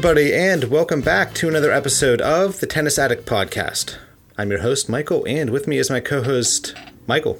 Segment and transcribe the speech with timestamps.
[0.00, 3.98] Everybody, and welcome back to another episode of the Tennis Addict Podcast.
[4.38, 6.74] I'm your host, Michael, and with me is my co host,
[7.06, 7.38] Michael.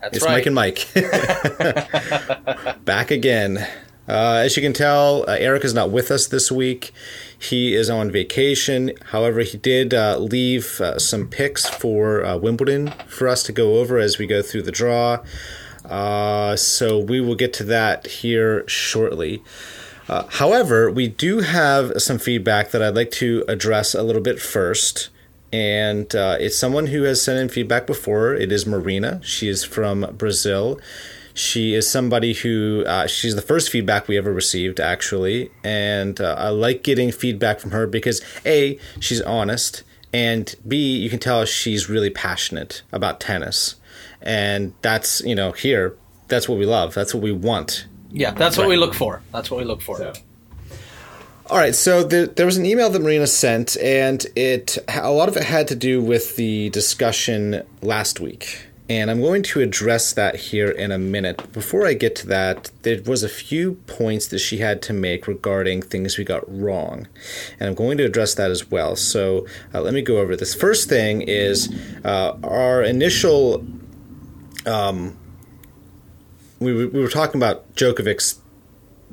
[0.00, 0.34] That's it's right.
[0.34, 0.86] Mike and Mike.
[2.84, 3.66] back again.
[4.08, 6.92] Uh, as you can tell, uh, Eric is not with us this week.
[7.36, 8.92] He is on vacation.
[9.06, 13.78] However, he did uh, leave uh, some picks for uh, Wimbledon for us to go
[13.78, 15.18] over as we go through the draw.
[15.84, 19.42] Uh, so we will get to that here shortly.
[20.10, 24.40] Uh, however, we do have some feedback that I'd like to address a little bit
[24.40, 25.08] first.
[25.52, 28.34] And uh, it's someone who has sent in feedback before.
[28.34, 29.20] It is Marina.
[29.22, 30.80] She is from Brazil.
[31.32, 35.52] She is somebody who, uh, she's the first feedback we ever received, actually.
[35.62, 39.84] And uh, I like getting feedback from her because A, she's honest.
[40.12, 43.76] And B, you can tell she's really passionate about tennis.
[44.20, 46.94] And that's, you know, here, that's what we love.
[46.94, 49.22] That's what we want Yeah, that's what we look for.
[49.32, 49.98] That's what we look for.
[49.98, 50.12] so.
[51.50, 55.28] All right, so the, there was an email that Marina sent, and it a lot
[55.28, 60.12] of it had to do with the discussion last week, and I'm going to address
[60.12, 61.38] that here in a minute.
[61.38, 64.92] But before I get to that, there was a few points that she had to
[64.92, 67.08] make regarding things we got wrong,
[67.58, 68.94] and I'm going to address that as well.
[68.94, 70.54] So uh, let me go over this.
[70.54, 71.68] First thing is
[72.04, 73.66] uh, our initial.
[74.66, 75.16] Um,
[76.60, 78.38] we, we were talking about Djokovic's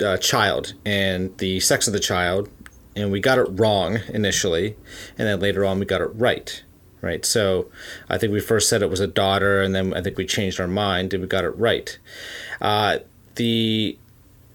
[0.03, 2.49] uh, child and the sex of the child,
[2.95, 4.75] and we got it wrong initially,
[5.17, 6.63] and then later on we got it right.
[6.99, 7.69] Right, so
[8.09, 10.59] I think we first said it was a daughter, and then I think we changed
[10.59, 11.97] our mind and we got it right.
[12.59, 12.97] Uh,
[13.35, 13.97] the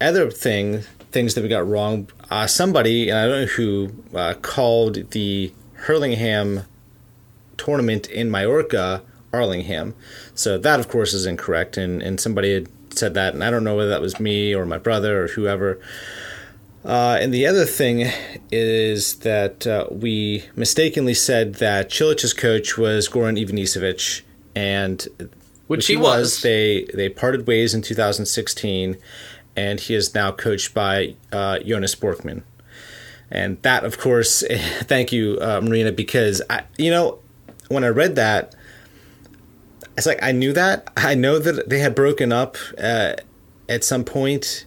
[0.01, 0.81] other thing,
[1.11, 5.53] things that we got wrong, uh, somebody, and I don't know who, uh, called the
[5.85, 6.63] Hurlingham
[7.55, 9.01] tournament in Majorca
[9.31, 9.93] Arlingham.
[10.35, 11.77] So that, of course, is incorrect.
[11.77, 12.67] And, and somebody had
[12.97, 15.79] said that, and I don't know whether that was me or my brother or whoever.
[16.85, 18.11] Uh, and the other thing
[18.51, 24.21] is that uh, we mistakenly said that Cilic's coach was Goran Ivanisevic,
[24.55, 25.07] and
[25.67, 26.41] Which he was.
[26.41, 28.97] They they parted ways in 2016,
[29.55, 32.43] and he is now coached by uh, Jonas Bjorkman.
[33.31, 34.43] And that, of course,
[34.81, 37.19] thank you, uh, Marina, because I, you know,
[37.69, 38.53] when I read that,
[39.97, 40.91] it's like I knew that.
[40.97, 43.13] I know that they had broken up uh,
[43.69, 44.65] at some point.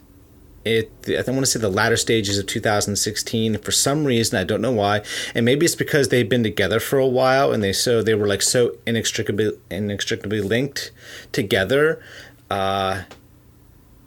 [0.64, 3.58] It I want to say the latter stages of 2016.
[3.58, 5.02] For some reason, I don't know why,
[5.34, 8.26] and maybe it's because they've been together for a while, and they so they were
[8.26, 10.90] like so inextricably inextricably linked
[11.32, 12.02] together.
[12.50, 13.02] Uh,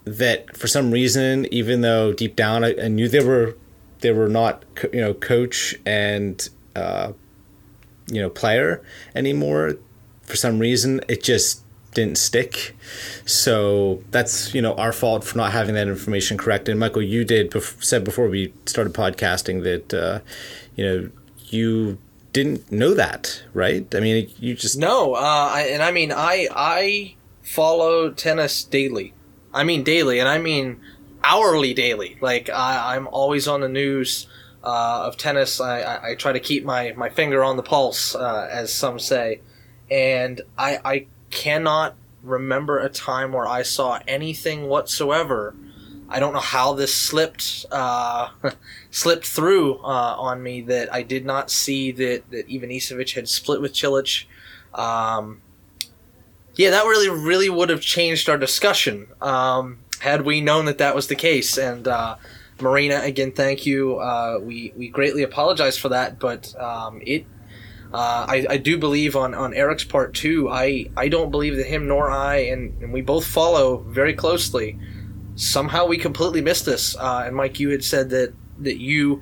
[0.06, 3.56] that for some reason, even though deep down I, I knew they were
[4.01, 7.13] they were not you know coach and uh,
[8.07, 8.84] you know player
[9.16, 9.75] anymore,
[10.30, 11.64] for some reason it just
[11.94, 12.76] didn't stick.
[13.26, 16.70] So that's you know our fault for not having that information correct.
[16.70, 20.20] And Michael, you did bef- said before we started podcasting that uh,
[20.76, 21.10] you know
[21.48, 21.98] you
[22.32, 23.94] didn't know that, right?
[23.96, 29.14] I mean, you just No, uh, I, and I mean I I follow tennis daily.
[29.54, 30.80] I mean daily, and I mean
[31.24, 32.18] hourly daily.
[32.22, 34.28] Like I, I'm always on the news
[34.64, 35.60] uh, of tennis.
[35.60, 39.00] I, I, I try to keep my, my finger on the pulse, uh, as some
[39.00, 39.42] say,
[39.90, 45.56] and I I cannot remember a time where I saw anything whatsoever.
[46.12, 48.30] I don't know how this slipped uh,
[48.92, 53.62] slipped through uh, on me that I did not see that that Ivanisevic had split
[53.62, 54.26] with Cilic.
[54.74, 55.42] Um,
[56.56, 60.96] yeah, that really really would have changed our discussion um, had we known that that
[60.96, 61.58] was the case.
[61.58, 62.16] And uh,
[62.60, 64.00] Marina, again, thank you.
[64.00, 67.25] Uh, we we greatly apologize for that, but um, it.
[67.94, 70.50] Uh, I, I do believe on, on Eric's part too.
[70.50, 74.77] I, I don't believe that him nor I, and, and we both follow very closely.
[75.36, 76.95] Somehow we completely missed this.
[76.95, 79.21] Uh, and Mike, you had said that that you,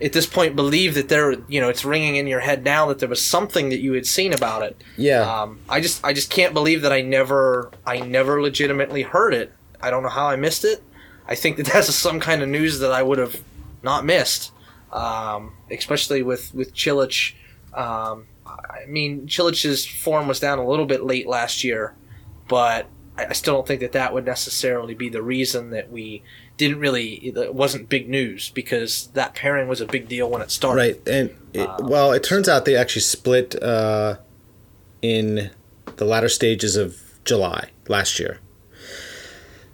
[0.00, 3.00] at this point, believe that there, you know, it's ringing in your head now that
[3.00, 4.82] there was something that you had seen about it.
[4.96, 5.20] yeah.
[5.20, 9.52] Um, I just I just can't believe that I never I never legitimately heard it.
[9.80, 10.82] I don't know how I missed it.
[11.28, 13.42] I think that that's some kind of news that I would have
[13.82, 14.52] not missed,
[14.92, 17.34] um, especially with with Cilic.
[17.76, 21.94] Um, I mean, Cilic's form was down a little bit late last year,
[22.48, 22.86] but
[23.16, 26.22] I still don't think that that would necessarily be the reason that we
[26.56, 30.50] didn't really it wasn't big news because that pairing was a big deal when it
[30.50, 30.80] started.
[30.80, 34.16] Right, and it, well, it turns out they actually split uh,
[35.02, 35.50] in
[35.96, 38.38] the latter stages of July last year.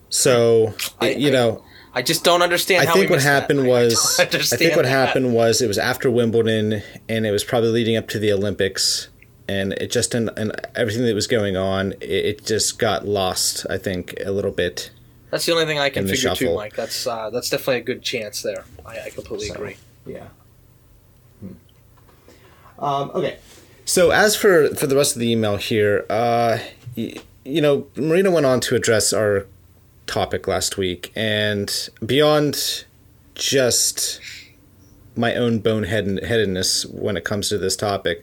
[0.08, 2.82] So I- you I- know, I just don't understand.
[2.82, 3.22] I how think what that.
[3.42, 4.90] happened I was don't I think what that.
[4.90, 9.08] happened was it was after Wimbledon, and it was probably leading up to the Olympics,
[9.46, 13.66] and it just and, and everything that was going on, it, it just got lost.
[13.68, 14.90] I think a little bit.
[15.30, 16.54] That's the only thing I can figure too, shuffle.
[16.56, 16.76] Mike.
[16.76, 18.64] That's uh, that's definitely a good chance there.
[18.86, 19.76] I, I completely So, agree.
[20.06, 20.28] Yeah.
[22.78, 23.38] Um, okay.
[23.84, 26.58] So as for for the rest of the email here, uh,
[26.96, 29.46] y- you know, Marina went on to address our
[30.12, 32.84] topic last week, and beyond
[33.34, 34.20] just
[35.16, 38.22] my own boneheadedness when it comes to this topic,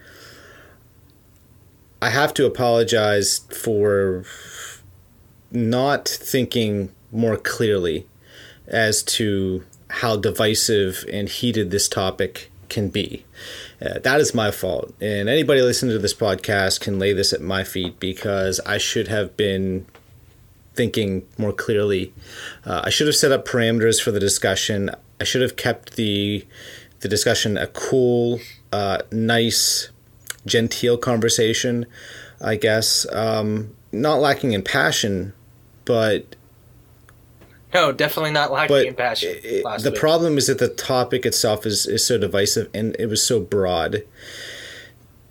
[2.02, 4.24] I have to apologize for
[5.52, 8.08] not thinking more clearly
[8.68, 13.26] as to how divisive and heated this topic can be.
[13.82, 14.94] Uh, that is my fault.
[15.02, 19.08] And anybody listening to this podcast can lay this at my feet because I should
[19.08, 19.88] have been
[20.80, 22.14] thinking more clearly.
[22.66, 24.90] Uh, I should have set up parameters for the discussion.
[25.20, 26.46] I should have kept the
[27.02, 28.40] the discussion a cool,
[28.72, 29.90] uh, nice,
[30.46, 31.86] genteel conversation.
[32.40, 35.34] I guess um, not lacking in passion,
[35.84, 36.38] but
[37.74, 39.36] No, definitely not lacking but in passion.
[39.44, 40.00] it- the week.
[40.00, 44.04] problem is that the topic itself is, is so divisive and it was so broad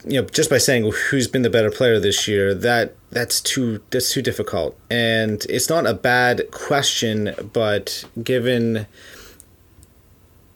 [0.04, 3.80] you know just by saying who's been the better player this year that that's too
[3.90, 8.86] that's too difficult and it's not a bad question but given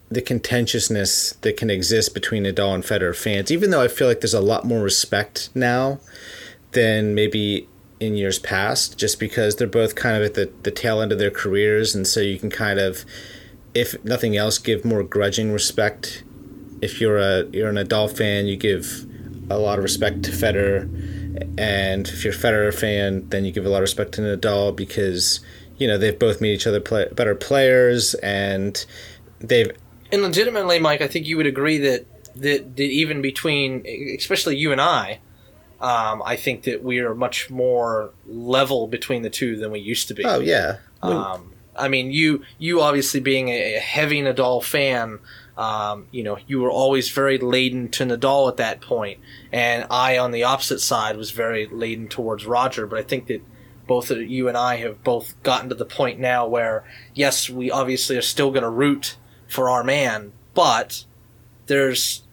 [0.09, 4.21] the contentiousness that can exist between Nadal and Federer fans even though I feel like
[4.21, 5.99] there's a lot more respect now
[6.71, 7.67] than maybe
[8.03, 11.19] in years past, just because they're both kind of at the, the tail end of
[11.19, 13.05] their careers, and so you can kind of,
[13.73, 16.23] if nothing else, give more grudging respect.
[16.81, 19.05] If you're a you're an Nadal fan, you give
[19.53, 20.83] a lot of respect to Federer,
[21.57, 24.75] and if you're a Federer fan, then you give a lot of respect to Nadal
[24.75, 25.39] because
[25.77, 28.85] you know they've both made each other play, better players, and
[29.39, 29.71] they've
[30.11, 32.05] And legitimately, Mike, I think you would agree that
[32.35, 33.85] that, that even between,
[34.17, 35.19] especially you and I,
[35.79, 40.07] um, I think that we are much more level between the two than we used
[40.07, 40.23] to be.
[40.25, 45.19] oh yeah, Um, I mean, you you obviously being a, a heavy Nadal fan,
[45.57, 49.19] um, you know, you were always very laden to Nadal at that point,
[49.51, 52.87] and I, on the opposite side, was very laden towards Roger.
[52.87, 53.41] But I think that
[53.85, 56.83] both of you and I have both gotten to the point now where,
[57.13, 59.17] yes, we obviously are still going to root
[59.47, 61.05] for our man, but
[61.67, 62.23] there's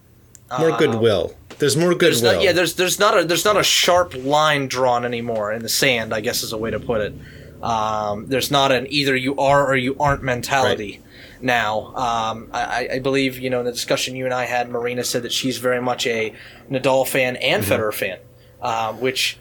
[0.59, 1.35] more uh, goodwill.
[1.59, 2.37] There's more there's goodwill.
[2.37, 5.69] not, yeah, there's there's not a there's not a sharp line drawn anymore in the
[5.69, 6.15] sand.
[6.15, 7.15] I guess is a way to put it.
[7.63, 11.03] Um, there's not an either you are or you aren't mentality
[11.43, 11.95] now.
[11.95, 15.23] Um, I, I believe you know in the discussion you and I had, Marina said
[15.23, 16.35] that she's very much a
[16.71, 18.19] Nadal fan and Federer fan,
[18.63, 19.39] um, which,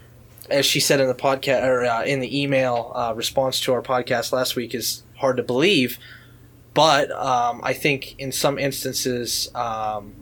[0.49, 3.81] as she said in the podcast or uh, in the email uh, response to our
[3.81, 5.97] podcast last week, is hard to believe.
[6.73, 10.13] But um, I think in some instances, um,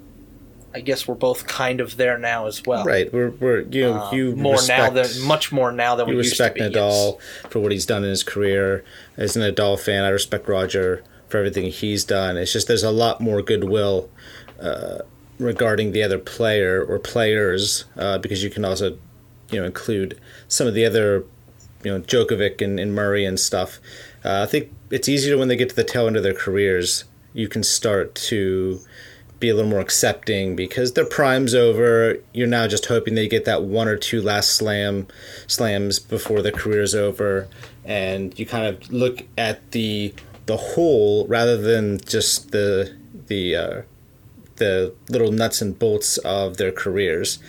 [0.74, 2.86] I guess we're both kind of there now as well.
[2.86, 6.08] Right, we're, we're you know Uh, you more respect, now than much more now than
[6.08, 6.62] we used to respect be.
[6.62, 7.52] Nadal yes.
[7.52, 8.84] for what he's done in his career.
[9.18, 12.38] As an Nadal fan, I respect Roger for everything he's done.
[12.38, 14.10] It's just there's a lot more goodwill
[14.60, 15.00] uh,
[15.40, 18.98] regarding the other player or players uh, because you can also
[19.52, 21.26] you know include some of the other
[21.84, 23.80] you know Djokovic and, and Murray and stuff.
[24.24, 27.06] Uh, I think it's easier when they get to the tail end of their careers.
[27.34, 28.80] You can start to
[29.40, 32.18] be a little more accepting because their prime's over.
[32.34, 35.08] You're now just hoping they get that one or two last slam
[35.46, 37.48] slams before their career's over,
[37.86, 40.14] and you kind of look at the
[40.48, 42.96] the whole rather than just the
[43.28, 43.82] the uh,
[44.56, 47.40] the little nuts and bolts of their careers.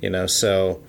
[0.00, 0.82] You know, so.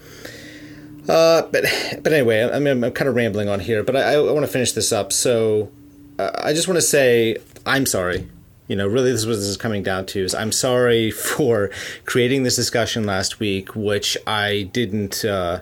[1.08, 1.66] Uh, but
[2.04, 4.52] but anyway, I mean, I'm kind of rambling on here, but I, I want to
[4.52, 5.12] finish this up.
[5.12, 5.72] So
[6.20, 8.28] uh, I just want to say I'm sorry.
[8.68, 11.72] You know, really, this is what this is coming down to is I'm sorry for
[12.06, 15.62] creating this discussion last week, which I didn't uh,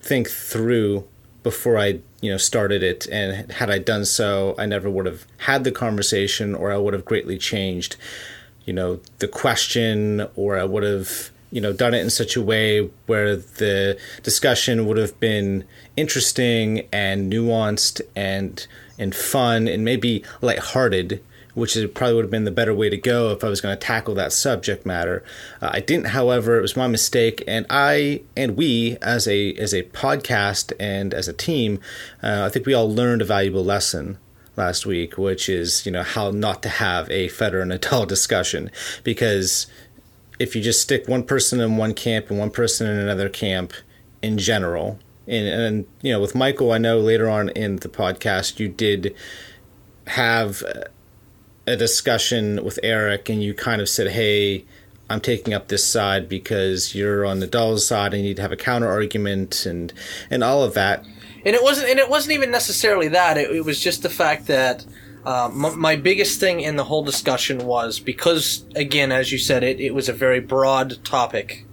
[0.00, 1.08] think through
[1.44, 5.24] before I you know started it, and had I done so, I never would have
[5.38, 7.94] had the conversation, or I would have greatly changed,
[8.64, 12.42] you know, the question, or I would have you know done it in such a
[12.42, 15.64] way where the discussion would have been
[15.96, 18.66] interesting and nuanced and
[18.98, 21.22] and fun and maybe lighthearted
[21.54, 23.76] which is probably would have been the better way to go if I was going
[23.76, 25.24] to tackle that subject matter.
[25.62, 29.72] Uh, I didn't, however, it was my mistake, and I and we as a as
[29.72, 31.80] a podcast and as a team,
[32.22, 34.18] uh, I think we all learned a valuable lesson
[34.56, 38.70] last week, which is you know how not to have a Federer and Nadal discussion
[39.02, 39.66] because
[40.38, 43.72] if you just stick one person in one camp and one person in another camp
[44.22, 48.58] in general and, and you know with michael i know later on in the podcast
[48.58, 49.14] you did
[50.06, 50.62] have
[51.66, 54.64] a discussion with eric and you kind of said hey
[55.08, 58.42] I'm taking up this side because you're on the Nadal's side and you need to
[58.42, 59.92] have a counter argument and
[60.30, 61.04] and all of that.
[61.44, 63.36] And it wasn't and it wasn't even necessarily that.
[63.36, 64.86] It, it was just the fact that
[65.26, 69.62] uh, m- my biggest thing in the whole discussion was because again, as you said,
[69.62, 71.66] it, it was a very broad topic.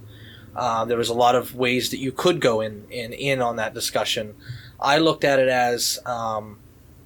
[0.54, 3.56] Uh, there was a lot of ways that you could go in in, in on
[3.56, 4.34] that discussion.
[4.78, 6.58] I looked at it as um,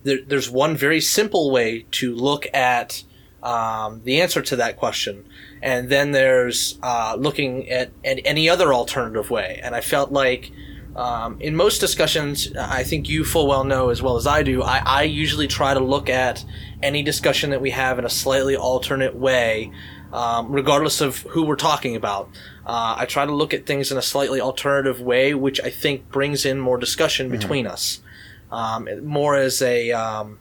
[0.06, 3.02] there, there's one very simple way to look at
[3.42, 5.28] um, the answer to that question,
[5.60, 9.60] and then there's uh, looking at, at any other alternative way.
[9.62, 10.52] And I felt like
[10.94, 14.62] um, in most discussions, I think you full well know as well as I do,
[14.62, 16.44] I, I usually try to look at
[16.82, 19.72] any discussion that we have in a slightly alternate way,
[20.12, 22.30] um, regardless of who we're talking about.
[22.64, 26.10] Uh, I try to look at things in a slightly alternative way, which I think
[26.10, 27.38] brings in more discussion mm-hmm.
[27.38, 28.00] between us.
[28.50, 30.38] Um, more as a um,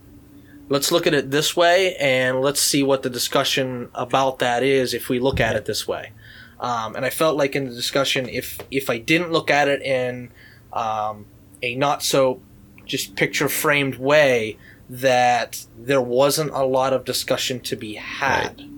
[0.69, 4.93] let's look at it this way and let's see what the discussion about that is
[4.93, 6.11] if we look at it this way.
[6.59, 9.81] Um, and I felt like in the discussion, if if I didn't look at it
[9.81, 10.31] in
[10.71, 11.25] um,
[11.61, 12.41] a not so
[12.85, 14.57] just picture framed way,
[14.89, 18.59] that there wasn't a lot of discussion to be had.
[18.59, 18.69] Right.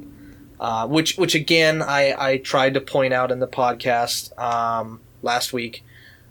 [0.59, 5.53] Uh, which which again I, I tried to point out in the podcast um, last
[5.53, 5.83] week.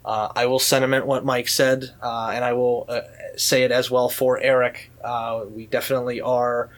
[0.07, 3.01] Uh, I will sentiment what Mike said, uh, and I will uh,
[3.35, 4.89] say it as well for Eric.
[5.03, 6.69] Uh, we definitely are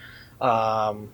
[0.42, 1.10] um,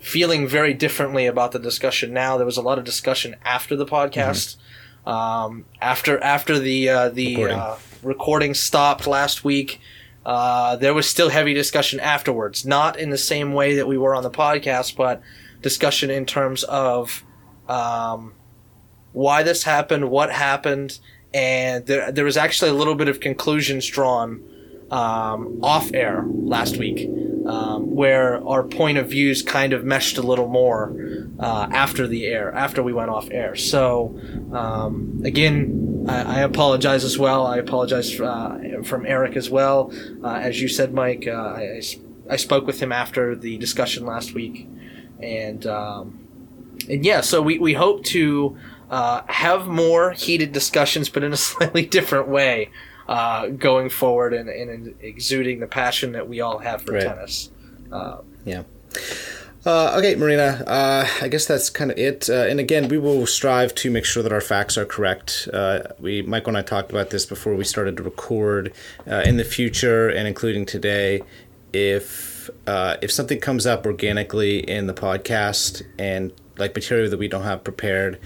[0.00, 2.36] feeling very differently about the discussion now.
[2.36, 4.56] There was a lot of discussion after the podcast.
[5.06, 5.08] Mm-hmm.
[5.08, 7.58] Um, after after the uh, the recording.
[7.58, 8.54] Uh, recording.
[8.54, 9.80] stopped last week,
[10.24, 12.66] there was still heavy discussion afterwards.
[12.66, 15.22] Not in the same way that we were on the podcast, but
[15.60, 17.22] discussion in terms of.
[17.68, 18.34] Um,
[19.12, 20.98] why this happened, what happened,
[21.34, 24.42] and there, there was actually a little bit of conclusions drawn
[24.90, 27.08] um, off air last week,
[27.46, 30.94] um, where our point of views kind of meshed a little more
[31.38, 33.56] uh, after the air, after we went off air.
[33.56, 34.18] So,
[34.52, 37.46] um, again, I, I, apologize as well.
[37.46, 39.92] I apologize uh, from Eric as well.
[40.22, 41.82] Uh, as you said, Mike, uh, I,
[42.28, 44.68] I spoke with him after the discussion last week,
[45.20, 46.18] and um,
[46.88, 48.58] and yeah, so we, we hope to
[48.92, 52.68] uh, have more heated discussions, but in a slightly different way,
[53.08, 57.02] uh, going forward and, and, exuding the passion that we all have for right.
[57.02, 57.50] tennis.
[57.90, 58.62] Uh, yeah.
[59.64, 60.62] Uh, okay, Marina.
[60.66, 62.28] Uh, I guess that's kind of it.
[62.28, 65.48] Uh, and again, we will strive to make sure that our facts are correct.
[65.98, 68.74] we, Michael and I talked about this before we started to record.
[69.06, 71.22] in the future, and including today,
[71.72, 77.44] if if something comes up organically in the podcast and like material that we don't
[77.44, 78.18] have prepared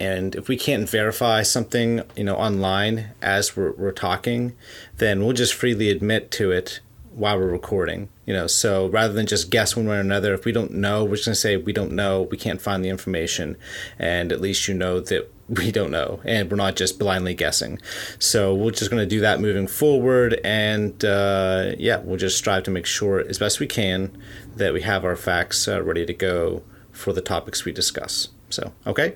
[0.00, 4.54] and if we can't verify something you know online as we're, we're talking
[4.98, 6.80] then we'll just freely admit to it
[7.12, 8.46] while we're recording you know.
[8.46, 11.24] So rather than just guess one way or another if we don't know we're just
[11.24, 12.22] going to say we don't know.
[12.30, 13.56] We can't find the information.
[13.98, 17.80] And at least you know that we don't know and we're not just blindly guessing.
[18.18, 22.64] So we're just going to do that moving forward and uh, yeah we'll just strive
[22.64, 24.16] to make sure as best we can
[24.54, 26.62] that we have our facts uh, ready to go
[26.92, 28.28] for the topics we discuss.
[28.50, 29.14] So okay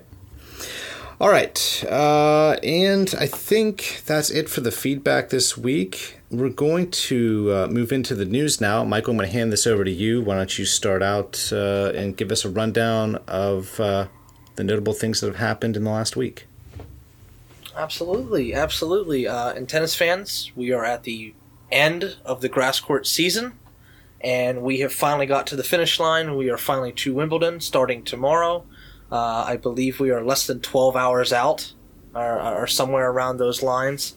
[1.19, 1.83] all right.
[1.89, 6.19] Uh, and I think that's it for the feedback this week.
[6.31, 8.83] We're going to uh, move into the news now.
[8.83, 10.21] Michael, I'm going to hand this over to you.
[10.21, 14.07] Why don't you start out uh, and give us a rundown of uh,
[14.55, 16.47] the notable things that have happened in the last week?
[17.75, 18.53] Absolutely.
[18.53, 19.27] Absolutely.
[19.27, 21.33] Uh, and tennis fans, we are at the
[21.71, 23.53] end of the grass court season.
[24.21, 26.37] And we have finally got to the finish line.
[26.37, 28.65] We are finally to Wimbledon starting tomorrow.
[29.11, 31.73] Uh, I believe we are less than 12 hours out,
[32.15, 34.15] or, or somewhere around those lines.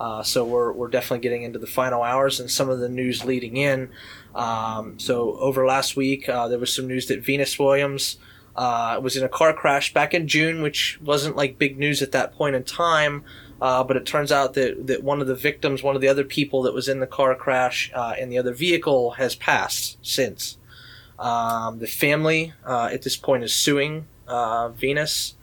[0.00, 3.24] Uh, so we're, we're definitely getting into the final hours and some of the news
[3.24, 3.90] leading in.
[4.34, 8.18] Um, so over last week, uh, there was some news that Venus Williams
[8.54, 12.12] uh, was in a car crash back in June, which wasn't like big news at
[12.12, 13.24] that point in time.
[13.60, 16.22] Uh, but it turns out that, that one of the victims, one of the other
[16.22, 20.58] people that was in the car crash uh, in the other vehicle, has passed since.
[21.18, 25.34] Um, the family at this point is suing uh, Venus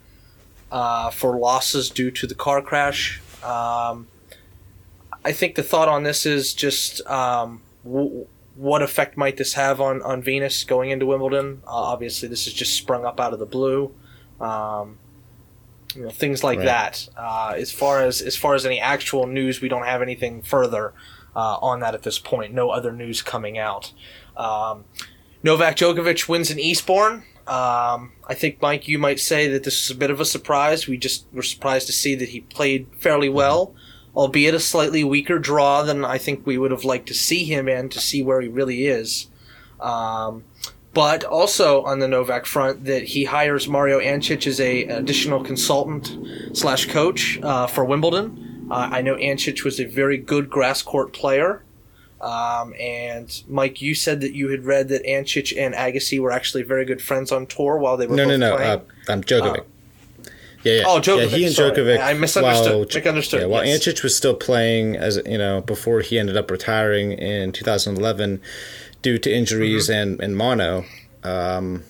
[0.72, 3.22] uh, for losses due to the car crash.
[3.44, 4.08] Um,
[5.24, 9.82] I think the thought on this is just um, w- what effect might this have
[9.82, 11.62] on, on Venus going into Wimbledon?
[11.66, 13.94] Uh, obviously, this has just sprung up out of the blue.
[14.40, 14.98] Um,
[15.96, 16.66] you know, things like right.
[16.66, 17.10] that.
[17.18, 20.94] Uh, as far as as far as any actual news, we don't have anything further
[21.36, 22.54] uh, on that at this point.
[22.54, 23.94] No other news coming out.
[24.36, 24.86] Um,
[25.44, 27.24] Novak Djokovic wins in Eastbourne.
[27.48, 30.88] Um, I think, Mike, you might say that this is a bit of a surprise.
[30.88, 33.76] We just were surprised to see that he played fairly well,
[34.16, 37.68] albeit a slightly weaker draw than I think we would have liked to see him
[37.68, 39.28] in to see where he really is.
[39.80, 40.44] Um,
[40.96, 46.58] but also on the Novak front, that he hires Mario Ancic as a additional consultant
[46.58, 48.68] slash coach uh, for Wimbledon.
[48.72, 51.65] Uh, I know Ancic was a very good grass court player.
[52.22, 56.64] Um, and Mike, you said that you had read that Ancic and Agassi were actually
[56.64, 58.56] very good friends on tour while they were No, no, no.
[58.56, 58.72] playing.
[58.72, 59.66] Uh, I'm Djokovic.
[60.64, 60.84] yeah, yeah.
[60.88, 61.72] Oh, Djokovic, Yeah, he and sorry.
[61.72, 62.00] Djokovic.
[62.00, 62.72] I misunderstood.
[62.74, 63.86] While, Misunderstood, Yeah, while yes.
[63.86, 68.42] Ancic was still playing, as you know, before he ended up retiring in 2011
[69.02, 70.02] due to injuries Mm-hmm.
[70.12, 70.86] and and mono.
[71.24, 71.84] Um,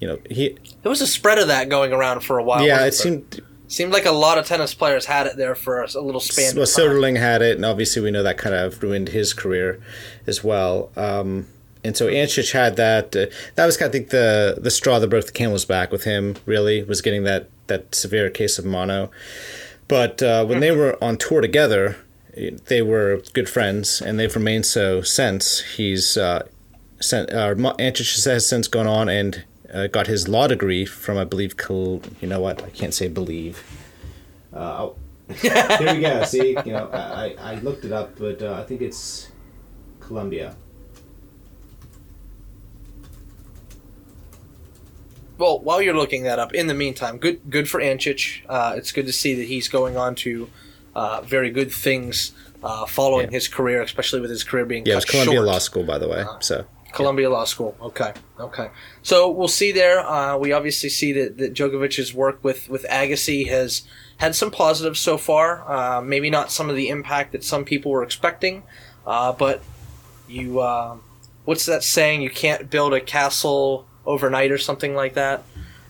[0.00, 0.56] you know, he.
[0.82, 2.64] There was a spread of that going around for a while.
[2.66, 2.90] yeah, it there?
[2.92, 3.40] seemed.
[3.72, 6.54] Seemed like a lot of tennis players had it there for a, little span.
[6.56, 6.66] Well.
[6.66, 9.80] Soderling had it, and obviously we know that kind of ruined his career
[10.26, 10.90] as well.
[10.94, 11.46] Um,
[11.82, 13.16] and so Ancic had that.
[13.16, 16.04] Uh, that was, kind I think, the the straw that broke the camel's back with
[16.04, 16.36] him.
[16.44, 19.10] Really, was getting that that severe case of mono.
[19.88, 21.96] But uh, when they were on tour together,
[22.66, 25.60] they were good friends, and they've remained so since.
[25.76, 26.46] He's uh,
[27.00, 31.24] sent, uh, Ancic has since gone on and uh, got his law degree from, I
[31.24, 32.62] believe, Col- you know what?
[32.62, 33.62] I can't say believe.
[34.54, 34.96] Uh, oh.
[35.34, 36.24] Here we go.
[36.24, 39.28] See, you know, I, I looked it up, but uh, I think it's
[40.00, 40.54] Columbia.
[45.38, 48.42] Well, while you're looking that up, in the meantime, good good for Ancic.
[48.48, 50.48] Uh, it's good to see that he's going on to
[50.94, 53.32] uh, very good things uh, following Yeah.
[53.32, 55.46] his career, especially with his career being Yeah, it was Columbia short.
[55.46, 56.20] Law School, by the way.
[56.20, 57.76] Uh, So Columbia Law School.
[57.80, 58.70] Okay, okay.
[59.02, 60.00] So we'll see there.
[60.00, 63.82] Uh, we obviously see that, that Djokovic's work with with Agassi has
[64.18, 65.68] had some positives so far.
[65.70, 68.62] Uh, maybe not some of the impact that some people were expecting,
[69.06, 69.62] uh, but
[70.28, 70.96] you, uh,
[71.44, 72.22] what's that saying?
[72.22, 75.42] You can't build a castle overnight or something like that.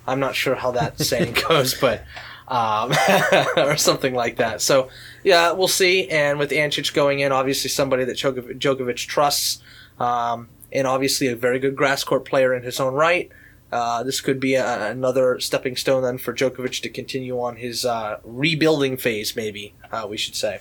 [0.07, 2.05] I'm not sure how that saying goes, but
[2.48, 2.92] um,
[3.57, 4.61] or something like that.
[4.61, 4.88] So
[5.24, 6.09] yeah, we'll see.
[6.09, 9.62] And with Ancic going in, obviously somebody that Djokovic, Djokovic trusts,
[10.00, 13.30] um, and obviously a very good grass court player in his own right.
[13.72, 17.87] Uh, this could be a, another stepping stone then for Djokovic to continue on his
[17.87, 20.61] uh, rebuilding phase, maybe uh, we should say.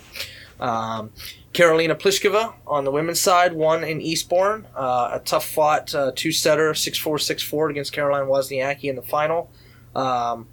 [0.58, 1.10] Um,
[1.52, 4.66] Karolina Pliskova on the women's side won in Eastbourne.
[4.74, 8.96] Uh, a tough fought uh, two setter, 6 4 6 4 against Caroline Wozniacki in
[8.96, 9.50] the final.
[9.94, 10.48] Um,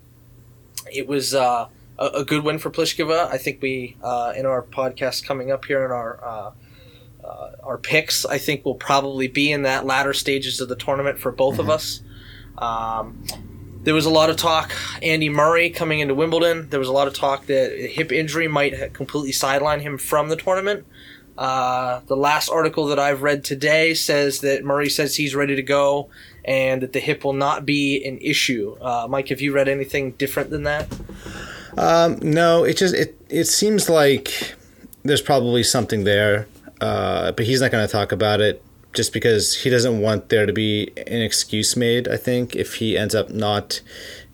[0.91, 3.29] it was uh, a, a good win for Pliskova.
[3.29, 3.95] I think we,
[4.35, 6.53] in our podcast coming up here in our.
[7.29, 11.19] Uh, our picks, I think, will probably be in that latter stages of the tournament
[11.19, 12.01] for both of us.
[12.57, 13.23] Um,
[13.83, 16.69] there was a lot of talk Andy Murray coming into Wimbledon.
[16.69, 20.29] There was a lot of talk that a hip injury might completely sideline him from
[20.29, 20.85] the tournament.
[21.37, 25.63] Uh, the last article that I've read today says that Murray says he's ready to
[25.63, 26.09] go
[26.43, 28.75] and that the hip will not be an issue.
[28.81, 30.87] Uh, Mike, have you read anything different than that?
[31.77, 34.55] Um, no, it just it it seems like
[35.03, 36.47] there's probably something there,
[36.81, 38.63] uh, but he's not going to talk about it
[38.93, 42.07] just because he doesn't want there to be an excuse made.
[42.07, 43.81] I think if he ends up not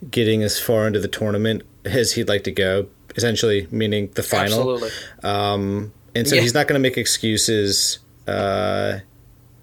[0.10, 4.74] getting as far into the tournament as he'd like to go, essentially meaning the final.
[4.76, 4.90] Absolutely.
[5.24, 6.42] Um, and so Yeah.
[6.42, 9.00] he's not going to make excuses, uh,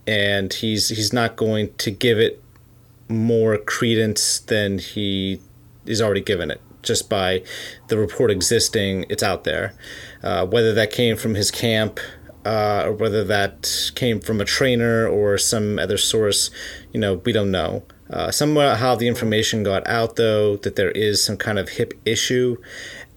[0.07, 2.43] and he's he's not going to give it
[3.09, 5.41] more credence than he
[5.87, 7.43] is already given it just by
[7.89, 9.05] the report existing.
[9.09, 9.75] It's out there,
[10.23, 12.01] uh, whether that came from his camp.
[12.45, 16.51] Uh, or whether that came from a trainer or some other source,
[16.93, 17.85] you know, we don't know.
[18.11, 18.31] Uh,
[18.77, 22.57] how the information got out, though, that there is some kind of hip issue,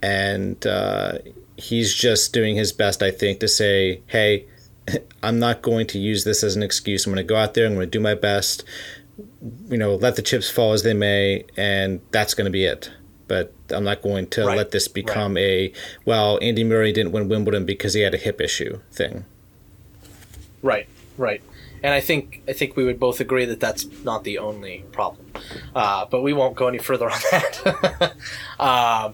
[0.01, 1.17] and uh,
[1.57, 4.45] he's just doing his best, I think, to say, hey,
[5.23, 7.05] I'm not going to use this as an excuse.
[7.05, 8.63] I'm going to go out there, I'm going to do my best,
[9.67, 12.89] you know, let the chips fall as they may, and that's going to be it.
[13.27, 15.71] But I'm not going to Right, let this become a,
[16.05, 19.25] well, Andy Murray didn't win Wimbledon because he had a hip issue thing.
[20.61, 21.41] Right, right.
[21.83, 25.27] And I think I think we would both agree that that's not the only problem.
[25.75, 28.15] Uh, but we won't go any further on that.
[28.59, 29.13] um,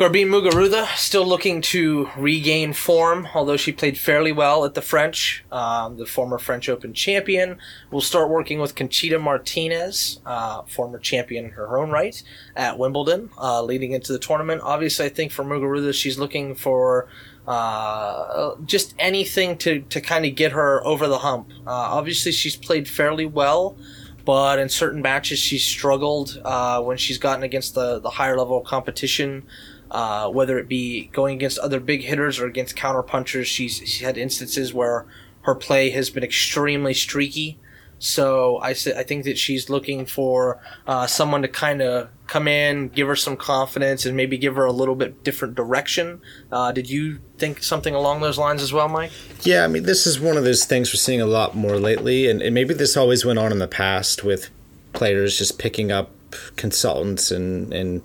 [0.00, 5.44] Garbine Muguruza still looking to regain form, although she played fairly well at the French.
[5.52, 7.58] Um, the former French Open champion
[7.90, 12.22] will start working with Conchita Martinez, uh, former champion in her own right,
[12.56, 14.62] at Wimbledon, uh, leading into the tournament.
[14.64, 17.06] Obviously, I think for Muguruza, she's looking for
[17.46, 21.50] uh, just anything to, to kind of get her over the hump.
[21.66, 23.76] Uh, obviously, she's played fairly well,
[24.24, 28.62] but in certain matches, she's struggled uh, when she's gotten against the, the higher level
[28.62, 29.46] competition.
[29.90, 34.00] Uh, whether it be going against other big hitters or against counter punchers, she's, she's
[34.00, 35.06] had instances where
[35.42, 37.58] her play has been extremely streaky.
[38.00, 42.88] So I I think that she's looking for uh, someone to kind of come in,
[42.88, 46.22] give her some confidence, and maybe give her a little bit different direction.
[46.50, 49.12] Uh, did you think something along those lines as well, Mike?
[49.42, 52.26] Yeah, I mean, this is one of those things we're seeing a lot more lately,
[52.30, 54.48] and, and maybe this always went on in the past with
[54.94, 56.10] players just picking up
[56.56, 58.02] consultants and and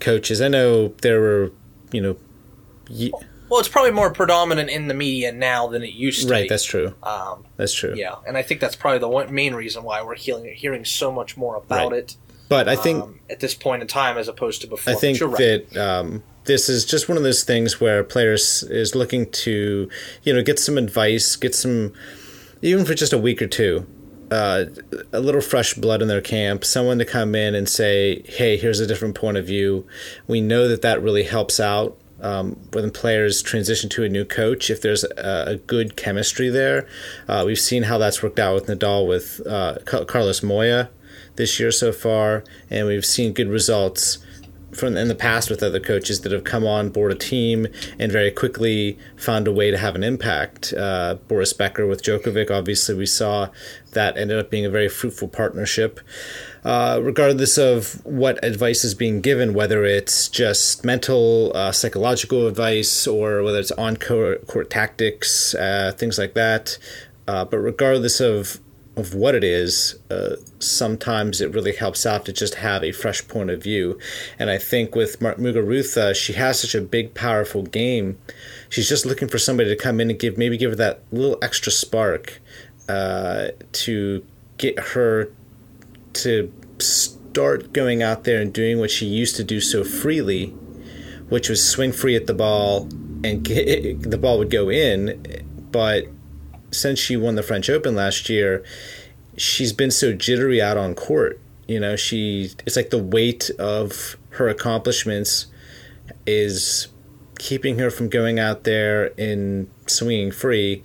[0.00, 0.40] coaches.
[0.40, 1.52] I know there were,
[1.92, 2.16] you know.
[2.88, 3.12] Ye-
[3.48, 6.42] well, it's probably more predominant in the media now than it used to right, be.
[6.42, 6.94] Right, that's true.
[7.02, 7.94] Um, that's true.
[7.96, 11.12] Yeah, and I think that's probably the one, main reason why we're hearing, hearing so
[11.12, 12.00] much more about right.
[12.00, 12.16] it.
[12.48, 15.20] But I think um, at this point in time, as opposed to before, I think
[15.20, 15.36] right.
[15.70, 19.88] that um, this is just one of those things where players is looking to,
[20.22, 21.92] you know, get some advice, get some,
[22.62, 23.86] even for just a week or two,
[24.30, 24.64] uh,
[25.12, 28.80] a little fresh blood in their camp, someone to come in and say, "Hey, here's
[28.80, 29.86] a different point of view."
[30.26, 34.70] We know that that really helps out um, when players transition to a new coach,
[34.70, 36.86] if there's a, a good chemistry there,
[37.28, 40.88] uh, we've seen how that's worked out with Nadal with uh, Carlos Moya
[41.36, 44.18] this year so far, and we've seen good results
[44.76, 47.66] from in the past with other coaches that have come on board a team
[47.98, 50.72] and very quickly found a way to have an impact.
[50.72, 53.48] Uh, Boris Becker with Djokovic, obviously, we saw
[53.92, 56.00] that ended up being a very fruitful partnership.
[56.64, 63.06] Uh, regardless of what advice is being given, whether it's just mental, uh, psychological advice,
[63.06, 66.76] or whether it's on court, court tactics, uh, things like that.
[67.28, 68.58] Uh, but regardless of
[68.96, 73.26] of what it is, uh, sometimes it really helps out to just have a fresh
[73.28, 73.98] point of view.
[74.38, 78.18] And I think with Mar- Muguruza, she has such a big, powerful game.
[78.70, 81.38] She's just looking for somebody to come in and give maybe give her that little
[81.42, 82.40] extra spark
[82.88, 84.24] uh, to
[84.56, 85.30] get her
[86.14, 90.46] to start going out there and doing what she used to do so freely,
[91.28, 92.88] which was swing free at the ball
[93.22, 96.06] and get, the ball would go in, but
[96.76, 98.64] since she won the French Open last year,
[99.36, 101.40] she's been so jittery out on court.
[101.66, 105.46] You know, she it's like the weight of her accomplishments
[106.26, 106.88] is
[107.38, 110.82] keeping her from going out there and swinging free.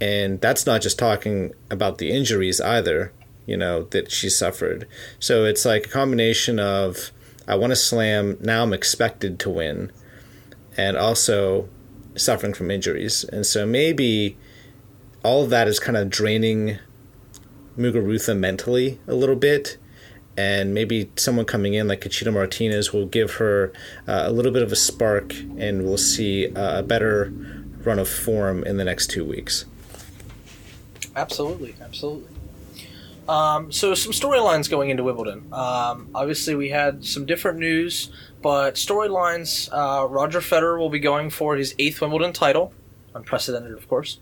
[0.00, 3.12] And that's not just talking about the injuries either,
[3.46, 4.86] you know, that she suffered.
[5.18, 7.10] So it's like a combination of
[7.46, 9.90] I want to slam, now I'm expected to win,
[10.76, 11.68] and also
[12.16, 13.24] suffering from injuries.
[13.24, 14.38] And so maybe
[15.22, 16.78] all of that is kind of draining
[17.76, 19.76] Muguruza mentally a little bit.
[20.36, 23.72] And maybe someone coming in like Conchita Martinez will give her
[24.08, 27.32] uh, a little bit of a spark, and we'll see uh, a better
[27.84, 29.66] run of form in the next two weeks.
[31.14, 32.28] Absolutely, absolutely.
[33.28, 35.52] Um, so some storylines going into Wimbledon.
[35.52, 39.68] Um, obviously, we had some different news, but storylines.
[39.70, 42.72] Uh, Roger Federer will be going for his eighth Wimbledon title,
[43.14, 44.18] unprecedented, of course.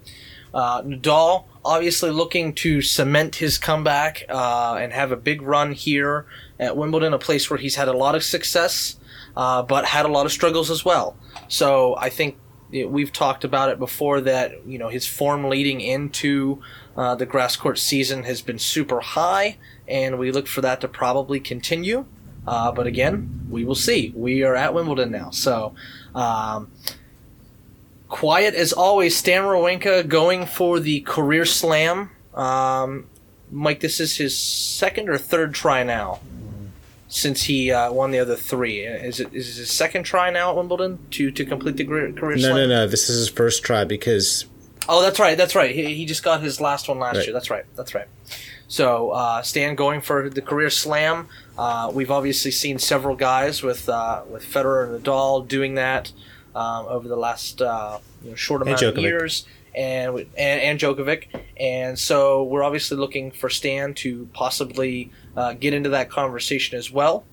[0.53, 6.27] Uh, Nadal obviously looking to cement his comeback uh, and have a big run here
[6.59, 8.99] at Wimbledon, a place where he's had a lot of success,
[9.37, 11.17] uh, but had a lot of struggles as well.
[11.49, 12.39] So I think
[12.71, 16.61] we've talked about it before that you know his form leading into
[16.97, 20.89] uh, the grass court season has been super high, and we look for that to
[20.89, 22.07] probably continue.
[22.47, 24.11] Uh, but again, we will see.
[24.17, 25.75] We are at Wimbledon now, so.
[26.15, 26.71] Um,
[28.09, 29.17] quiet as always.
[29.17, 32.11] Stan Wawrinka going for the career slam.
[32.35, 33.07] Um,
[33.51, 36.21] Mike, this is his second or third try now
[37.09, 38.81] since he uh, won the other three.
[38.81, 42.13] Is it is it his second try now at Wimbledon to to complete the career,
[42.13, 42.55] career no, slam?
[42.55, 42.87] No, no, no.
[42.87, 44.47] This is his first try because.
[44.91, 45.37] Oh, that's right.
[45.37, 45.75] That's right.
[45.75, 47.27] He, he just got his last one last right.
[47.27, 47.33] year.
[47.35, 47.65] That's right.
[47.77, 48.07] That's right.
[48.69, 51.29] So uh, Stan going for the career slam.
[51.59, 56.13] Uh, we've obviously seen several guys with uh, with Federer and Nadal doing that
[56.55, 61.27] um, over the last uh, you know, short amount of years, and, and and Djokovic,
[61.59, 66.91] and so we're obviously looking for Stan to possibly uh, get into that conversation as
[66.91, 67.25] well.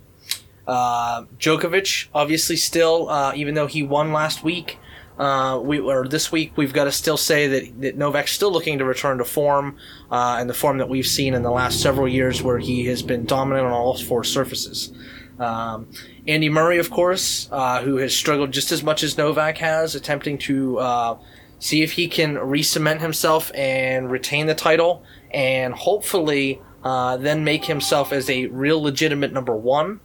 [0.67, 4.79] Uh, Djokovic, obviously, still, uh, even though he won last week,
[5.17, 8.79] uh, we or this week, we've got to still say that, that Novak's still looking
[8.79, 9.77] to return to form,
[10.11, 13.01] uh, and the form that we've seen in the last several years, where he has
[13.01, 14.91] been dominant on all four surfaces.
[15.39, 15.87] Um,
[16.27, 20.37] Andy Murray, of course, uh, who has struggled just as much as Novak has, attempting
[20.39, 21.17] to uh,
[21.59, 27.65] see if he can re-cement himself and retain the title, and hopefully uh, then make
[27.65, 29.99] himself as a real legitimate number one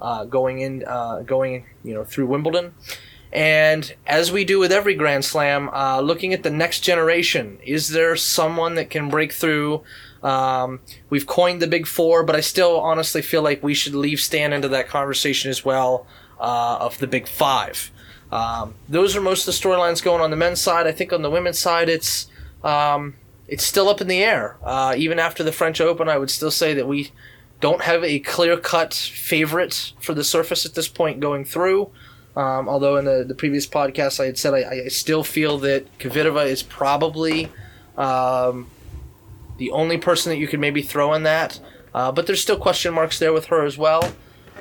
[0.00, 2.74] uh, going in, uh, going you know through Wimbledon.
[3.32, 7.88] And as we do with every Grand Slam, uh, looking at the next generation, is
[7.88, 9.82] there someone that can break through?
[10.22, 14.20] Um, we've coined the big four, but I still honestly feel like we should leave
[14.20, 16.06] Stan into that conversation as well
[16.40, 17.90] uh, of the big five.
[18.32, 20.86] Um, those are most of the storylines going on the men's side.
[20.86, 22.26] I think on the women's side, it's
[22.64, 23.14] um,
[23.46, 24.56] it's still up in the air.
[24.62, 27.12] Uh, even after the French Open, I would still say that we
[27.60, 31.90] don't have a clear cut favorite for the surface at this point going through.
[32.34, 35.98] Um, although in the, the previous podcast I had said I, I still feel that
[35.98, 37.50] Kvitova is probably
[37.96, 38.66] um,
[39.58, 41.60] the only person that you could maybe throw in that.
[41.94, 44.12] Uh, but there's still question marks there with her as well.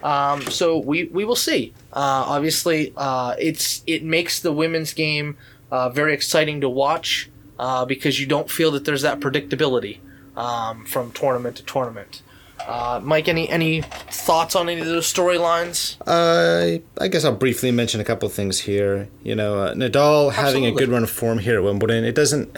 [0.04, 1.74] Um, so we, we will see.
[1.92, 5.38] Uh, obviously, uh, it's it makes the women's game
[5.72, 7.30] uh, very exciting to watch
[7.60, 10.00] uh, because you don't feel that there's that predictability
[10.38, 12.22] um, from tournament to tournament.
[12.68, 15.98] Uh, Mike, any any thoughts on any of those storylines?
[16.08, 19.08] Uh, I guess I'll briefly mention a couple things here.
[19.24, 22.04] You know, uh, Nadal having a good run of form here at Wimbledon.
[22.04, 22.56] It doesn't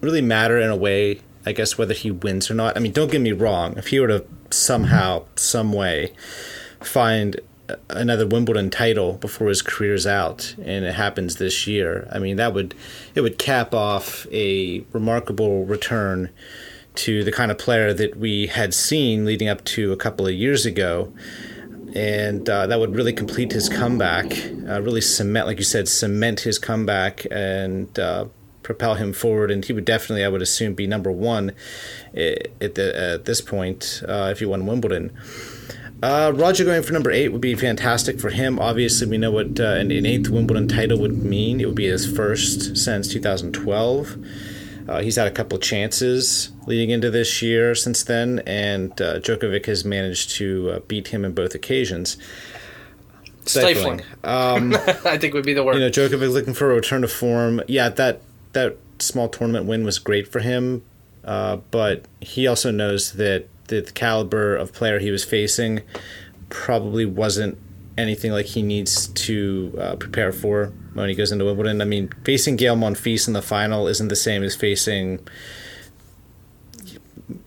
[0.00, 1.20] really matter in a way.
[1.46, 2.76] I guess whether he wins or not.
[2.76, 3.76] I mean, don't get me wrong.
[3.76, 6.12] If he were to somehow, some way,
[6.80, 7.40] find
[7.88, 12.52] another Wimbledon title before his career's out, and it happens this year, I mean that
[12.52, 12.74] would
[13.14, 16.30] it would cap off a remarkable return
[16.96, 20.32] to the kind of player that we had seen leading up to a couple of
[20.32, 21.12] years ago
[21.94, 24.26] and uh, that would really complete his comeback,
[24.68, 28.26] uh, really cement, like you said, cement his comeback and uh,
[28.64, 29.52] propel him forward.
[29.52, 31.52] And he would definitely, I would assume, be number one
[32.12, 35.12] at the at this point uh, if he won Wimbledon.
[36.02, 38.58] Uh, Roger going for number eight would be fantastic for him.
[38.58, 41.60] Obviously, we know what uh, an, an eighth Wimbledon title would mean.
[41.60, 44.16] It would be his first since 2012.
[44.86, 49.64] Uh, he's had a couple chances leading into this year since then, and uh, Djokovic
[49.64, 52.18] has managed to uh, beat him in both occasions.
[53.46, 54.02] Stifling.
[54.22, 54.74] Um,
[55.04, 55.74] I think would be the word.
[55.74, 57.62] you know, Djokovic looking for a return to form.
[57.66, 58.20] Yeah, that
[58.54, 60.82] that small tournament win was great for him,
[61.24, 65.82] uh, but he also knows that the caliber of player he was facing
[66.48, 67.58] probably wasn't
[67.96, 71.80] anything like he needs to uh, prepare for when he goes into Wimbledon.
[71.80, 75.20] I mean, facing Gael Monfils in the final isn't the same as facing,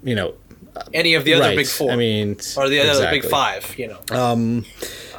[0.03, 0.35] you know,
[0.93, 1.57] any of the other right.
[1.57, 3.77] big four I mean, or the other big five.
[3.77, 3.99] You know.
[4.11, 4.65] Um,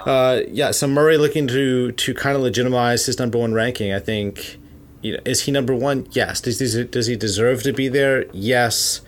[0.06, 3.92] uh, yeah, so Murray looking to to kind of legitimize his number one ranking.
[3.92, 4.58] I think,
[5.02, 6.06] you know, is he number one?
[6.12, 6.40] Yes.
[6.40, 8.26] Does does, does he deserve to be there?
[8.32, 9.00] Yes.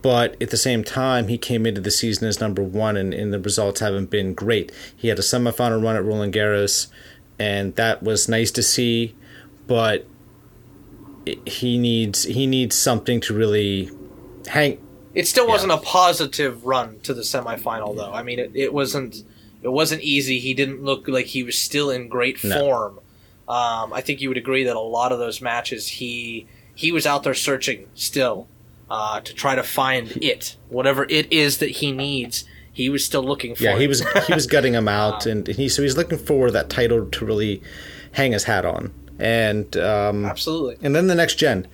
[0.00, 3.32] But at the same time, he came into the season as number one, and, and
[3.32, 4.70] the results haven't been great.
[4.96, 6.86] He had a semifinal run at Roland Garros,
[7.38, 9.14] and that was nice to see.
[9.66, 10.06] But
[11.26, 13.90] it- he needs he needs something to really
[14.48, 14.78] hang.
[15.14, 18.12] It still wasn't a positive run to the semifinal, though.
[18.12, 19.24] I mean, it, it wasn't
[19.62, 20.38] it wasn't easy.
[20.38, 22.58] He didn't look like he was still in great No.
[22.58, 22.98] form.
[23.48, 27.06] Um, I think you would agree that a lot of those matches he he was
[27.06, 28.48] out there searching still
[28.90, 32.44] uh, to try to find it, whatever it is that he needs.
[32.72, 33.64] He was still looking for.
[33.64, 36.70] Yeah, he was he was gutting him out, and he so he's looking for that
[36.70, 37.62] title to really
[38.12, 40.78] hang his hat on, and um, absolutely.
[40.82, 41.66] and then the next gen.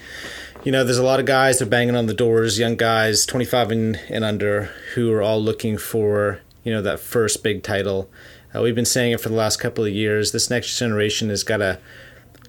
[0.65, 3.25] You know, there's a lot of guys that are banging on the doors, young guys,
[3.27, 8.11] 25 and, and under, who are all looking for you know that first big title.
[8.55, 10.33] Uh, we've been saying it for the last couple of years.
[10.33, 11.79] This next generation has got to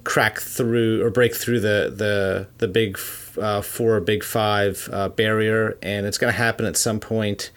[0.03, 2.99] crack through or break through the the the big
[3.39, 7.51] uh, four, big five uh, barrier, and it's going to happen at some point.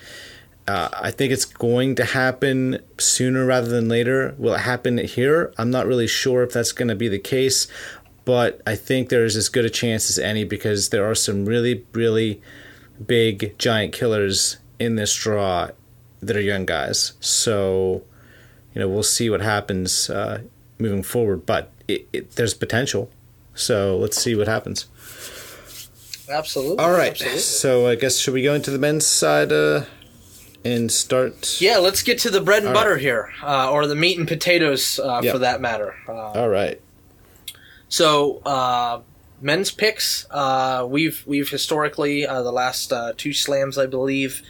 [0.68, 4.36] Uh, I think it's going to happen sooner rather than later.
[4.38, 5.52] Will it happen here?
[5.58, 7.66] I'm not really sure if that's going to be the case,
[8.24, 11.84] but I think there's as good a chance as any because there are some really,
[11.92, 12.40] really
[13.04, 15.70] big giant killers in this draw
[16.22, 17.12] that are young guys.
[17.20, 18.02] So,
[18.74, 20.42] you know, we'll see what happens uh,
[20.78, 23.10] moving forward, but it, it, there's potential.
[23.54, 24.86] So let's see what happens.
[26.28, 26.82] Absolutely.
[26.82, 27.10] All right.
[27.10, 27.40] Absolutely.
[27.40, 29.84] So I guess should we go into the men's side uh,
[30.64, 31.60] and start?
[31.60, 34.26] Yeah, let's get to the bread and All butter here, uh, or the meat and
[34.26, 35.32] potatoes, uh, Yeah.
[35.32, 35.94] for that matter.
[36.08, 36.80] Uh, All right.
[37.88, 39.00] So, uh,
[39.42, 40.26] men's picks.
[40.30, 44.40] Uh, we've we've historically uh, the last uh, two slams, I believe,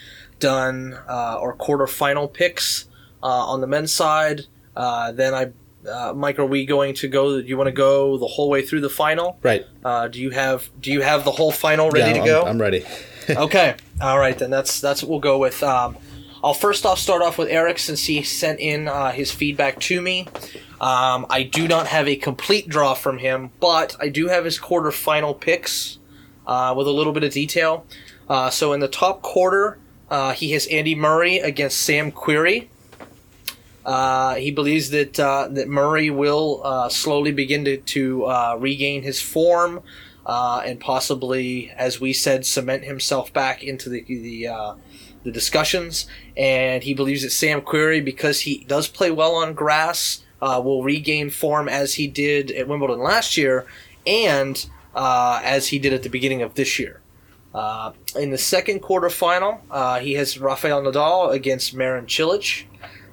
[0.42, 2.86] done uh, our quarterfinal picks
[3.22, 4.42] uh, on the men's side.
[4.76, 5.52] Uh, then I,
[5.88, 7.40] uh, Mike, are we going to go?
[7.40, 9.38] Do you want to go the whole way through the final?
[9.42, 9.64] Right.
[9.84, 12.42] Uh, do you have Do you have the whole final ready Yeah, to go?
[12.42, 12.84] I'm, I'm ready.
[13.30, 13.76] okay.
[14.00, 15.62] All right, then that's that's what we'll go with.
[15.62, 15.96] Um,
[16.44, 20.00] I'll first off start off with Eric since he sent in uh, his feedback to
[20.02, 20.26] me.
[20.80, 24.58] Um, I do not have a complete draw from him, but I do have his
[24.58, 25.98] quarterfinal picks
[26.46, 27.86] uh, with a little bit of detail.
[28.28, 29.78] Uh, so in the top quarter,
[30.12, 32.68] uh, he has Andy Murray against Sam Querrey.
[33.82, 39.02] Uh, he believes that uh, that Murray will uh, slowly begin to, to uh, regain
[39.02, 39.80] his form
[40.26, 44.76] uh, and possibly, as we said, cement himself back into the the,
[45.24, 46.06] the discussions.
[46.36, 51.30] And he believes that Sam Querrey, because he does play well on grass, will regain
[51.30, 53.64] form as he did at Wimbledon last year,
[54.06, 57.01] and as he did at the beginning of this year.
[57.54, 62.64] Uh, in the second quarterfinal, uh, he has Rafael Nadal against Marin Cilic.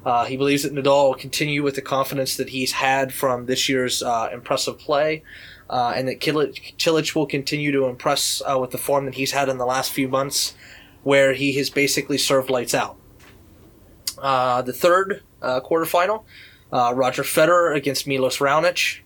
[0.06, 3.67] Uh, he believes that Nadal will continue with the confidence that he's had from this
[3.67, 5.23] year's uh, impressive play,
[5.69, 9.49] uh, and that Cilic, Cilic will continue to impress with the form that he's had
[9.49, 10.56] in the last few months,
[11.04, 12.95] where he has basically served lights out.
[14.15, 16.23] The third quarterfinal,
[16.71, 18.99] Roger Federer against Milos Raonic.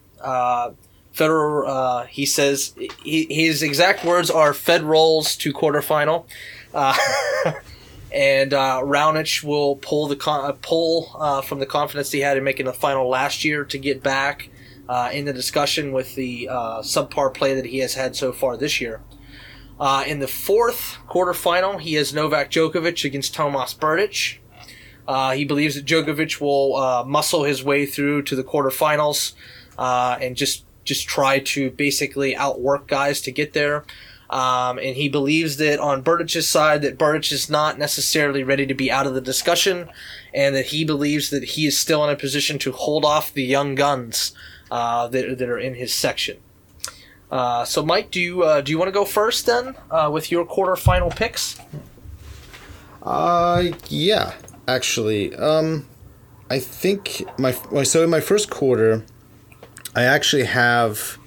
[1.13, 2.73] Federer, he says
[3.03, 6.25] he, his exact words are "Fed rolls to quarterfinal."
[8.13, 12.37] and uh, Raonic will pull the con- uh, pull uh, from the confidence he had
[12.37, 14.49] in making the final last year to get back
[14.87, 18.55] uh, in the discussion with the uh, subpar play that he has had so far
[18.55, 19.01] this year.
[19.79, 24.37] Uh, in the fourth quarterfinal, he has Novak Djokovic against Tomas Berdych.
[25.35, 29.33] he believes that Djokovic will muscle his way through to the quarterfinals
[29.77, 33.83] and just just try to basically outwork guys to get there.
[34.29, 38.73] Um, and he believes that on Berdych's side, that Berdych is not necessarily ready to
[38.73, 39.89] be out of the discussion,
[40.33, 43.43] and that he believes that he is still in a position to hold off the
[43.43, 44.33] young guns
[44.71, 46.37] uh, that, that are in his section.
[47.29, 50.31] Uh, so, Mike, do you uh, do you want to go first then uh, with
[50.31, 51.59] your quarterfinal picks?
[53.03, 54.33] Uh, yeah,
[54.67, 55.87] actually, um,
[56.49, 57.51] I think my
[57.83, 59.03] so in my first quarter,
[59.95, 61.17] I actually have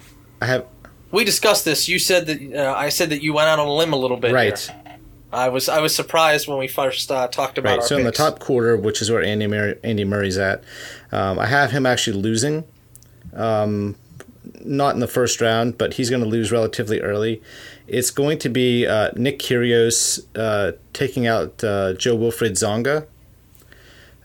[0.41, 0.65] I have
[1.11, 1.87] we discussed this.
[1.87, 4.17] You said that uh, I said that you went out on a limb a little
[4.17, 4.33] bit.
[4.33, 4.57] Right.
[4.57, 4.83] Here.
[5.31, 7.79] I was I was surprised when we first uh, talked about.
[7.79, 7.83] Right.
[7.83, 7.99] so picks.
[7.99, 10.63] in the top quarter, which is where Andy Murray, Andy Murray's at,
[11.11, 12.63] um, I have him actually losing.
[13.33, 13.95] Um,
[14.61, 17.41] not in the first round, but he's going to lose relatively early.
[17.87, 23.05] It's going to be uh, Nick Kyrgios uh, taking out uh, Jo-Wilfried Tsonga.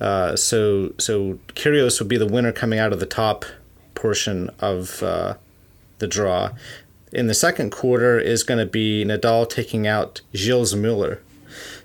[0.01, 3.45] Uh, so so Kyrgios will be the winner coming out of the top
[4.03, 5.35] portion of uh,
[5.99, 6.51] the draw.
[7.13, 11.21] In the second quarter is going to be Nadal taking out Gilles Muller.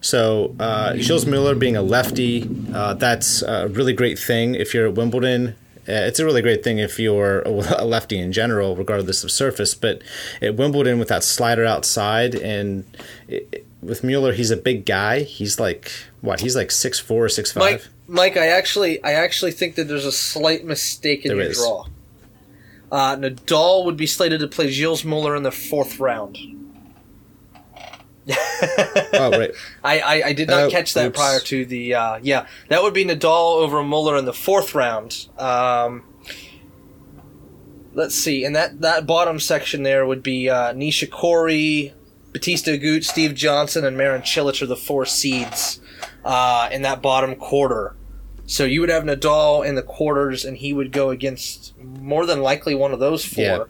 [0.01, 4.88] So uh, Gilles Muller being a lefty, uh, that's a really great thing if you're
[4.88, 5.56] at Wimbledon.
[5.89, 7.49] Uh, it's a really great thing if you're a
[7.95, 9.73] lefty in general, regardless of surface.
[9.75, 10.01] But
[10.41, 12.84] at Wimbledon, with that slider outside, and
[13.27, 15.21] it, with Mueller, he's a big guy.
[15.21, 16.39] He's like what?
[16.41, 17.62] He's like six four, six five.
[17.62, 21.51] Mike, Mike, I actually, I actually think that there's a slight mistake in There your
[21.51, 21.58] is.
[21.58, 21.86] draw.
[22.91, 26.38] Uh, Nadal would be slated to play Gilles Muller in the fourth round.
[28.30, 29.52] oh right,
[29.84, 31.17] I, I, I did not Oh, catch that oops.
[31.17, 35.28] prior to the uh, yeah that would be Nadal over Muller in the fourth round.
[35.38, 36.04] Um,
[37.93, 41.93] let's see, and that that bottom section there would be uh, Nishikori,
[42.34, 45.80] Batista Agut, Steve Johnson, and Marin Cilic are the four seeds
[46.26, 47.95] uh, in that bottom quarter.
[48.47, 52.41] So you would have Nadal in the quarters, and he would go against more than
[52.41, 53.43] likely one of those four.
[53.43, 53.63] Yeah.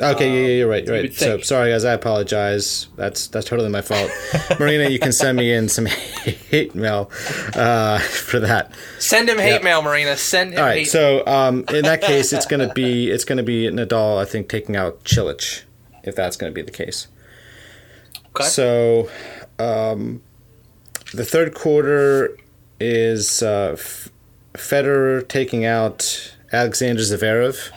[0.00, 1.12] Okay, yeah, yeah, you're right, you're right.
[1.12, 2.86] So sorry, guys, I apologize.
[2.94, 4.10] That's that's totally my fault.
[4.60, 5.86] Marina, you can send me in some
[6.50, 7.10] hate mail
[7.54, 8.70] uh, for that.
[9.00, 10.16] Send him hate mail, Marina.
[10.16, 13.64] Send him All right, so um, in that case, it's gonna be it's gonna be
[13.64, 15.64] Nadal, I think, taking out Cilic,
[16.04, 17.08] if that's gonna be the case.
[18.36, 18.44] Okay.
[18.44, 19.10] So,
[19.58, 20.22] um,
[21.12, 22.36] the third quarter
[22.78, 24.10] is uh, F-
[24.58, 27.70] Federer taking out Alexander Zverev,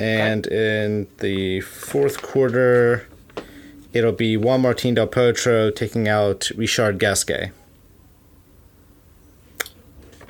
[0.00, 3.06] and in the fourth quarter,
[3.92, 7.52] it'll be Juan Martín del Potro taking out Richard Gasquet.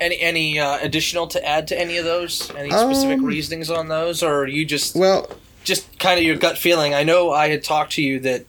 [0.01, 2.51] Any any uh, additional to add to any of those?
[2.57, 5.31] Any specific Um, reasonings on those, or are you just Well,
[5.63, 6.93] just kind of your gut feeling?
[6.93, 8.45] I know I had talked to you that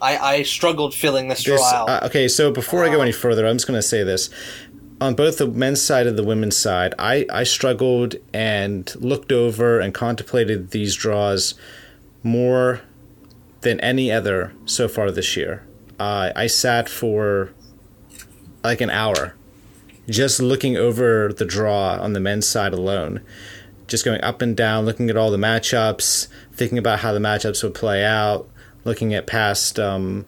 [0.00, 1.88] I, I struggled filling this draw This, out.
[1.88, 4.30] uh, okay, so before I go any further, I'm just going to say this.
[4.98, 9.78] On both the men's side and the women's side, I, I struggled and looked over
[9.78, 11.54] and contemplated these draws
[12.22, 12.80] more
[13.60, 15.62] than any other so far this year.
[15.98, 17.52] Uh, I sat for
[18.64, 19.34] like an hour
[20.08, 23.20] just looking over the draw on the men's side alone,
[23.88, 27.62] just going up and down, looking at all the matchups, thinking about how the matchups
[27.62, 28.48] would play out,
[28.84, 30.24] looking at past um,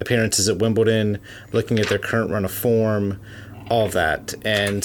[0.00, 1.18] appearances at Wimbledon,
[1.52, 3.20] looking at their current run of form,
[3.68, 4.34] all that.
[4.44, 4.84] And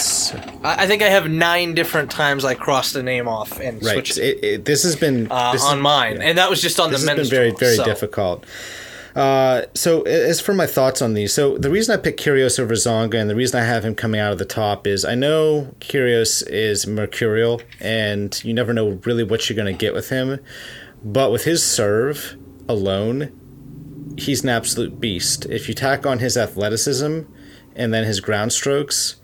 [0.64, 4.18] I, think I have nine different times I crossed a name off and right, switched
[4.18, 6.30] it, it, this has been uh, this on is- mine, yeah.
[6.30, 7.86] and that was just on this the has men's been very very so.
[7.86, 8.46] difficult.
[9.16, 12.74] Uh, so as for my thoughts on these, so the reason I picked Kyrgios over
[12.76, 15.76] Tsonga and the reason I have him coming out of the top is I know
[15.80, 20.40] Kyrgios is mercurial and you never know really what you're going to get with him,
[21.04, 22.38] but with his serve
[22.70, 23.38] alone,
[24.18, 25.46] he's an absolute beast.
[25.48, 27.24] If you tack on his athleticism
[27.76, 29.16] and then his ground strokes,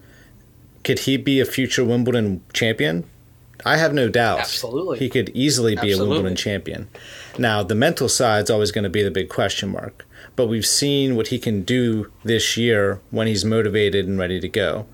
[0.83, 3.09] could he be a future Wimbledon champion?
[3.65, 4.39] I have no doubt.
[4.39, 4.99] Absolutely.
[4.99, 6.05] He could easily be Absolutely.
[6.05, 6.89] a Wimbledon champion.
[7.37, 10.05] Now, the mental side's always going to be the big question mark.
[10.35, 14.47] But we've seen what he can do this year when he's motivated and ready to
[14.47, 14.85] go.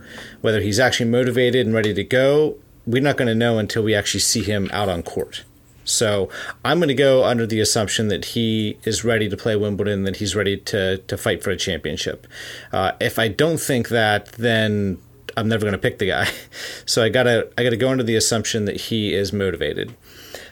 [0.42, 3.94] Whether he's actually motivated and ready to go, we're not going to know until we
[3.94, 5.44] actually see him out on court.
[5.86, 6.30] So
[6.64, 10.18] I'm going to go under the assumption that he is ready to play Wimbledon, that
[10.18, 12.26] he's ready to to fight for a championship.
[12.72, 14.98] Uh, if I don't think that, then
[15.36, 16.28] I'm never going to pick the guy.
[16.86, 19.94] So I gotta I gotta go under the assumption that he is motivated.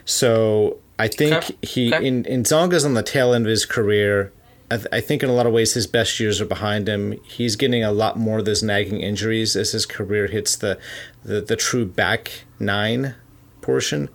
[0.04, 1.54] So I think Okay.
[1.62, 2.06] he Okay.
[2.06, 4.32] in in Tsonga's on the tail end of his career.
[4.70, 7.20] I, th- I think in a lot of ways his best years are behind him.
[7.24, 10.78] He's getting a lot more of those nagging injuries as his career hits the
[11.24, 13.14] the, the true back nine
[13.62, 14.08] portion.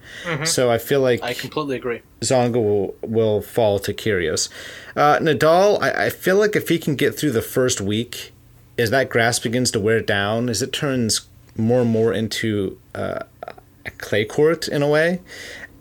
[0.44, 2.02] So I feel like I completely agree.
[2.22, 4.50] Tsonga will will fall to Kyrgios.
[4.96, 8.34] Uh, Nadal, I, I feel like if he can get through the first week,
[8.78, 13.20] as that grass begins to wear down, as it turns more and more into uh,
[13.86, 15.22] a clay court in a way,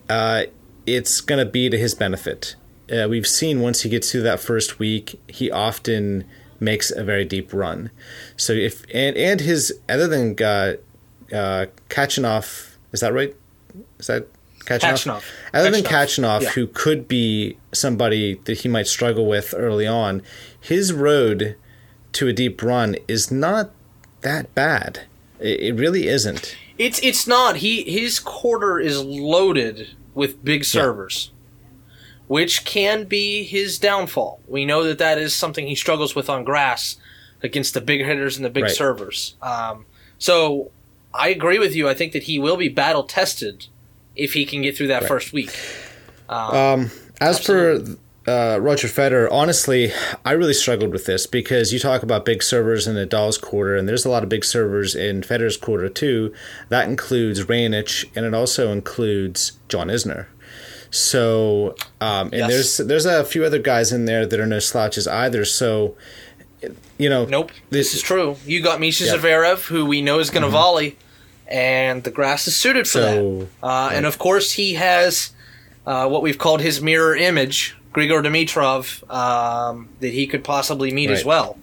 [0.09, 0.45] uh,
[0.87, 2.55] it's going to be to his benefit.
[2.91, 6.25] Uh, we've seen once he gets through that first week, he often
[6.61, 7.91] makes a very deep run.
[8.37, 10.77] So if and and his other than uh,
[11.33, 13.35] uh, Khachanov, is that right?
[13.99, 14.29] Is that
[14.61, 14.81] Khachanov?
[14.81, 15.25] Khachanov.
[15.55, 16.49] Other than Khachanov, Khachanov, yeah.
[16.51, 20.23] who could be somebody that he might struggle with early on,
[20.61, 21.57] his road
[22.13, 23.71] to a deep run is not
[24.23, 25.03] that bad.
[25.39, 26.57] It, it really isn't.
[26.79, 27.57] It's it's not.
[27.57, 31.31] He his quarter is loaded with big servers,
[32.27, 34.41] which can be his downfall.
[34.47, 36.97] We know that that is something he struggles with on grass
[37.43, 38.73] against the big hitters and the big Right.
[38.73, 39.37] servers.
[39.43, 39.87] Um,
[40.19, 40.71] so
[41.17, 41.89] I agree with you.
[41.89, 43.67] I think that he will be battle tested
[44.15, 45.51] if he can get through that first week.
[46.29, 46.91] Um,
[47.21, 47.81] as for
[48.27, 49.93] uh, Roger Federer, honestly,
[50.25, 53.89] I really struggled with this because you talk about big servers in Nadal's quarter, and
[53.89, 56.35] there's a lot of big servers in Federer's quarter too.
[56.69, 60.27] That includes Raonic, and it also includes John Isner.
[60.91, 62.51] So, um, and Yes.
[62.51, 65.45] there's there's a few other guys in there that are no slouches either.
[65.45, 65.97] So,
[66.97, 68.37] you know, Nope, this, is true.
[68.47, 69.15] You got Mischa Yeah.
[69.15, 69.27] Mm-hmm.
[69.27, 70.97] Zverev, who we know is going to volley,
[71.49, 73.49] and the grass is suited for So, that.
[73.67, 75.31] Uh, And of course, he has
[75.87, 81.11] uh, what we've called his mirror image, Grigor Dimitrov, um, that he could possibly meet
[81.11, 81.57] as well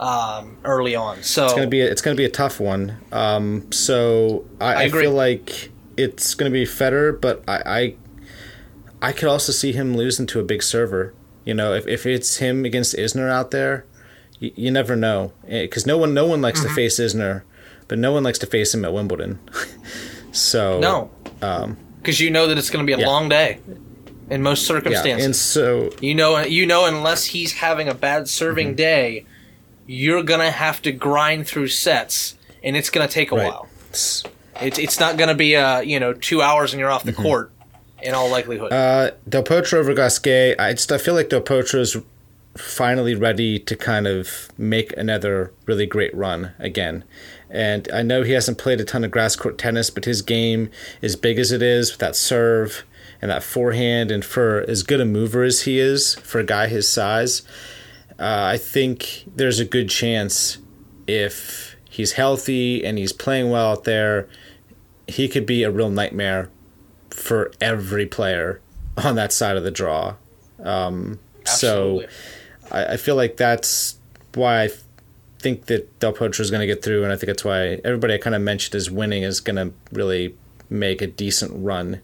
[0.00, 1.22] um, early on.
[1.22, 2.96] So it's gonna be a, it's gonna be a tough one.
[3.12, 5.02] Um, so I, I, agree.
[5.02, 7.94] feel like it's gonna be Federer, but I, I
[9.02, 11.14] I could also see him losing to a big server.
[11.44, 13.84] You know, if, if it's him against Isner out there,
[14.40, 16.68] you, you never know because no one no one likes Mm-hmm.
[16.68, 17.42] to face Isner,
[17.88, 19.38] but no one likes to face him at Wimbledon.
[20.32, 21.10] so no,
[22.00, 23.06] because you know that it's going to be a um, yeah.
[23.06, 23.60] long day
[24.30, 25.24] in most yeah, circumstances.
[25.24, 28.76] and so You know, you know, unless he's having a bad serving Mm-hmm.
[28.76, 29.26] day,
[29.86, 33.46] you're gonna have to grind through sets, and it's gonna take a right.
[33.46, 33.68] while.
[33.90, 34.24] It's
[34.60, 37.52] it's not gonna be uh you know two hours and you're off the court,
[38.02, 38.72] in all likelihood.
[38.72, 39.14] Mm-hmm.
[39.14, 40.56] Uh, Del Potro over Gasquet.
[40.58, 41.96] I just I feel like Del Potro's
[42.56, 47.04] finally ready to kind of make another really great run again.
[47.48, 50.70] And I know he hasn't played a ton of grass court tennis, but his game,
[51.02, 52.84] as big as it is, with that serve
[53.22, 56.66] and that forehand, and for as good a mover as he is for a guy
[56.66, 57.42] his size,
[58.18, 60.58] uh, I think there's a good chance
[61.06, 64.28] if he's healthy and he's playing well out there,
[65.06, 66.50] he could be a real nightmare
[67.10, 68.60] for every player
[68.96, 70.16] on that side of the draw.
[70.62, 72.04] Um, so
[72.70, 73.98] I, I feel like that's
[74.34, 74.70] why I
[75.38, 78.14] think that Del Potro is going to get through, and I think that's why everybody
[78.14, 80.34] I kind of mentioned is winning is going to really
[80.68, 82.00] make a decent run,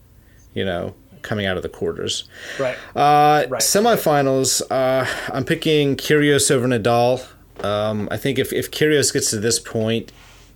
[0.54, 2.24] you know, coming out of the quarters.
[2.58, 2.76] right.
[2.94, 3.62] Uh, Right.
[3.62, 7.26] Semifinals, uh, I'm picking Kyrgios over Nadal.
[7.64, 10.12] Um, I think if, if Kyrgios gets to this point,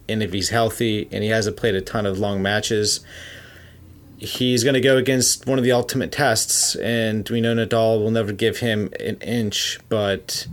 [0.08, 3.00] and if he's healthy and he hasn't played a ton of long matches,
[4.18, 6.76] he's going to go against one of the ultimate tests.
[6.76, 10.46] And we know Nadal will never give him an inch, but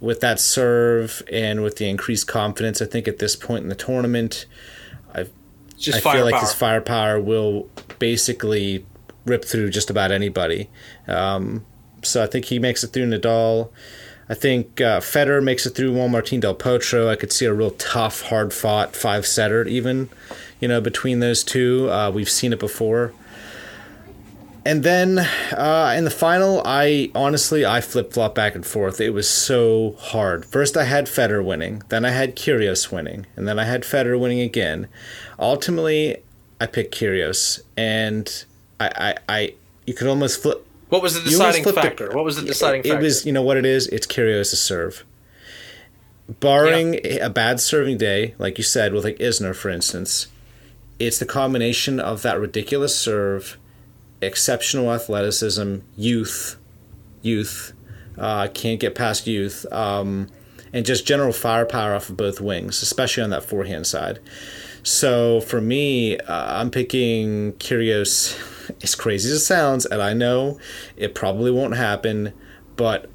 [0.00, 3.74] with that serve and with the increased confidence, I think at this point in the
[3.74, 4.46] tournament,
[5.78, 6.12] Just I firepower.
[6.14, 7.68] feel like his firepower will
[7.98, 8.86] basically
[9.24, 10.68] rip through just about anybody.
[11.06, 11.64] Um,
[12.02, 13.70] so I think he makes it through Nadal.
[14.28, 17.08] I think uh, Federer makes it through Juan Martin Del Potro.
[17.08, 20.08] I could see a real tough, hard fought five setter even,
[20.60, 21.90] you know, between those two.
[21.90, 23.12] Uh, we've seen it before.
[24.66, 29.00] And then uh, in the final, I honestly I flip flop back and forth.
[29.00, 30.44] It was so hard.
[30.44, 34.18] First, I had Federer winning, then I had Kyrgios winning, and then I had Federer
[34.18, 34.88] winning again.
[35.38, 36.16] Ultimately,
[36.60, 38.44] I picked Kyrgios, and
[38.80, 38.90] I,
[39.28, 39.54] I, I
[39.86, 40.66] you could almost flip.
[40.88, 42.10] what was the deciding factor?
[42.10, 42.98] What was the deciding it, factor?
[42.98, 43.86] It was you know what it is.
[43.86, 45.04] It's Kyrgios' serve.
[46.40, 50.26] Barring a bad serving day, like you said, with like Isner, for instance,
[50.98, 53.56] it's the combination of that ridiculous serve,
[54.20, 56.56] exceptional athleticism, youth,
[57.22, 57.72] youth,
[58.18, 60.28] uh, can't get past youth, um,
[60.72, 64.18] and just general firepower off of both wings, especially on that forehand side.
[64.82, 68.52] So for me, uh, I'm picking Kyrgios.
[68.82, 70.58] As crazy as it sounds, and I know
[70.96, 72.32] it probably won't happen,
[72.74, 73.08] but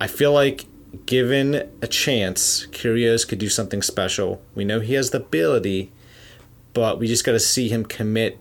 [0.00, 0.64] I feel like
[1.04, 4.40] given a chance, Kyrgios could do something special.
[4.54, 5.92] We know he has the ability,
[6.72, 8.38] but we just got to see him commit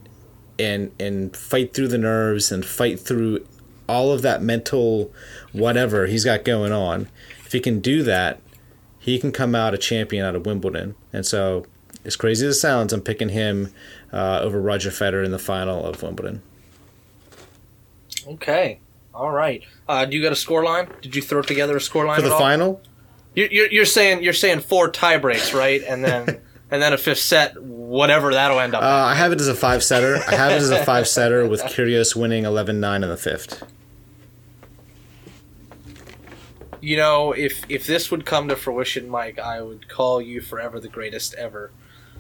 [0.60, 3.46] and and fight through the nerves and fight through
[3.88, 5.12] all of that mental
[5.52, 7.08] whatever he's got going on.
[7.46, 8.40] If he can do that,
[9.00, 10.96] he can come out a champion out of Wimbledon.
[11.12, 11.66] And so,
[12.06, 13.74] as crazy as it sounds, I'm picking him
[14.14, 16.44] uh, over Roger Federer in the final of Wimbledon.
[18.28, 18.80] Okay.
[19.14, 19.64] All right.
[19.88, 20.90] Uh, do you got a score line?
[21.02, 22.82] Did you throw together a score line For the final,
[23.34, 25.82] You're, you're, you're saying you're saying four tie breaks, right?
[25.82, 26.42] And then
[26.72, 27.56] and then a fifth set,
[27.90, 28.84] whatever that'll end up.
[28.84, 30.18] uh, I have it as a five setter.
[30.28, 33.64] I have it as a five setter with Kyrgios winning 11 9 in the fifth.
[36.82, 40.80] you know, if if this would come to fruition, Mike, I would call you forever
[40.80, 41.72] the greatest ever.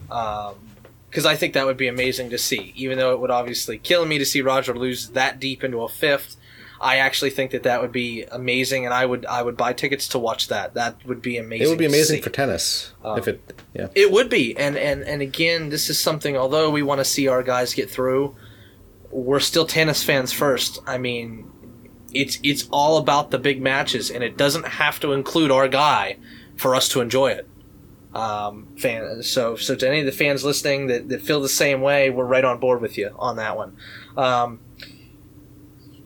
[0.07, 2.74] Because I think that would be amazing to see.
[2.76, 5.89] Even though it would obviously kill me to see Roger lose that deep into a
[5.89, 6.36] fifth,
[6.82, 10.08] I actually think that that would be amazing, and I would I would buy tickets
[10.10, 10.76] to watch that.
[10.76, 11.68] That would be amazing.
[11.68, 13.62] It would be amazing for tennis if it.
[13.74, 13.88] Yeah.
[13.96, 16.38] It would be, and and and again, this is something.
[16.38, 18.36] Although we want to see our guys get through,
[19.12, 20.80] we're still tennis fans first.
[20.88, 21.52] I mean,
[22.14, 26.18] it's it's all about the big matches, and it doesn't have to include our guy
[26.56, 27.48] for us to enjoy it.
[28.14, 31.82] Um, fan, so so to any of the fans listening that, that feel the same
[31.82, 33.78] way, we're right on board with you on that one.
[34.18, 34.62] Um,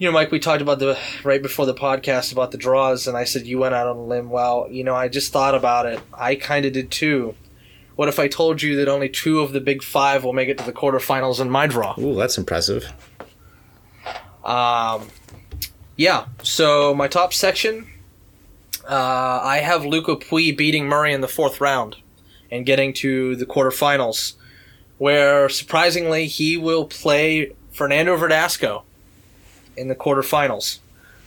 [0.04, 3.16] you know, Mike, we talked about the right before the podcast about the draws, and
[3.16, 4.30] I said you went out on a limb.
[4.30, 5.98] Well, you know, I just thought about it.
[6.14, 7.36] I kind of did too.
[7.96, 10.58] What if I told you that only two of the big five will make it
[10.58, 11.98] to the quarterfinals in my draw?
[11.98, 12.92] Ooh, that's impressive.
[14.44, 15.08] Um,
[15.96, 16.26] yeah.
[16.42, 17.88] So my top section,
[18.84, 21.96] uh, I have Luca Pouille beating Murray in the fourth round
[22.52, 24.34] and getting to the quarterfinals,
[24.98, 28.84] where surprisingly he will play Fernando Verdasco
[29.78, 30.80] in the quarterfinals.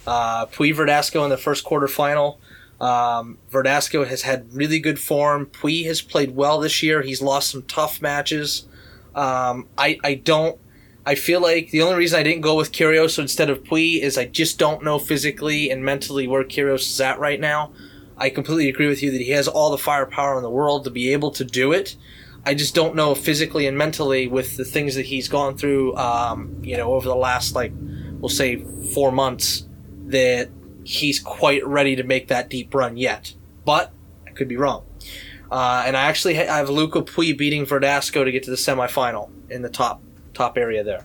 [0.07, 2.37] Uh, Pouille Verdasco in the first quarterfinal.
[2.81, 5.47] Um, Verdasco has had really good form.
[5.47, 7.03] Pouille has played well this year.
[7.03, 8.67] He's lost some tough matches.
[9.15, 10.59] Um, I, I don't
[11.07, 14.19] I feel like the only reason I didn't go with Kyrgios instead of Pouille is
[14.19, 17.71] I just don't know physically and mentally where Kyrgios is at right now.
[18.19, 20.91] I completely agree with you that he has all the firepower in the world to
[20.91, 21.95] be able to do it.
[22.45, 26.57] I just don't know physically and mentally with the things that he's gone through, um,
[26.63, 27.73] you know, over the last like
[28.27, 28.57] we'll say
[28.93, 29.69] four months
[30.07, 30.49] that
[30.83, 33.33] he's quite ready to make that deep run yet.
[33.65, 33.93] But
[34.27, 34.85] I could be wrong.
[35.49, 38.57] Uh, and I actually ha- I have Luca Pouille beating Verdasco to get to the
[38.57, 40.03] semifinal in the top
[40.35, 41.05] top area there.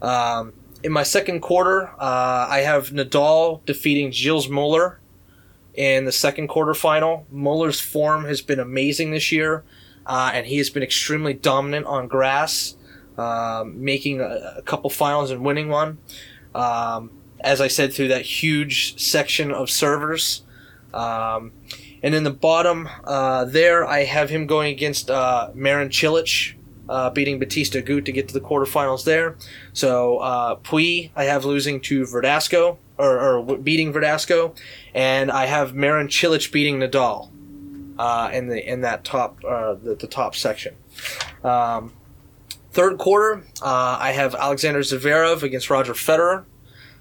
[0.00, 0.52] Um,
[0.84, 5.00] in my second quarter, uh, I have Nadal defeating Gilles Muller
[5.74, 7.24] in the second quarterfinal.
[7.32, 9.64] Muller's form has been amazing this year,
[10.06, 12.76] uh, and he has been extremely dominant on grass,
[13.18, 15.98] um, making a, a couple finals and winning one.
[16.54, 20.42] Um, as I said, through that huge section of servers.
[20.94, 21.52] Um,
[22.02, 26.54] and in the bottom uh, there, I have him going against uh, Marin Cilic,
[26.88, 29.36] uh, beating Batista Gut to get to the quarterfinals there.
[29.72, 34.56] So uh, Pouille, I have losing to Verdasco, or, or beating Verdasco,
[34.94, 37.30] and I have Marin Cilic beating Nadal
[37.98, 40.76] uh, in the in that top uh, the, the top section.
[41.42, 41.92] Um,
[42.74, 46.44] third quarter, uh, I have Alexander Zverev against Roger Federer.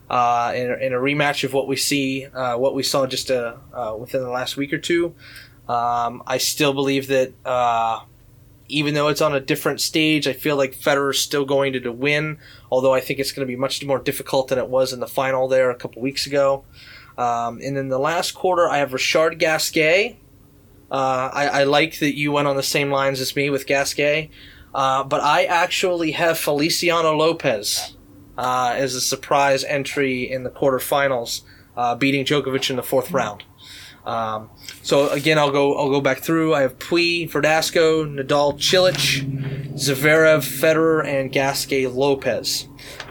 [0.10, 3.32] Uh, in, a- in a rematch of what we see, uh, what we saw just
[3.32, 5.16] uh, uh, within the last week or two,
[5.68, 8.02] um, I still believe that uh,
[8.68, 11.92] even though it's on a different stage, I feel like Federer's still going to, to
[11.92, 12.38] win.
[12.72, 15.08] Although I think it's going to be much more difficult than it was in the
[15.08, 16.64] final there a couple weeks ago.
[17.18, 20.18] Um, and in the last quarter, I have Richard Gasquet.
[20.92, 24.30] Uh, I, I like that you went on the same lines as me with Gasquet,
[24.74, 27.96] uh, but I actually have Feliciano Lopez
[28.38, 31.42] uh, as a surprise entry in the quarterfinals,
[31.78, 33.44] uh, beating Djokovic in the fourth round.
[34.06, 34.50] Um,
[34.82, 35.78] so again, I'll go.
[35.78, 36.54] I'll go back through.
[36.54, 42.68] I have Pouille, Verdasco, Nadal, Cilic, Zverev, Federer, and Gasquet Lopez.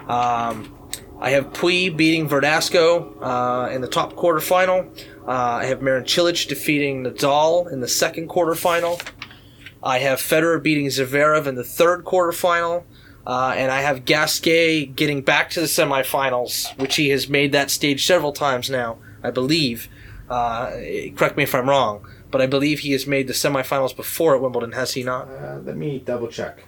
[0.06, 0.76] Um,
[1.18, 4.86] I have Pouille beating Verdasco uh, in the top quarterfinal.
[5.26, 9.00] Uh, I have Marin Cilic defeating Nadal in the second quarterfinal.
[9.82, 12.84] I have Federer beating Zverev in the third quarterfinal.
[13.26, 17.70] Uh, and I have Gasquet getting back to the semifinals, which he has made that
[17.70, 19.88] stage several times now, I believe.
[20.28, 20.72] Uh,
[21.14, 24.42] correct me if I'm wrong, but I believe he has made the semifinals before at
[24.42, 25.28] Wimbledon, has he not?
[25.28, 26.64] Uh, let me double check.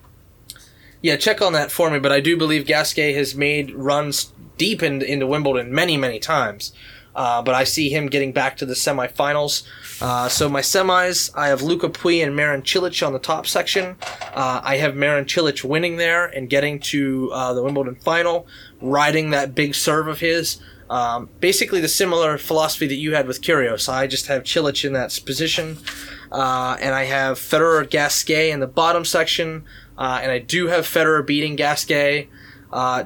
[1.02, 1.98] Yeah, check on that for me.
[1.98, 6.72] But I do believe Gasquet has made runs deep in, into Wimbledon many, many times.
[7.14, 9.62] Uh, but I see him getting back to the semifinals.
[10.00, 13.96] Uh, so my semis, I have Luca Pouille and Marin Cilic on the top section.
[14.34, 18.46] Uh, I have Marin Cilic winning there and getting to uh, the Wimbledon final,
[18.80, 20.58] riding that big serve of his.
[20.90, 23.88] Um, basically, the similar philosophy that you had with Kyrgios.
[23.88, 25.78] I just have Cilic in that position,
[26.30, 29.64] uh, and I have Federer Gasquet in the bottom section,
[29.96, 32.28] uh, and I do have Federer beating Gasquet,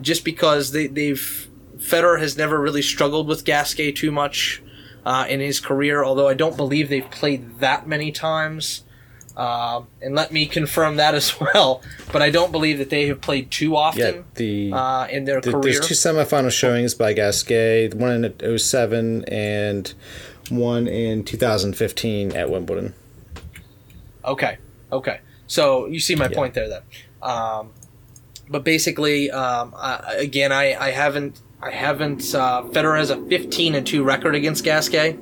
[0.01, 1.48] just because they, they've
[1.79, 4.63] Federer has never really struggled with Gasquet too much
[5.07, 8.85] uh, in his career, although I don't believe they've played that many times.
[9.37, 11.81] Uh, and let me confirm that as well.
[12.13, 15.41] But I don't believe that they have played too often Yeah, the, uh, in their
[15.41, 15.75] the- career.
[15.75, 19.95] there's two semifinal showings by Gasquet, one in 07 and
[20.51, 22.95] one in 2015 at Wimbledon.
[24.25, 24.59] Okay.
[24.91, 25.21] Okay.
[25.47, 26.83] So you see my point there, then.
[27.23, 27.71] Um,
[28.49, 33.75] but basically, um, I, again, I, I haven't I haven't uh, Federer has a 15
[33.75, 35.19] and two record against Gasquet.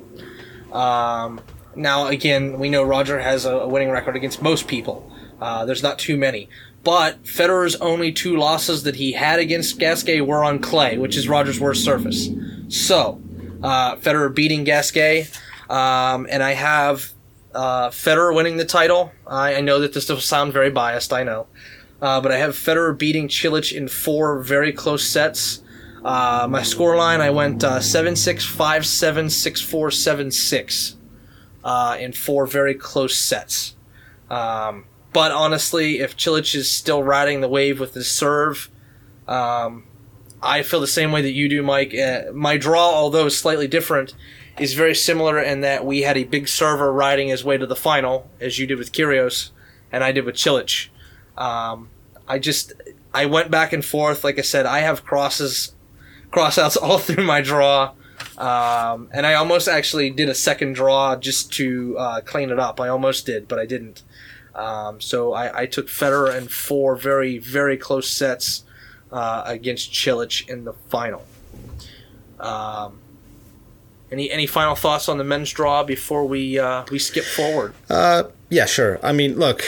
[0.71, 1.41] Um,
[1.75, 5.11] now, again, we know Roger has a, winning record against most people.
[5.39, 6.49] Uh, there's not too many.
[6.83, 11.27] But Federer's only two losses that he had against Gasquet were on clay, which is
[11.27, 12.29] Roger's worst surface.
[12.69, 13.21] So,
[13.61, 15.27] uh, Federer beating Gasquet,
[15.69, 17.11] um, and I have
[17.53, 19.11] uh, Federer winning the title.
[19.25, 21.47] I, I know that this will sound very biased, I know.
[22.01, 25.61] Uh, but I have Federer beating Cilic in four very close sets.
[26.07, 30.95] Uh, my scoreline, I went uh, 7 6, 5 7, 6 4, 7 6
[31.65, 33.75] uh, in four very close sets.
[34.29, 38.69] Um, but honestly, if Cilic is still riding the wave with his serve,
[39.27, 39.83] um,
[40.41, 41.93] I feel the same way that you do, Mike.
[41.93, 44.13] Uh, my draw, although slightly different,
[44.57, 47.75] is very similar in that we had a big server riding his way to the
[47.75, 49.49] final, as you did with Kyrgios,
[49.91, 50.87] and I did with Cilic.
[51.37, 51.89] Um,
[52.29, 52.71] I just
[53.13, 54.23] I went back and forth.
[54.23, 55.73] Like I said, I have crosses,
[56.31, 57.93] crossouts all through my draw,
[58.37, 62.79] um, and I almost actually did a second draw just to uh, clean it up.
[62.79, 64.03] I almost did, but I didn't.
[64.55, 68.63] Um, so I, I took Federer in four very very close sets
[69.11, 71.23] uh, against Cilic in the final.
[72.39, 72.99] Um,
[74.11, 77.73] any any final thoughts on the men's draw before we uh, we skip forward?
[77.89, 78.99] Uh, yeah, sure.
[79.03, 79.63] I mean, look,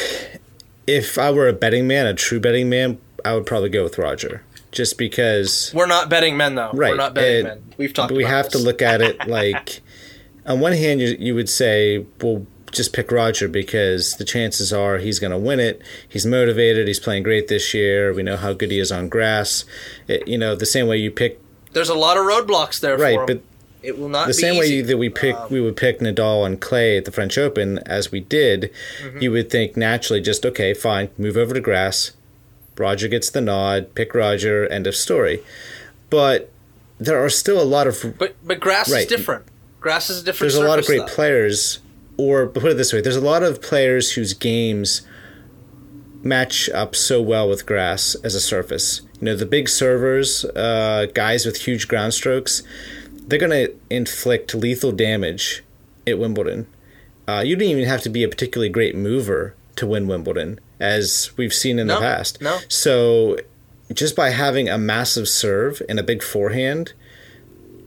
[0.88, 3.98] if I were a betting man, a true betting man, I would probably go with
[3.98, 5.72] Roger, just because.
[5.74, 6.72] We're not betting men though.
[6.74, 6.92] Right.
[6.92, 7.64] We're not betting men.
[7.78, 8.10] We've talked.
[8.10, 8.54] But we have this.
[8.54, 9.82] to look at it like,
[10.46, 15.00] on one hand, you, you would say, well, just pick Roger because the chances are
[15.00, 15.82] he's going to win it.
[16.08, 16.88] He's motivated.
[16.88, 18.14] He's playing great this year.
[18.14, 19.66] We know how good he is on grass.
[20.08, 21.42] It, you know, the same way you pick
[21.74, 23.42] There's a lot of roadblocks there right, but
[23.82, 24.78] it will not the same easy.
[24.78, 27.80] way that we pick Um, we would pick Nadal and Clay at the French Open
[27.88, 29.18] as we did, Mm-hmm.
[29.24, 32.12] you would think naturally just okay, fine, move over to grass.
[32.80, 35.44] Roger gets the nod, pick Roger, end of story.
[36.10, 36.52] But
[36.98, 39.46] there are still a lot of But but grass is different.
[39.80, 40.52] Grass is a different.
[40.52, 41.14] there's a lot of great though.
[41.14, 41.80] players
[42.18, 45.04] or put it this way, there's a lot of players whose games
[46.22, 49.02] match up so well with grass as a surface.
[49.22, 52.62] You know, the big servers, uh, guys with huge ground strokes,
[53.28, 55.64] they're going to inflict lethal damage
[56.06, 56.68] at Wimbledon.
[57.26, 61.32] Uh, you don't even have to be a particularly great mover to win Wimbledon, as
[61.38, 62.42] we've seen in No, the past.
[62.42, 62.60] no.
[62.68, 63.38] So,
[63.94, 66.94] just by having a massive serve and a big forehand,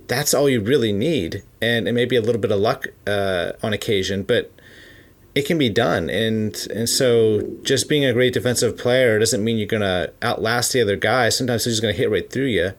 [0.08, 3.52] that's all you really need, and it may be a little bit of luck uh,
[3.62, 4.52] on occasion, but
[5.34, 6.10] it can be done.
[6.10, 10.82] And and so just being a great defensive player doesn't mean you're gonna outlast the
[10.82, 11.30] other guy.
[11.30, 12.72] Sometimes he's just gonna hit right through you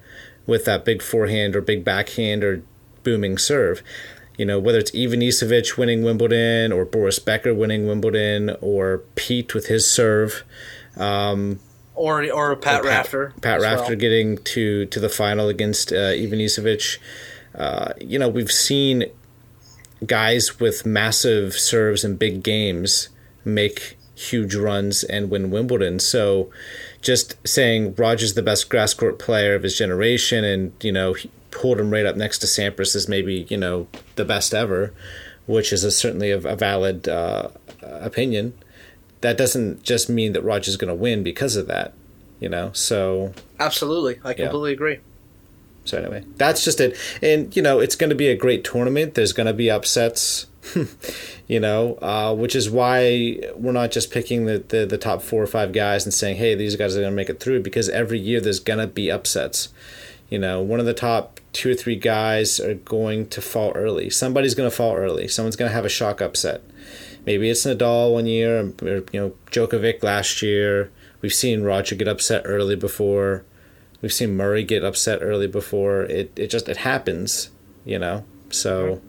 [0.45, 2.61] with that big forehand or big backhand or
[3.03, 3.82] booming serve.
[4.38, 9.68] You know, whether it's Ivanisevic winning Wimbledon or Boris Becker winning Wimbledon or Pete with
[9.68, 10.44] his serve.
[10.98, 11.60] Um,
[11.96, 13.34] or or Pat, Pat- Rafter.
[13.42, 14.00] Pat as Rafter well.
[14.00, 16.48] getting to to the final against uh, Ivan.
[17.56, 19.06] Uh, you know, we've seen
[20.06, 23.10] guys with massive serves and big games
[23.46, 26.00] make huge runs and win Wimbledon.
[26.00, 26.50] So,
[27.02, 31.30] just saying Roger's the best grass court player of his generation, and you know, he
[31.54, 34.93] pulled him right up next to Sampras as maybe you know the best ever,
[35.45, 37.49] which is a, certainly a, a valid uh,
[37.82, 38.54] opinion.
[39.22, 41.93] That doesn't just mean that Roger's going to win because of that,
[42.39, 42.72] you know.
[42.74, 44.99] So Absolutely, I completely agree.
[45.86, 46.97] so anyway, that's just it.
[47.22, 49.14] And you know, it's going to be a great tournament.
[49.14, 50.47] There's going to be upsets,
[51.47, 55.41] you know, uh, which is why we're not just picking the, the the top four
[55.41, 57.62] or five guys and saying, hey, these guys are going to make it through.
[57.62, 59.70] Because every year there's going to be upsets.
[60.30, 64.09] You know, one of the top two or three guys are going to fall early.
[64.09, 65.28] Somebody's going to fall early.
[65.28, 66.61] Someone's going to have a shock upset.
[67.26, 70.91] Maybe it's Nadal one year, or you know, Djokovic last year,
[71.24, 73.45] We've seen Roger get upset early before.
[74.01, 76.01] We've seen Murray get upset early before.
[76.03, 77.49] It it just it happens,
[77.86, 78.26] you know.
[78.49, 79.01] So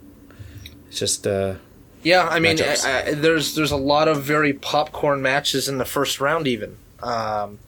[0.87, 1.57] it's just uh
[2.05, 5.85] Yeah, I mean, I, I, there's there's a lot of very popcorn matches in the
[5.85, 6.47] first round.
[6.47, 7.59] Even um,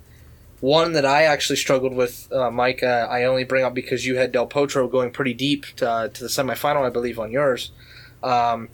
[0.67, 2.83] one that I actually struggled with, uh, Mike.
[2.83, 6.09] Uh, I only bring up because you had Del Potro going pretty deep to, uh,
[6.09, 7.71] to the semifinal, I believe, on yours.
[8.21, 8.69] Um,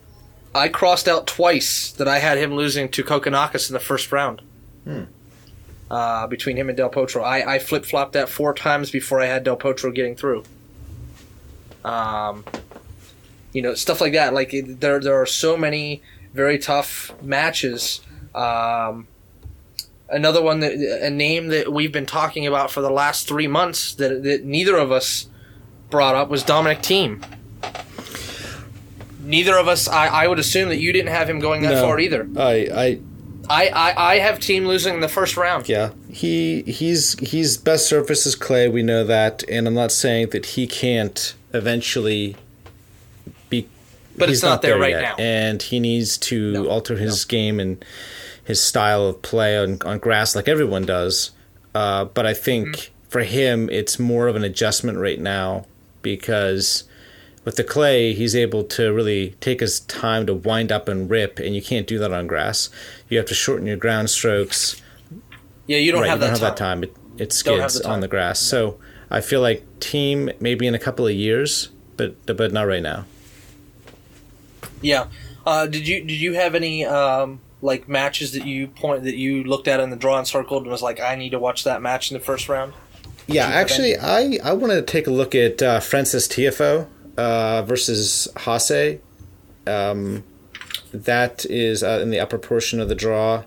[0.54, 4.40] I crossed out twice that I had him losing to Kokkinakis in the first round.
[5.90, 9.26] Uh, between him and Del Potro, I, I flip flopped that four times before I
[9.26, 10.44] had Del Potro getting through.
[11.84, 12.44] Um,
[13.52, 16.00] you know stuff like that like it, there there are so many
[16.32, 18.00] very tough matches
[18.34, 19.06] um,
[20.12, 23.94] another one that a name that we've been talking about for the last three months
[23.94, 25.26] that, that neither of us
[25.90, 27.22] brought up was Dominic Thiem.
[29.24, 29.88] Neither of us.
[29.88, 31.82] I, I would assume that you didn't have him going that No.
[31.82, 32.28] far either.
[32.36, 33.00] I I
[33.48, 35.68] I, I, I have Thiem losing in the first round.
[35.68, 38.68] yeah he he's he's best surface is clay.
[38.68, 42.36] We know that, and I'm not saying that he can't eventually
[43.48, 43.68] be.
[44.16, 45.14] But it's not there right yet, now.
[45.18, 47.82] and he needs to No, alter his game and
[48.44, 51.30] his style of play on, on grass like everyone does.
[51.74, 53.08] Uh, but I think Mm-hmm.
[53.08, 55.66] for him, it's more of an adjustment right now
[56.02, 56.84] because
[57.44, 61.38] with the clay, he's able to really take his time to wind up and rip,
[61.38, 62.70] and you can't do that on grass.
[63.08, 64.80] You have to shorten your ground strokes.
[65.66, 66.80] Yeah, you don't right, have, you that, don't have time.
[66.80, 67.06] that time.
[67.18, 68.38] It, it skids the on the grass.
[68.40, 68.78] So
[69.10, 73.04] I feel like Thiem maybe in a couple of years, but but not right now.
[74.80, 75.06] Yeah.
[75.44, 79.44] Uh, did you did you have any um, like matches that you point that you
[79.44, 81.80] looked at in the draw and circled and was like, I need to watch that
[81.80, 82.74] match in the first round?
[83.28, 88.28] Yeah, actually, I I want to take a look at uh, Francis Tiafoe uh, versus
[88.34, 89.00] Haase.
[89.66, 90.24] Um,
[90.92, 93.44] that is uh, in the upper portion of the draw.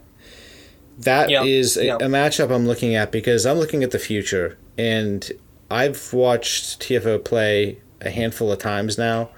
[0.98, 5.30] That is a, a matchup I'm looking at because I'm looking at the future, and
[5.70, 9.30] I've watched Tiafoe play a handful of times now.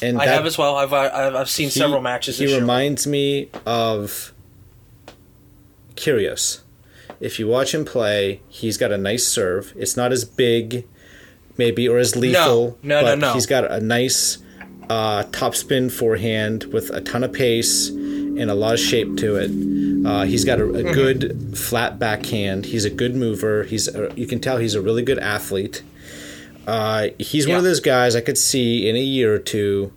[0.00, 0.76] And I that- have as well.
[0.76, 2.38] I've I've, I've seen he- several matches.
[2.38, 2.60] He this year.
[2.60, 4.32] reminds me of
[5.96, 6.60] Kyrgios.
[7.20, 9.72] If you watch him play, he's got a nice serve.
[9.76, 10.86] It's not as big,
[11.56, 12.78] maybe, or as lethal.
[12.82, 13.32] no, no, but no.
[13.34, 14.38] He's got a nice
[14.90, 19.50] uh, topspin forehand with a ton of pace and a lot of shape to it.
[20.04, 20.92] Uh, he's got a, a Mm-hmm.
[20.94, 22.64] good flat backhand.
[22.66, 23.62] He's a good mover.
[23.64, 25.82] He's a, you can tell he's a really good athlete.
[26.66, 29.92] Uh, he's one of those guys I could see in a year or two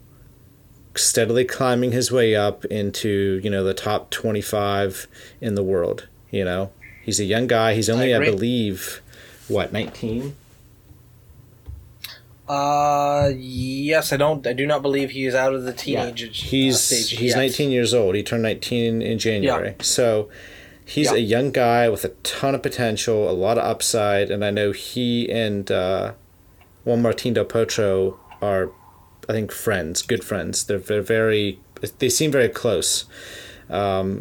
[0.96, 5.08] steadily climbing his way up into you know the top 25
[5.42, 6.72] in the world you know
[7.04, 8.30] he's a young guy he's only i, agree.
[8.32, 9.02] believe
[9.50, 10.36] what 19
[12.48, 14.46] Uh, yes, I don't.
[14.46, 17.10] I do not believe he is out of the teenage uh, he's stage.
[17.20, 17.38] he's yet.
[17.38, 19.76] 19 years old he turned 19 in january yeah.
[19.82, 20.30] so
[20.86, 21.18] he's Yeah.
[21.18, 24.72] a young guy with a ton of potential a lot of upside and i know
[24.72, 26.14] he and uh,
[26.86, 28.70] juan martin del potro are
[29.28, 31.60] i think friends good friends they're, they're very
[32.00, 33.06] they seem very close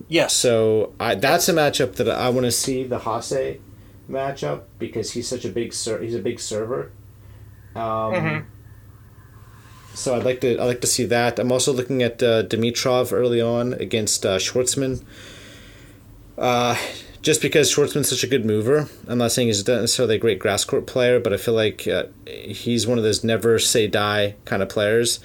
[0.08, 0.32] Yes.
[0.32, 3.60] So I, that's a matchup that I want to see the Haase
[4.08, 6.90] matchup because he's such a big ser- he's a big server.
[7.76, 8.44] Um, Mhm.
[9.92, 11.38] So I'd like to I like to see that.
[11.38, 15.04] I'm also looking at uh, Dimitrov early on against uh, Schwartzman.
[16.38, 16.74] Uh,
[17.24, 20.62] just because Schwartzman's such a good mover, I'm not saying he's necessarily a great grass
[20.62, 24.62] court player, but I feel like uh, he's one of those never say die kind
[24.62, 25.20] of players.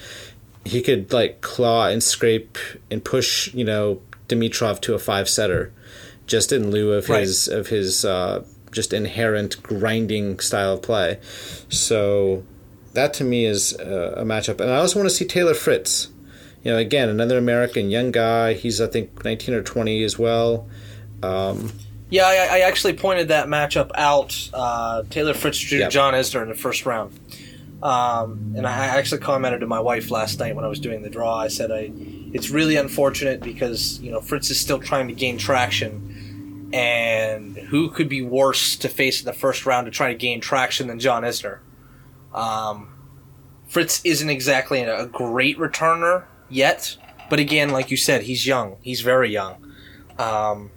[0.64, 2.58] He could like claw and scrape
[2.90, 5.74] and push, you know, Dimitrov to a five setter,
[6.26, 7.20] just in lieu of Right.
[7.20, 11.20] his of his uh, just inherent grinding style of play.
[11.68, 12.44] So
[12.94, 16.08] that to me is uh, a matchup, and I also want to see Taylor Fritz.
[16.64, 18.54] You know, again, another American young guy.
[18.54, 20.66] He's I think 19 or 20 as well.
[22.10, 24.50] Yeah, I, I actually pointed that matchup out.
[24.54, 25.92] Uh, Taylor Fritz drew Yep.
[25.92, 27.14] John Isner in the first round,
[27.84, 31.10] um, and I actually commented to my wife last night when I was doing the
[31.10, 31.38] draw.
[31.38, 31.92] I said, "I,
[32.34, 37.90] it's really unfortunate because you know Fritz is still trying to gain traction, and who
[37.92, 41.00] could be worse to face in the first round to try to gain traction than
[41.00, 41.60] John Isner?
[42.34, 42.90] Um,
[43.68, 46.98] Fritz isn't exactly a great returner yet,
[47.30, 48.78] but again, like you said, he's young.
[48.82, 49.64] He's very young."
[50.18, 50.72] Um,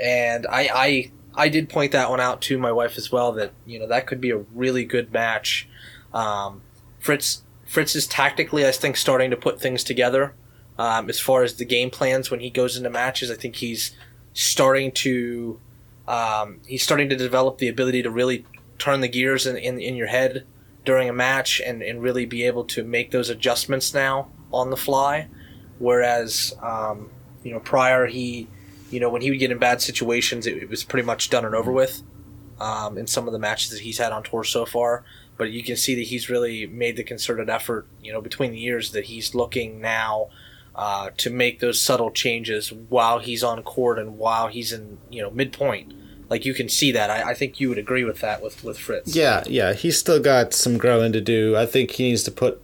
[0.00, 3.52] and I, I I did point that one out to my wife as well that
[3.64, 5.68] you know that could be a really good match.
[6.14, 6.62] Um,
[6.98, 10.34] Fritz Fritz is tactically I think starting to put things together
[10.78, 13.30] um, as far as the game plans when he goes into matches.
[13.30, 13.96] I think he's
[14.32, 15.60] starting to
[16.08, 18.44] um, he's starting to develop the ability to really
[18.78, 20.46] turn the gears in, in, in your head
[20.84, 24.76] during a match and, and really be able to make those adjustments now on the
[24.76, 25.28] fly.
[25.78, 27.10] Whereas um,
[27.42, 28.48] you know prior he
[28.90, 31.44] you know, when he would get in bad situations, it, it was pretty much done
[31.44, 32.02] and over with.
[32.58, 35.04] Um, in some of the matches that he's had on tour so far,
[35.36, 38.58] but you can see that he's really made the concerted effort, you know, between the
[38.58, 40.30] years that he's looking now
[40.74, 45.22] uh, to make those subtle changes while he's on court and while he's in, you
[45.22, 45.92] know, midpoint.
[46.28, 47.10] Like you can see that.
[47.10, 49.14] I, I think you would agree with that with with Fritz.
[49.14, 49.74] Yeah, yeah.
[49.74, 51.56] He's still got some growing to do.
[51.56, 52.62] I think he needs to put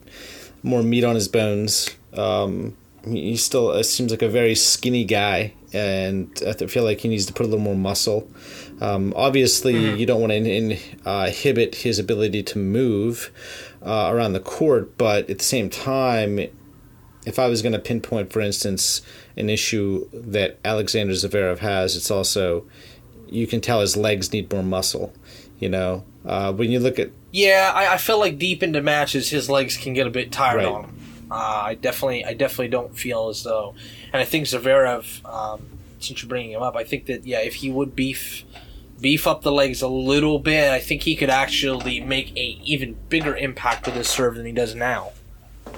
[0.62, 1.90] more meat on his bones.
[2.12, 7.08] Um, he still uh, seems like a very skinny guy, and I feel like he
[7.08, 8.30] needs to put a little more muscle.
[8.80, 9.96] Um, obviously, mm-hmm.
[9.96, 13.30] you don't want to in, uh, inhibit his ability to move
[13.84, 16.38] uh, around the court, but at the same time,
[17.24, 19.02] if I was going to pinpoint, for instance,
[19.36, 22.64] an issue that Alexander Zverev has, it's also
[23.28, 25.12] you can tell his legs need more muscle.
[25.58, 29.30] You know, uh, when you look at yeah, I, I, feel like deep into matches,
[29.30, 30.66] his legs can get a bit tired right.
[30.66, 30.98] on him.
[31.30, 33.74] Uh, I definitely, I definitely don't feel as though,
[34.12, 35.62] and I think Zverev, um,
[36.00, 38.44] since you're bringing him up, I think that yeah, if he would beef
[39.00, 42.96] beef up the legs a little bit, I think he could actually make a even
[43.08, 45.10] bigger impact with his serve than he does now.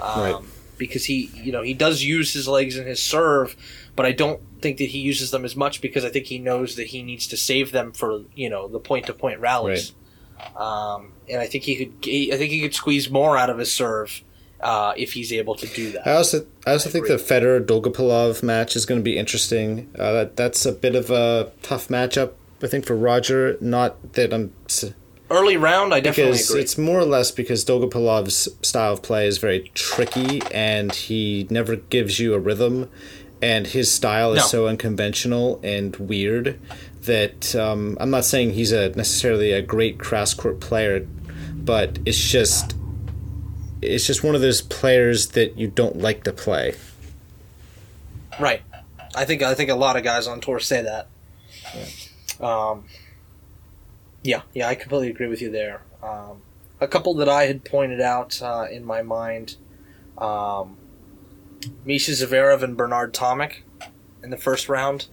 [0.01, 0.35] Um, right.
[0.77, 3.55] Because he, you know, he does use his legs in his serve,
[3.95, 6.75] but I don't think that he uses them as much because I think he knows
[6.75, 9.93] that he needs to save them for you know the point to point rallies.
[10.57, 10.61] Right.
[10.61, 11.93] Um, and I think he could,
[12.33, 14.21] I think he could squeeze more out of his serve
[14.65, 16.07] uh, if he's able to do that.
[16.07, 19.91] I also I also I think the Federer Dolgopolov match is going to be interesting.
[19.97, 22.31] Uh, that that's a bit of a tough matchup.
[22.63, 23.57] I think for Roger.
[23.61, 24.53] Not that I'm.
[25.29, 26.61] Early round, I definitely because agree.
[26.61, 31.75] It's more or less because Dolgopolov's style of play is very tricky, and he never
[31.75, 32.89] gives you a rhythm,
[33.41, 34.47] and his style is no.
[34.47, 36.59] so unconventional and weird
[37.03, 41.07] that um, I'm not saying he's a necessarily a great cross court player,
[41.53, 42.75] but it's just
[43.87, 46.75] it's just one of those players that you don't like to play.
[48.39, 48.61] Right.
[49.15, 51.07] I think I think a lot of guys on tour say that.
[51.73, 52.69] Yeah.
[52.69, 52.85] Um,
[54.23, 55.81] yeah, yeah, I completely agree with you there.
[56.03, 56.41] Um,
[56.81, 59.55] a couple that I had pointed out uh, in my mind:
[60.17, 60.77] um,
[61.85, 63.57] Mischa Zverev and Bernard Tomic
[64.23, 65.07] in the first round.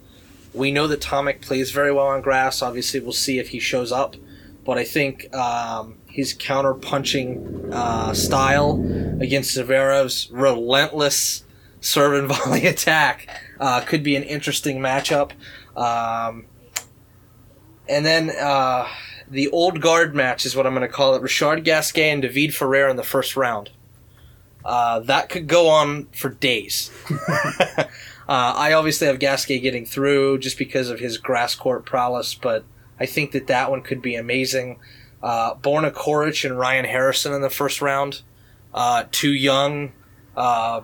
[0.54, 2.60] We know that Tomic plays very well on grass.
[2.60, 4.16] Obviously, we'll see if he shows up.
[4.64, 8.74] But I think um, his counter punching uh, style
[9.20, 11.42] against Zverev's relentless
[11.80, 15.32] serve and volley attack uh, could be an interesting matchup.
[15.74, 16.44] Um,
[17.88, 18.86] and then uh,
[19.30, 22.54] the old guard match is what I'm going to call it Richard Gasquet and David
[22.54, 23.70] Ferrer in the first round.
[24.64, 26.90] Uh, that could go on for days.
[27.10, 27.84] uh,
[28.28, 32.64] I obviously have Gasquet getting through just because of his grass court prowess, but
[33.00, 34.78] I think that that one could be amazing.
[35.22, 38.22] Uh, Borna Coric and Ryan Harrison in the first round.
[38.74, 39.92] Uh, two young,
[40.36, 40.80] uh,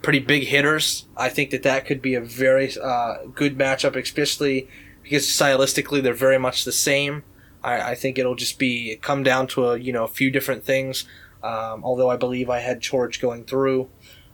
[0.00, 1.06] pretty big hitters.
[1.16, 4.68] I think that that could be a very uh, good matchup, especially
[5.02, 7.24] because stylistically they're very much the same.
[7.62, 10.64] I, I think it'll just be come down to a you know a few different
[10.64, 11.04] things.
[11.42, 13.88] Um, although I believe I had Coric going through.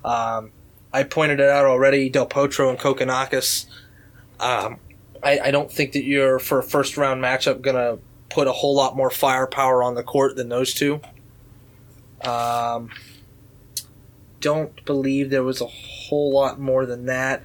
[0.05, 0.53] Um,
[0.93, 2.09] I pointed it out already.
[2.09, 3.67] Del Potro and Kokkinakis.
[4.41, 4.79] Um,
[5.23, 7.99] I, I, don't think that you're for a first round matchup gonna
[8.31, 11.01] put a whole lot more firepower on the court than those two.
[12.25, 12.91] Um,
[14.41, 17.43] don't believe there was a whole lot more than that.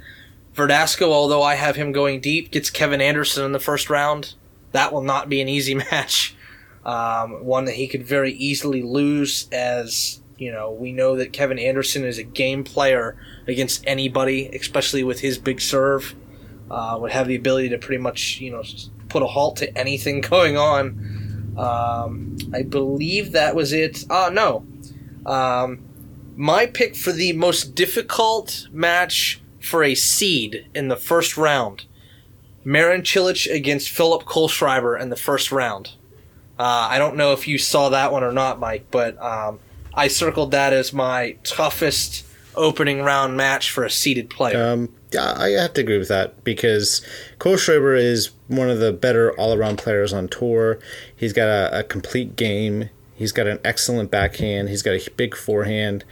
[0.56, 4.36] Verdasco, although I have him going deep, gets Kevin Anderson in the first round.
[4.72, 6.36] That will not be an easy match.
[6.86, 11.58] Um, one that he could very easily lose, as you know, we know that Kevin
[11.58, 13.16] Anderson is a game player
[13.48, 16.16] against anybody, especially with his big serve.
[16.70, 18.64] Uh, would have the ability to pretty much, you know,
[19.14, 21.54] put a halt to anything going on.
[21.56, 24.06] Um, I believe that was it.
[24.10, 24.66] Ah, uh, no.
[25.26, 25.84] Um,
[26.36, 31.86] my pick for the most difficult match for a seed in the first round.
[32.66, 35.92] Marin Cilic against Philip Kohlschreiber in the first round.
[36.58, 39.60] Uh, I don't know if you saw that one or not, Mike, but um,
[39.94, 44.74] I circled that as my toughest opening round match for a seeded player.
[44.74, 47.06] Um, I have to agree with that because
[47.40, 50.80] Kohlschreiber is one of the better all around players on tour.
[51.16, 52.90] He's got a, a, complete game.
[53.16, 54.70] He's got an excellent backhand.
[54.70, 56.04] He's got a big forehand.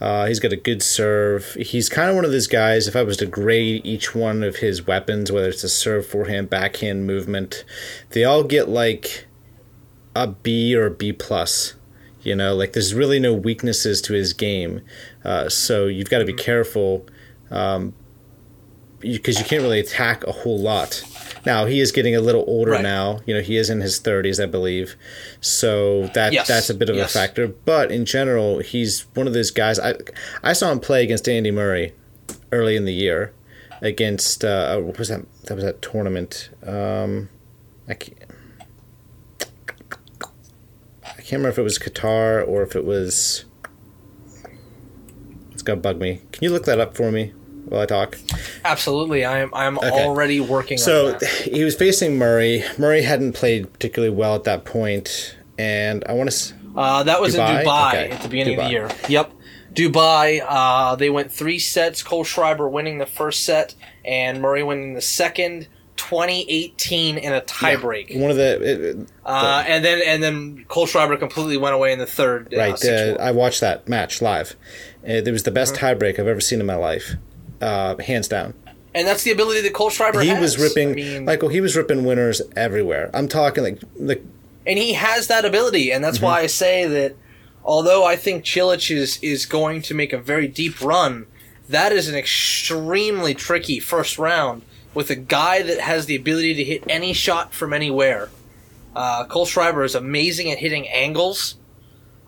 [0.00, 1.54] Uh, he's got a good serve.
[1.54, 2.86] He's kind of one of those guys.
[2.86, 6.50] If I was to grade each one of his weapons, whether it's a serve, forehand,
[6.50, 7.64] backhand, movement,
[8.10, 9.26] they all get like
[10.14, 11.74] a B or a B plus.
[12.24, 14.82] You know, like there's really no weaknesses to his game.
[15.24, 17.06] Uh, so you've got to be careful
[17.48, 17.94] because um,
[19.02, 21.02] you, you can't really attack a whole lot.
[21.46, 22.82] Now he is getting a little older right.
[22.82, 23.20] now.
[23.26, 24.96] You know, he is in his 30s, I believe.
[25.40, 26.48] So that yes.
[26.48, 27.14] that's a bit of yes.
[27.14, 27.48] a factor.
[27.48, 29.78] But in general, he's one of those guys.
[29.78, 29.94] I
[30.42, 31.92] I saw him play against Andy Murray
[32.50, 33.32] early in the year
[33.82, 36.50] against uh, what was that that was that tournament.
[36.66, 37.28] Um,
[37.86, 38.18] I can't,
[41.04, 43.44] I can't remember if it was Qatar or if it was.
[45.52, 46.20] It's gonna bug me.
[46.32, 47.32] Can you look that up for me
[47.66, 48.18] while I talk?
[48.64, 49.88] Absolutely, I'm I'm Okay.
[49.90, 50.78] already working.
[50.78, 52.64] So he was facing Murray.
[52.78, 56.54] Murray hadn't played particularly well at that point, and I want to.
[56.76, 57.60] Uh, that was Dubai?
[57.60, 58.10] in Dubai Okay.
[58.10, 58.90] at the beginning of the year.
[59.08, 59.32] Yep.
[59.74, 65.00] Dubai, uh, they went three sets, Kohlschreiber winning the first set and Murray winning the
[65.00, 65.66] second,
[65.96, 68.18] 2018 in a tiebreak.
[68.20, 72.06] One of the it- Uh, and then and then Kohlschreiber completely went away in the
[72.06, 72.52] third.
[72.52, 72.74] Uh, right.
[72.74, 73.18] 6-4.
[73.18, 74.56] Uh, I watched that match live.
[75.06, 75.94] Uh, it was the best Uh-huh.
[75.94, 77.12] tiebreak I've ever seen in my life,
[77.60, 78.54] uh, hands down.
[78.96, 80.40] and that's the ability that Kohlschreiber He has.
[80.40, 81.48] was ripping, I mean, Michael.
[81.48, 83.10] He was ripping winners everywhere.
[83.12, 84.22] I'm talking like like
[84.66, 86.26] and he has that ability, and that's Mm-hmm.
[86.26, 87.14] why I say that.
[87.66, 91.26] Although I think Cilic is is going to make a very deep run,
[91.68, 94.62] that is an extremely tricky first round
[94.94, 98.30] with a guy that has the ability to hit any shot from anywhere.
[98.94, 101.56] Uh, Kohlschreiber is amazing at hitting angles,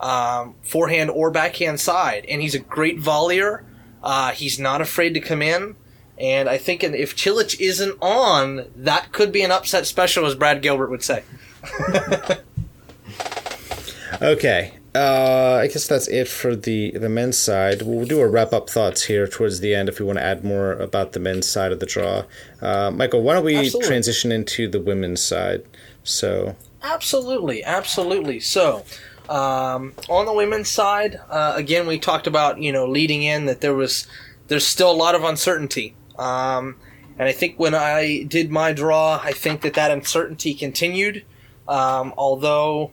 [0.00, 3.64] um, forehand or backhand side, and he's a great volleyer.
[4.02, 5.76] Uh, he's not afraid to come in.
[6.18, 10.62] And I think if Cilic isn't on, that could be an upset special, as Brad
[10.62, 11.22] Gilbert would say.
[14.22, 14.72] Okay.
[14.96, 17.82] Uh, I guess that's it for the the men's side.
[17.82, 20.42] We'll do a wrap up thoughts here towards the end if we want to add
[20.42, 22.24] more about the men's side of the draw.
[22.62, 23.88] Uh, Michael, why don't we Absolutely.
[23.88, 25.64] transition into the women's side?
[26.02, 28.40] So Absolutely, absolutely.
[28.40, 28.84] So,
[29.28, 33.60] um, on the women's side, uh, again, we talked about you know leading in that
[33.60, 34.06] there was
[34.48, 36.76] there's still a lot of uncertainty, um,
[37.18, 41.24] and I think when I did my draw, I think that that uncertainty continued.
[41.68, 42.92] Um, although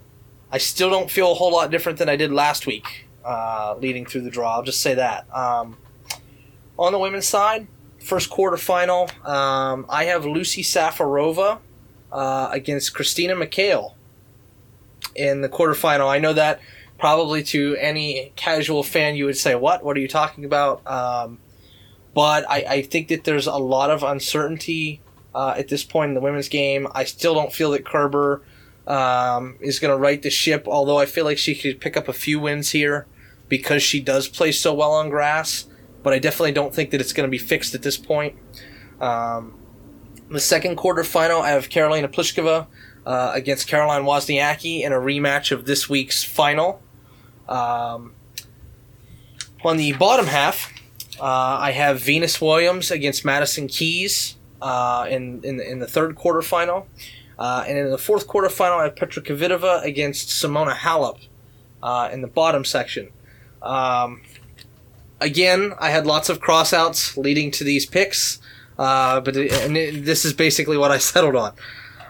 [0.53, 4.05] I still don't feel a whole lot different than I did last week, uh, leading
[4.05, 4.53] through the draw.
[4.53, 5.25] I'll just say that.
[5.35, 5.77] Um,
[6.77, 7.65] on the women's side,
[7.99, 11.57] first quarterfinal, um, I have Lucie Safarova
[12.11, 13.93] uh, against Christina McHale
[15.15, 16.07] in the quarterfinal.
[16.07, 16.59] I know that
[16.99, 19.83] probably to any casual fan you would say, "What?
[19.83, 21.39] What are you talking about?" Um,
[22.13, 25.01] but I, I think that there's a lot of uncertainty
[25.33, 26.87] uh, at this point in the women's game.
[26.93, 28.43] I still don't feel that Kerber
[28.87, 32.07] um, is going to right the ship, although I feel like she could pick up
[32.07, 33.07] a few wins here
[33.49, 35.65] because she does play so well on grass.
[36.01, 38.35] But I definitely don't think that it's going to be fixed at this point.
[38.99, 39.57] Um,
[40.29, 42.67] the second quarterfinal, I have Karolina Pliskova
[43.05, 46.81] uh, against Caroline Wozniacki in a rematch of this week's final.
[47.47, 48.13] Um,
[49.63, 50.73] on the bottom half,
[51.19, 56.85] uh, I have Venus Williams against Madison Keys uh, in, in in the third quarterfinal,
[57.39, 61.19] uh, and in the fourth quarterfinal, I have Petra Kvitova against Simona Halep
[61.81, 63.09] uh, in the bottom section.
[63.61, 64.21] Um,
[65.19, 68.39] again, I had lots of crossouts leading to these picks,
[68.77, 71.53] uh, but it, this is basically what I settled on.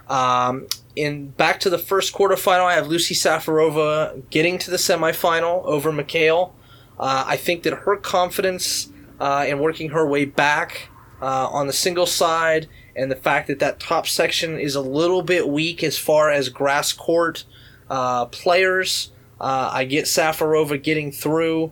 [0.07, 5.63] Um, in back to the first quarterfinal, I have Lucie Safarova getting to the semifinal
[5.65, 6.51] over McHale.
[6.99, 10.89] Uh, I think that her confidence uh, in working her way back
[11.21, 15.21] uh, on the single side, and the fact that that top section is a little
[15.21, 17.43] bit weak as far as grass court
[17.89, 21.71] uh, players, uh, I get Safarova getting through.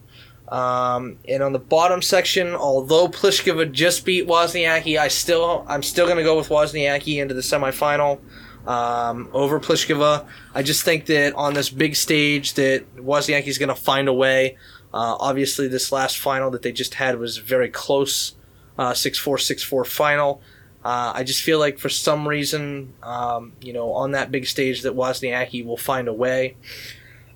[0.49, 6.05] Um, and on the bottom section, although Pliskova just beat Wozniacki, I still I'm still
[6.05, 8.19] going to go with Wozniacki into the semifinal
[8.67, 10.27] um, over Pliskova.
[10.53, 14.57] I just think that on this big stage that Wozniacki's going to find a way.
[14.93, 18.35] Uh, obviously, this last final that they just had was very close,
[18.77, 20.41] uh, six four six four final.
[20.83, 24.81] Uh, I just feel like for some reason, um, you know, on that big stage
[24.81, 26.55] that Wozniacki will find a way.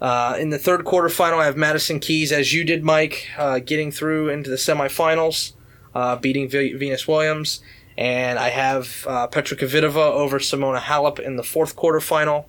[0.02, 3.92] Uh, in the third quarterfinal, I have Madison Keys, as you did, Mike, uh, getting
[3.92, 5.54] through into the semifinals,
[5.94, 7.62] uh, beating v- Venus Williams.
[7.98, 12.46] And I have uh, Petra Kvitova over Simona Halep in the fourth quarterfinal.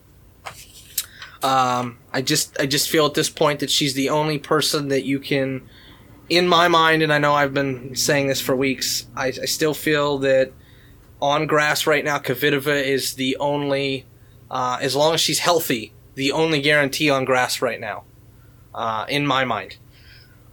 [1.42, 5.04] Um, I just I just feel at this point that she's the only person that
[5.04, 5.68] you can,
[6.28, 9.06] in my mind, and I know I've been saying this for weeks.
[9.14, 10.52] I, I still feel that
[11.20, 14.04] on grass right now, Kvitova is the only,
[14.50, 18.04] uh, as long as she's healthy, the only guarantee on grass right now,
[18.74, 19.76] uh, in my mind.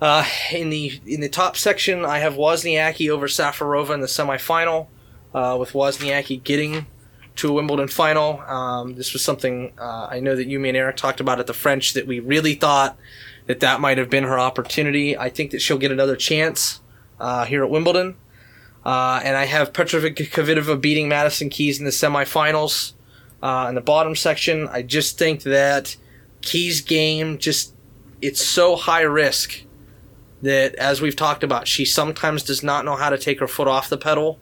[0.01, 4.87] Uh, in the in the top section, I have Wozniacki over Safarova in the semifinal,
[5.33, 6.87] uh, with Wozniacki getting
[7.35, 8.41] to a Wimbledon final.
[8.41, 11.47] Um, this was something uh, I know that you, me, and Eric talked about at
[11.47, 12.97] the French that we really thought
[13.45, 15.17] that that might have been her opportunity.
[15.17, 16.81] I think that she'll get another chance
[17.19, 18.15] uh, here at Wimbledon.
[18.85, 22.93] Uh, and I have Petrovic Kvitova beating Madison Keys in the semifinals.
[23.41, 25.95] Uh, in the bottom section, I just think that
[26.41, 27.73] Keys' game just
[28.21, 29.63] it's so high risk
[30.41, 33.67] that, as we've talked about, she sometimes does not know how to take her foot
[33.67, 34.39] off the pedal,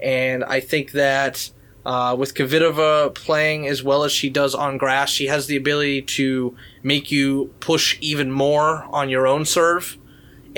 [0.00, 1.50] and I think that
[1.84, 6.02] uh, with Kvitova playing as well as she does on grass, she has the ability
[6.02, 9.96] to make you push even more on your own serve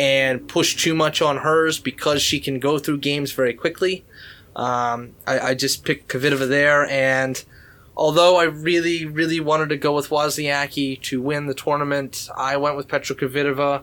[0.00, 4.02] and push too much on hers because she can go through games very quickly.
[4.56, 7.44] Um, I, I, just picked Kvitova there, and
[7.98, 12.76] although I really, really wanted to go with Wozniacki to win the tournament, I went
[12.76, 13.82] with Petra Kvitova,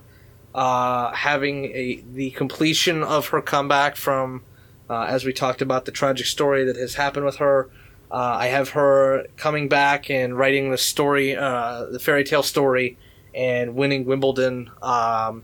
[0.56, 4.42] uh, having a the completion of her comeback from
[4.90, 7.70] uh, as we talked about the tragic story that has happened with her.
[8.10, 12.98] Uh, I have her coming back and writing the story, uh, the fairy tale story,
[13.36, 14.72] and winning Wimbledon.
[14.82, 15.44] Um,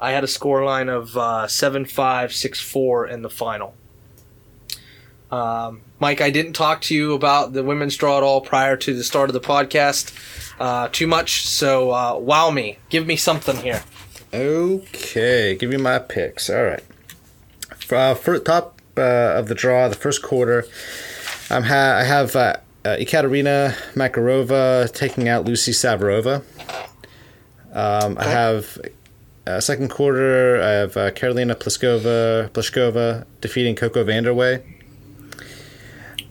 [0.00, 3.74] I had a score line of uh, 7 5, 6 4 in the final.
[5.30, 8.94] Um, Mike, I didn't talk to you about the women's draw at all prior to
[8.94, 10.14] the start of the podcast
[10.58, 12.78] uh, too much, so uh, wow me.
[12.88, 13.82] Give me something here.
[14.32, 16.48] Okay, give me my picks.
[16.48, 16.82] All right
[17.92, 20.64] uh, for top uh, of the draw, the first quarter,
[21.50, 26.42] I'm ha- I have uh, uh, Ekaterina Makarova taking out Lucie Safarova.
[27.72, 28.26] Um, okay.
[28.26, 28.78] I have
[29.48, 30.60] uh, second quarter.
[30.62, 34.62] I have uh, Karolina Pliskova Pliskova defeating Coco Vandeweghe.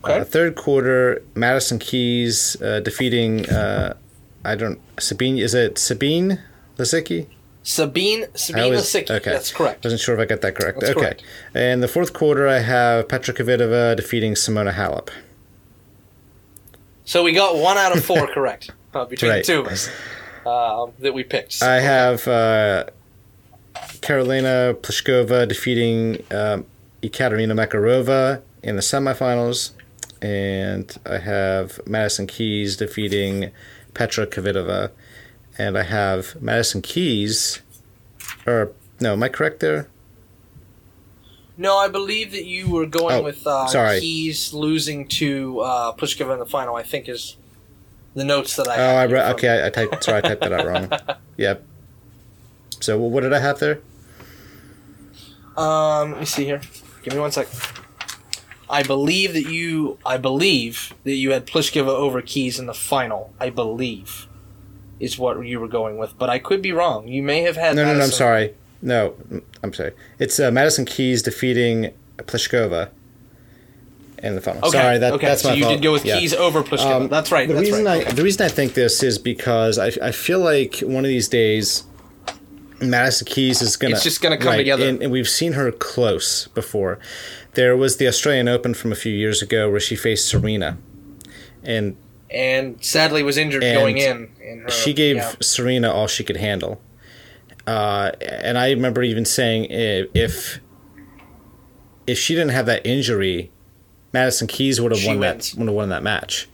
[0.04, 0.20] Okay.
[0.20, 3.96] Uh, third quarter, Madison Keys uh, defeating uh,
[4.46, 5.38] I don't Sabine.
[5.38, 6.40] Is it Sabine
[6.78, 7.28] Lisicki?
[7.64, 9.86] Sabine Sabine was, Okay, that's correct.
[9.86, 10.80] I wasn't sure if I got that correct.
[10.80, 11.24] That's okay, correct.
[11.54, 15.10] and the fourth quarter, I have Petra Kvitova defeating Simona Halep.
[17.04, 19.46] So we got one out of four correct uh, between right.
[19.46, 19.90] the two of us
[20.46, 21.54] uh, that we picked.
[21.54, 22.86] So, I have uh,
[24.08, 26.66] Karolina Pliskova defeating um,
[27.04, 29.72] Ekaterina Makarova in the semifinals,
[30.22, 33.52] and I have Madison Keys defeating
[33.94, 34.92] Petra Kvitova
[35.58, 37.62] and I have Madison Keys.
[38.46, 39.90] Or no, am I correct there?
[41.58, 44.00] No, I believe that you were going oh, with uh, sorry.
[44.00, 46.76] Keys losing to uh, Pliskova in the final.
[46.76, 47.36] I think is
[48.14, 48.78] the notes that I.
[48.78, 49.50] Oh, I re- okay.
[49.50, 50.02] I, I typed.
[50.02, 51.18] Sorry, I typed that out wrong.
[51.38, 51.64] Yep.
[52.80, 53.80] So what did I have there?
[55.58, 56.62] Um, let me see here.
[57.04, 57.60] Give me one second.
[58.70, 59.98] I believe that you.
[60.06, 63.34] I believe that you had Pliskova over Keys in the final.
[63.40, 64.28] I believe
[65.00, 67.08] is what you were going with, but I could be wrong.
[67.08, 67.76] You may have had.
[67.76, 67.94] No, Madison.
[67.94, 68.06] no, no.
[68.06, 68.54] I'm sorry.
[68.82, 69.16] No,
[69.64, 69.94] I'm sorry.
[70.20, 72.90] It's uh, Madison Keys defeating Pliskova
[74.22, 74.66] in the final.
[74.68, 74.78] Okay.
[74.78, 75.28] Sorry, that, okay.
[75.28, 75.76] that's my so you fault.
[75.76, 76.20] did go with yeah.
[76.20, 77.02] Keys over Pliskova.
[77.02, 77.48] Um, that's right.
[77.48, 78.08] The that's reason right.
[78.08, 81.28] I the reason I think this is because I, I feel like one of these
[81.28, 81.84] days.
[82.80, 83.96] Madison Keys is gonna.
[83.96, 87.00] It's just gonna come right, together, and, and we've seen her close before.
[87.54, 90.78] There was the Australian Open from a few years ago where she faced Serena,
[91.64, 91.98] and
[92.30, 94.30] and sadly was injured going in.
[94.42, 95.34] in her, she gave yeah.
[95.42, 96.82] Serena all she could handle.
[97.66, 100.60] Uh, and I remember even saying if
[102.06, 103.52] if she didn't have that injury,
[104.14, 105.52] Madison Keys would have won wins.
[105.52, 106.48] that would have won that match.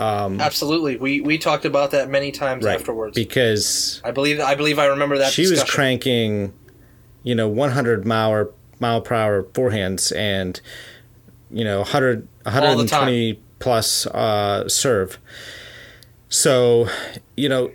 [0.00, 4.54] Um, Absolutely, we we talked about that many times right, afterwards because I believe I
[4.54, 5.62] believe I remember that she discussion.
[5.62, 6.52] was cranking,
[7.22, 10.58] you know, 100 mile mile per hour forehands and
[11.50, 15.18] you know 100 120 plus uh, serve.
[16.28, 16.88] So,
[17.36, 17.70] you know,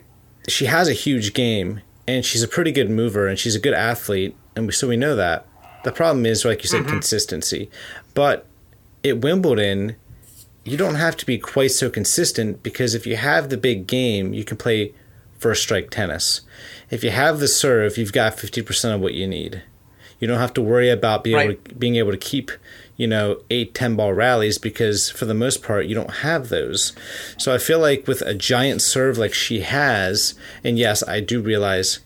[0.47, 3.73] she has a huge game and she's a pretty good mover and she's a good
[3.73, 4.35] athlete.
[4.55, 5.45] And so we know that.
[5.83, 6.89] The problem is, like you said, mm-hmm.
[6.89, 7.69] consistency.
[8.13, 8.45] But
[9.03, 9.95] at Wimbledon,
[10.65, 14.33] you don't have to be quite so consistent because if you have the big game,
[14.33, 14.93] you can play
[15.37, 16.41] first strike tennis.
[16.89, 19.63] If you have the serve, you've got 50% of what you need.
[20.19, 21.49] You don't have to worry about being, right.
[21.51, 22.51] able, to, being able to keep
[22.97, 26.93] you know, eight, 10 ball rallies because for the most part, you don't have those.
[27.37, 31.41] So I feel like with a giant serve like she has, and yes, I do
[31.41, 31.99] realize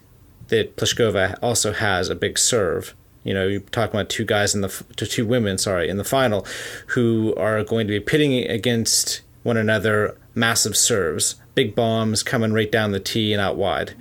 [0.47, 2.95] that Pliskova also has a big serve.
[3.23, 6.45] You know, you're talking about two guys in the, two women, sorry, in the final
[6.87, 12.71] who are going to be pitting against one another massive serves, big bombs coming right
[12.71, 13.93] down the tee and out wide.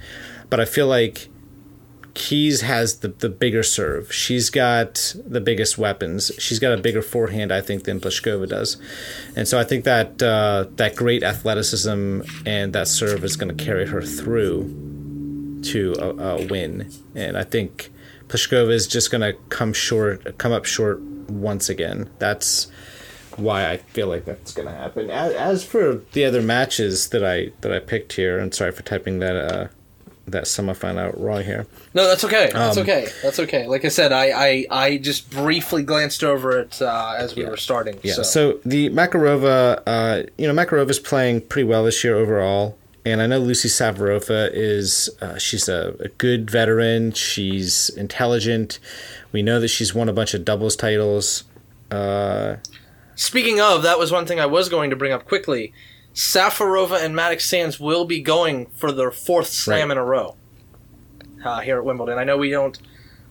[0.50, 1.28] But I feel like
[2.14, 4.12] Keys has the, the bigger serve.
[4.12, 6.32] She's got the biggest weapons.
[6.38, 8.76] She's got a bigger forehand, I think, than Pliskova does.
[9.36, 13.64] And so I think that uh, that great athleticism and that serve is going to
[13.64, 16.90] carry her through to a, a win.
[17.14, 17.90] And I think
[18.28, 22.10] Pliskova is just going to come short, come up short once again.
[22.18, 22.70] That's
[23.36, 25.10] why I feel like that's going to happen.
[25.10, 28.82] As, as, for the other matches that I that I picked here, and sorry for
[28.82, 29.68] typing that uh,
[30.26, 31.66] that semifinal out wrong here.
[31.94, 32.50] No, that's okay.
[32.52, 33.08] That's um, okay.
[33.22, 33.66] That's okay.
[33.66, 37.50] Like I said, I, I, I just briefly glanced over it uh, as we yeah.
[37.50, 37.98] were starting.
[38.02, 38.14] Yeah.
[38.14, 38.22] So.
[38.22, 42.76] so, the Makarova, uh, you know, Makarova is playing pretty well this year overall,
[43.10, 47.12] and I know Lucie Safarova is uh, she's a, a, good veteran.
[47.12, 48.78] She's intelligent.
[49.32, 51.44] We know that she's won a bunch of doubles titles.
[51.90, 52.56] Uh,
[53.14, 55.72] Speaking of, that was one thing I was going to bring up quickly.
[56.14, 59.92] Safarova and Mattek-Sands will be going for their fourth slam Right.
[59.92, 60.36] in a row
[61.44, 62.18] uh, here at Wimbledon.
[62.18, 62.78] I know we don't,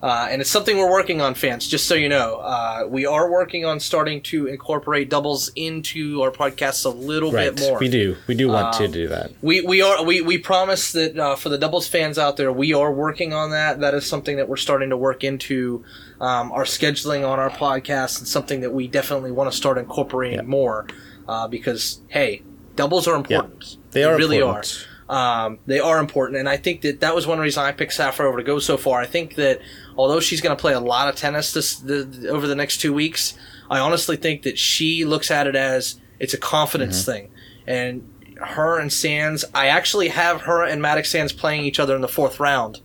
[0.02, 1.66] uh, and it's something we're working on, fans.
[1.66, 6.30] Just so you know, uh, we are working on starting to incorporate doubles into our
[6.30, 7.54] podcasts a little right.
[7.54, 7.78] bit more.
[7.78, 8.16] We do.
[8.28, 9.32] We do want to Um, do that.
[9.42, 12.72] We we are we, we promise that uh, for the doubles fans out there, we
[12.74, 13.80] are working on that.
[13.80, 15.84] That is something that we're starting to work into
[16.20, 20.38] um, our scheduling on our podcast, and something that we definitely want to start incorporating
[20.38, 20.42] Yeah.
[20.42, 20.86] more
[21.28, 22.42] uh, because hey,
[22.76, 23.76] doubles are important.
[23.90, 24.86] They are really important.
[24.86, 24.94] are.
[25.10, 28.36] Um, they are important, and I think that that was one reason I picked Safarova
[28.36, 29.00] to go so far.
[29.00, 29.58] I think that
[29.98, 32.94] although she's going to play a lot of tennis this the, over the next two
[32.94, 33.34] weeks,
[33.68, 37.10] I honestly think that she looks at it as it's a confidence Mm-hmm.
[37.12, 37.30] thing,
[37.66, 39.44] and her and Sands.
[39.52, 42.80] I actually have her and Mattek-Sands playing each other in the fourth round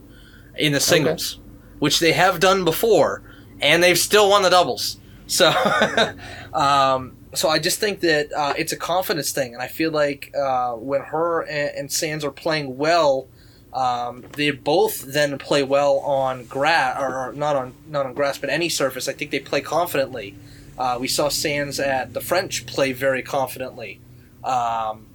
[0.57, 1.39] in the singles,
[1.79, 3.21] which they have done before,
[3.61, 4.97] and they've still won the doubles.
[5.27, 5.49] So,
[6.53, 10.31] um, so I just think that uh, it's a confidence thing, and I feel like
[10.35, 13.27] uh, when her and, and Sands are playing well,
[13.73, 18.49] um, they both then play well on grass, or not on not on grass, but
[18.49, 19.07] any surface.
[19.07, 20.35] I think they play confidently.
[20.77, 23.99] Uh, we saw Sands at the French play very confidently,
[24.43, 25.07] um,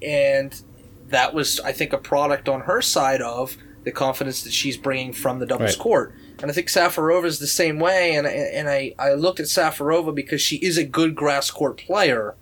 [0.00, 0.60] and
[1.08, 5.12] that was, I think, a product on her side of the confidence that she's bringing
[5.12, 5.78] from the doubles Right.
[5.78, 6.14] court.
[6.40, 8.14] And I think Safarova is the same way.
[8.14, 12.34] And and I, I looked at Safarova because she is a good grass court player.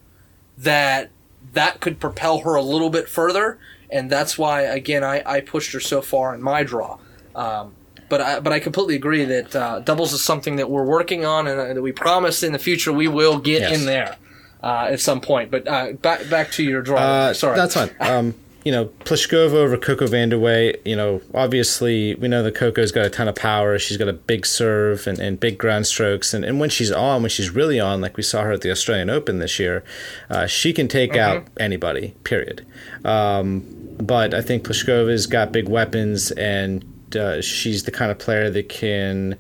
[0.57, 1.11] That
[1.53, 3.59] that could propel her a little bit further,
[3.93, 6.99] and that's why again I, I pushed her so far in my draw.
[7.35, 7.73] Um,
[8.09, 11.47] but I but I completely agree that uh, doubles is something that we're working on,
[11.47, 13.79] and uh, that we promise in the future we will get Yes.
[13.81, 14.17] in there
[14.63, 15.51] uh, at some point.
[15.51, 16.99] But uh, back back to your draw.
[16.99, 17.91] Uh, Sorry, That's fine.
[18.01, 18.35] Um,
[18.65, 23.11] you know, Pliskova over Coco Vandeweghe, you know, obviously we know that Coco's got a
[23.11, 23.79] ton of power.
[23.79, 26.35] She's got a big serve and, and big ground strokes.
[26.35, 28.71] And, and when she's on, when she's really on, like we saw her at the
[28.71, 29.83] Australian Open this year,
[30.29, 32.67] uh, she can take out anybody, period.
[33.05, 33.65] Um,
[33.99, 36.85] but I think Pliskova's got big weapons and
[37.17, 39.39] uh, she's the kind of player that can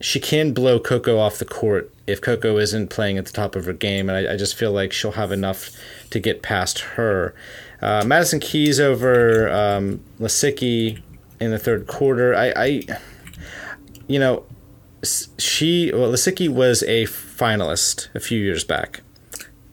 [0.00, 3.64] she can blow Coco off the court if Coco isn't playing at the top of
[3.64, 5.70] her game, and I, I just feel like she'll have enough
[6.10, 7.34] to get past her.
[7.80, 11.00] Uh, Madison Keys over um, Lisicki
[11.40, 12.34] in the third quarter.
[12.34, 12.82] I, I
[14.06, 14.44] you know,
[15.02, 19.02] she well, Lisicki was a finalist a few years back,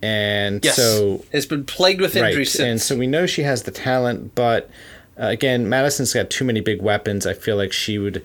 [0.02, 3.64] and yes, so has been plagued with right, injuries and so we know she has
[3.64, 4.70] the talent, but
[5.20, 7.26] uh, again, Madison's got too many big weapons.
[7.28, 8.24] I feel like she would,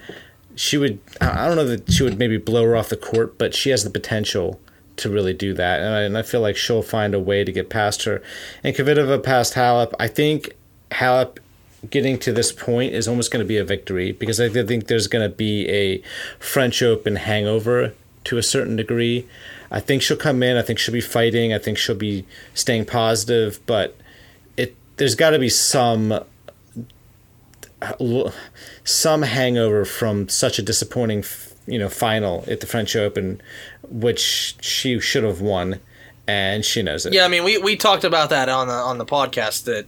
[0.55, 0.99] she would.
[1.21, 3.85] I don't know that she would maybe blow her off the court, but she has
[3.85, 4.61] the potential
[4.99, 7.53] to really do that, and I, and I feel like she'll find a way to
[7.53, 8.23] get past her.
[8.63, 10.55] And Kvitova past Halep, I think
[10.91, 11.39] Halep
[11.91, 15.07] getting to this point is almost going to be a victory because I think there's
[15.07, 16.03] going to be a
[16.39, 17.95] French Open hangover
[18.25, 19.27] to a certain degree.
[19.71, 20.57] I think she'll come in.
[20.57, 21.53] I think she'll be fighting.
[21.53, 23.97] I think she'll be staying positive, but
[24.57, 26.21] it there's got to be some
[27.81, 28.31] uh,
[28.85, 31.25] some hangover from such a disappointing
[31.67, 33.41] you know final at the French Open,
[33.91, 35.81] which she should have won,
[36.27, 37.13] and she knows it.
[37.13, 39.87] Yeah, I mean, we, we talked about that on the on the podcast that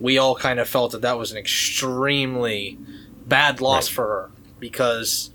[0.00, 2.78] we all kind of felt that that was an extremely
[3.26, 3.94] bad loss Right.
[3.94, 4.30] for her
[4.60, 5.30] because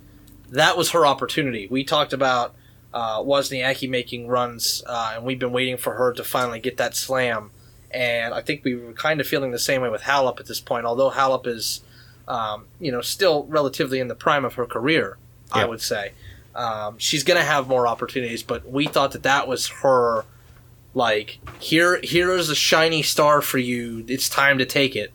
[0.49, 1.67] that was her opportunity.
[1.69, 2.53] We talked about
[2.93, 6.95] uh, Wozniacki making runs, uh, and we've been waiting for her to finally get that
[6.95, 7.51] slam.
[7.91, 10.59] And I think we were kind of feeling the same way with Halep at this
[10.59, 11.81] point, although Halep is,
[12.27, 15.17] um, you know, still relatively in the prime of her career.
[15.55, 16.13] I would say
[16.55, 20.25] um, she's to have more opportunities, but we thought that that was her
[20.93, 24.05] like here here is a shiny star for you.
[24.07, 25.11] It's time to take it.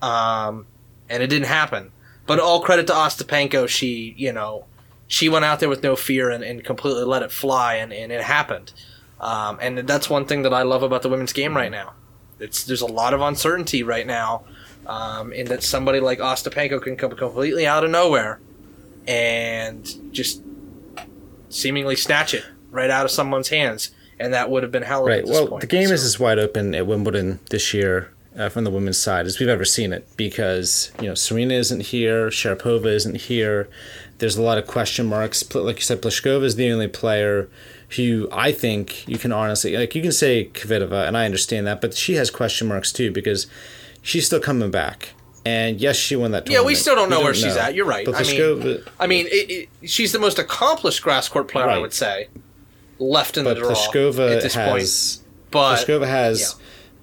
[0.00, 0.66] Um
[1.10, 1.92] and it didn't happen.
[2.26, 3.68] But all credit to ostapenko.
[3.68, 4.64] She you know
[5.06, 8.12] she went out there with no fear and, and completely let it fly and, and
[8.12, 8.72] it happened.
[9.20, 11.92] Um, and that's one thing that i love about the women's game right now.
[12.38, 14.44] It's there's a lot of uncertainty right now
[14.86, 18.40] um, in that somebody like ostapenko can come completely out of nowhere
[19.06, 20.42] and just
[21.50, 25.26] seemingly snatch it right out of someone's hands and that would have been Halep Right.
[25.26, 25.60] Well, point.
[25.60, 28.98] the game is So- as wide open at Wimbledon this year uh, from the women's
[28.98, 33.68] side as we've ever seen it because you know Serena isn't here, Sharapova isn't here.
[34.18, 35.42] There's a lot of question marks.
[35.54, 37.48] Like you said, Pliskova is the only player
[37.96, 39.94] who I think you can honestly like.
[39.96, 43.46] You can say Kvitova, and I understand that, but she has question marks too because
[44.02, 45.10] she's still coming back.
[45.44, 46.44] And yes, she won that.
[46.44, 46.64] Tournament.
[46.64, 47.74] Yeah, we still don't know where she's at.
[47.74, 48.04] You're right.
[48.04, 51.68] But I mean, Pliskova, I mean, it, it, she's the most accomplished grass court player,
[51.68, 52.28] I would say,
[52.98, 55.26] left in but the draw Pliskova at this has point.
[55.50, 56.56] But Pliskova has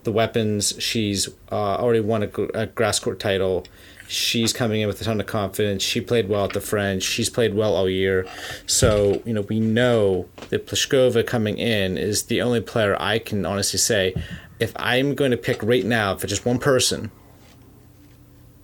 [0.03, 0.76] the weapons.
[0.80, 3.65] She's uh, already won a, a grass court title.
[4.07, 5.84] She's coming in with a ton of confidence.
[5.84, 7.03] She played well at the French.
[7.03, 8.26] She's played well all year.
[8.65, 13.45] So, you know, we know that Pliskova coming in is the only player I can
[13.45, 14.14] honestly say,
[14.59, 17.11] if I'm going to pick right now for just one person,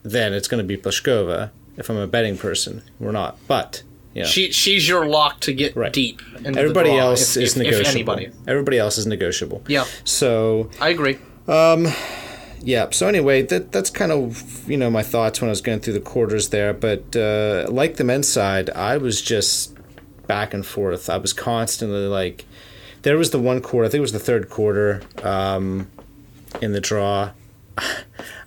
[0.04, 1.50] then it's going to be Pliskova.
[1.78, 3.38] If I'm a betting person, we're not.
[3.48, 4.26] But yeah.
[4.26, 5.92] She she's your lock to get Right.
[5.92, 6.22] deep.
[6.44, 7.88] Into everybody else if, is if, negotiable.
[7.90, 8.30] If anybody.
[8.48, 9.64] Everybody else is negotiable.
[9.68, 11.18] Yeah, So I agree.
[11.48, 12.90] yeah.
[12.92, 15.94] So anyway, that that's kind of you know my thoughts when I was going through
[15.94, 16.74] the quarters there.
[16.74, 19.76] But uh, like the men's side, I was just
[20.28, 21.10] back and forth.
[21.10, 22.46] I was constantly like,
[23.02, 23.88] there was the one quarter.
[23.88, 25.90] I think it was the third quarter um,
[26.62, 27.32] in the draw.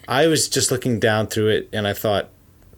[0.08, 2.28] I was just looking down through it, and I thought,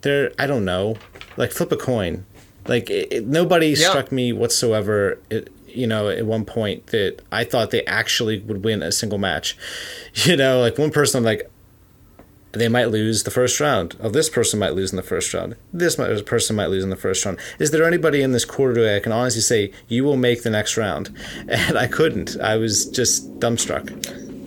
[0.02, 0.32] there.
[0.38, 0.96] I don't know,
[1.36, 2.24] like flip a coin.
[2.66, 3.88] Like it, it- nobody Yeah.
[3.90, 5.18] struck me whatsoever.
[5.30, 9.18] It, you know, at one point that I thought they actually would win a single
[9.18, 9.56] match.
[10.24, 11.48] You know, like one person, I'm like,
[12.52, 13.94] they might lose the first round.
[14.00, 15.55] Oh, this person might lose in the first round.
[15.72, 17.38] This might, person might lose in the first round.
[17.60, 20.50] Is there anybody in this quarter that I can honestly say you will make the
[20.50, 21.10] next round?
[21.48, 22.40] And I couldn't.
[22.40, 23.86] I was just dumbstruck.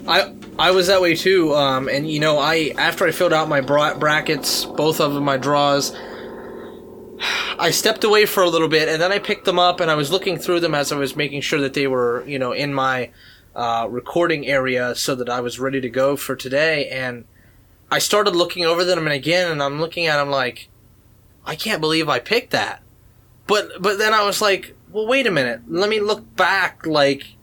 [0.07, 1.53] I I was that way too.
[1.55, 5.37] Um, and you know, I after I filled out my bra- brackets, both of my
[5.37, 5.95] draws,
[7.57, 9.95] I stepped away for a little bit, and then I picked them up, and I
[9.95, 12.73] was looking through them as I was making sure that they were, you know, in
[12.73, 13.11] my
[13.55, 16.89] uh, recording area, so that I was ready to go for today.
[16.89, 17.25] And
[17.89, 20.69] I started looking over them again, and I'm looking at them like,
[21.45, 22.81] I can't believe I picked that.
[23.47, 25.61] But but then I was like, well, wait a minute.
[25.67, 27.35] Let me look back, like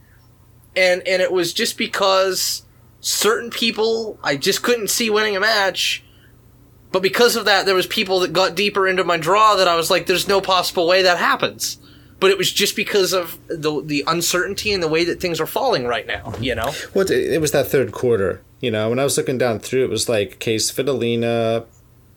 [0.79, 2.63] and and it was just because
[3.01, 6.05] certain people I just couldn't see winning a match.
[6.91, 9.77] But because of that, there was people that got deeper into my draw that I
[9.77, 11.79] was like, "There's no possible way that happens."
[12.19, 15.47] But it was just because of the the uncertainty and the way that things are
[15.47, 16.33] falling right now.
[16.41, 18.43] You know, Well, it, it was that third quarter.
[18.61, 21.67] You know, when I was looking down through, it was like Case Fidelina.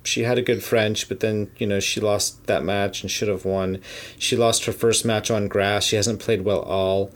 [0.03, 3.27] She had a good French, but then you know she lost that match and should
[3.27, 3.81] have won.
[4.17, 5.83] She lost her first match on grass.
[5.83, 7.11] She hasn't played well all.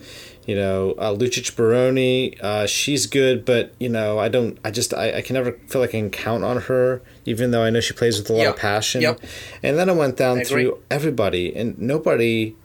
[0.46, 4.60] You know, uh, Lucic Baroni, uh, she's good, but you know, I don't.
[4.64, 7.64] I just I, I can never feel like I can count on her, even though
[7.64, 8.50] I know she plays with a lot Yeah.
[8.50, 9.02] of passion.
[9.02, 9.22] Yep.
[9.64, 10.48] And then I went down I agree.
[10.66, 12.56] through everybody, and nobody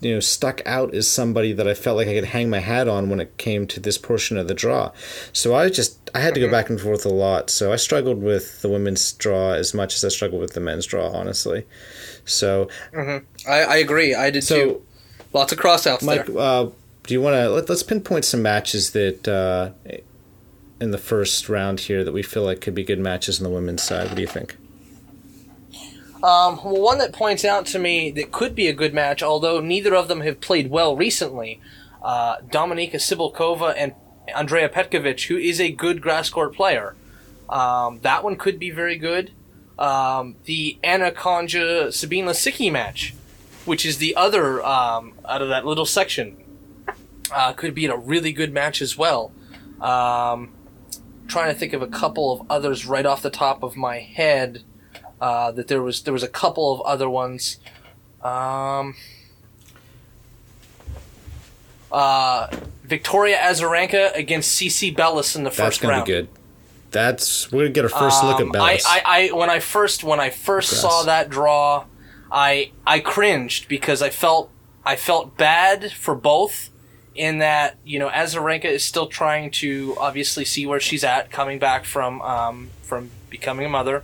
[0.00, 2.88] you know stuck out as somebody that I felt like I could hang my hat
[2.88, 4.92] on when it came to this portion of the draw.
[5.32, 6.48] So I just I had to Mm-hmm.
[6.50, 7.50] go back and forth a lot.
[7.50, 10.86] So I struggled with the women's draw as much as I struggled with the men's
[10.86, 11.66] draw, honestly.
[12.24, 13.24] So Mhm.
[13.48, 14.14] I, I agree.
[14.14, 14.82] I did so too.
[15.32, 16.38] Lots of crossouts Mike, there.
[16.38, 16.66] uh,
[17.04, 19.70] do you want to let, let's pinpoint some matches that uh,
[20.80, 23.50] in the first round here that we feel like could be good matches on the
[23.50, 24.08] women's side?
[24.08, 24.56] What do you think?
[26.22, 29.60] Um, well, one that points out to me that could be a good match, although
[29.60, 31.60] neither of them have played well recently,
[32.00, 33.94] uh, Dominika Cibulkova and
[34.34, 36.94] Andrea Petkovic, who is a good grass court player.
[37.48, 39.32] Um, that one could be very good.
[39.78, 43.14] Um, the Ana Konjuh Sabine Lisicki match,
[43.64, 46.36] which is the other um, out of that little section,
[47.30, 49.32] uh, could be in a really good match as well.
[49.80, 50.52] Um,
[51.28, 54.62] trying to think of a couple of others right off the top of my head
[55.20, 57.58] uh, that there was there was a couple of other ones.
[58.22, 58.94] Um,
[61.90, 62.48] uh,
[62.84, 66.28] Victoria Azarenka against CiCi Bellis in the That's first gonna be good.
[66.90, 68.84] That's we're gonna get a first look Um, at Bellis.
[68.86, 70.80] I, I, I when I first when I first Grass.
[70.82, 71.84] saw that draw,
[72.30, 74.50] I I cringed because I felt
[74.84, 76.70] I felt bad for both.
[77.14, 81.58] In that you know Azarenka is still trying to obviously see where she's at, coming
[81.58, 84.02] back from um, from becoming a mother,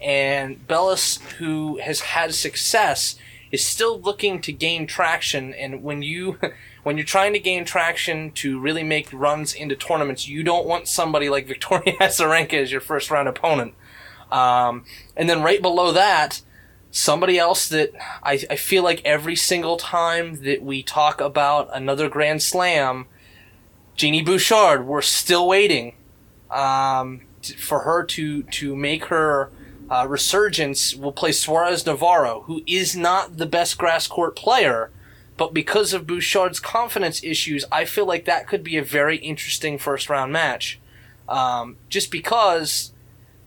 [0.00, 3.16] and Bellis, who has had success,
[3.50, 5.54] is still looking to gain traction.
[5.54, 6.38] And when you
[6.82, 10.86] when you're trying to gain traction to really make runs into tournaments, you don't want
[10.88, 13.74] somebody like Victoria Azarenka as your first round opponent.
[14.30, 14.84] Um,
[15.16, 16.42] and then right below that,
[16.94, 17.90] somebody else that
[18.22, 23.06] I, I feel like every single time that we talk about another Grand Slam,
[23.96, 25.96] Genie Bouchard, we're still waiting
[26.52, 29.50] um, t- for her to to make her
[29.90, 30.94] uh, resurgence.
[30.94, 34.90] We'll play Suarez Navarro, who is not the best grass court player,
[35.36, 39.78] but because of Bouchard's confidence issues, I feel like that could be a very interesting
[39.78, 40.78] first round match.
[41.28, 42.92] Um, just because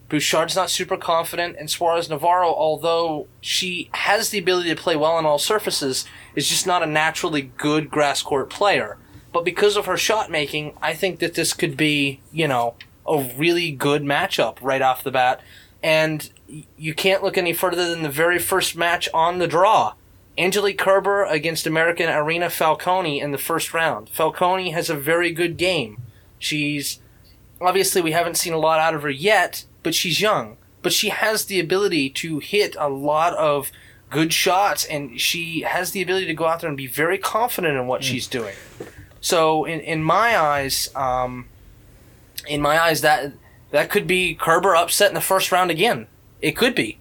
[0.10, 5.14] Bouchard's not super confident, and Suarez Navarro, although she has the ability to play well
[5.14, 6.06] on all surfaces,
[6.36, 8.98] is just not a naturally good grass court player.
[9.34, 12.76] But because of her shot making, I think that this could be, you know,
[13.06, 15.42] a really good matchup right off the bat.
[15.84, 16.30] And
[16.78, 19.94] you can't look any further than the very first match on the draw.
[20.38, 24.10] Angelique Kerber against American Irina Falconi in the first round.
[24.10, 26.02] Falcone has a very good game.
[26.40, 27.00] She's
[27.60, 30.58] obviously we haven't seen a lot out of her yet, but she's young.
[30.82, 33.72] But she has the ability to hit a lot of
[34.10, 37.78] good shots, and she has the ability to go out there and be very confident
[37.78, 38.04] in what mm.
[38.04, 38.54] she's doing.
[39.22, 41.48] So, in, in my eyes, um,
[42.46, 43.32] in my eyes, that
[43.72, 46.08] that could be Kerber upset in the first round again.
[46.42, 46.98] It could be.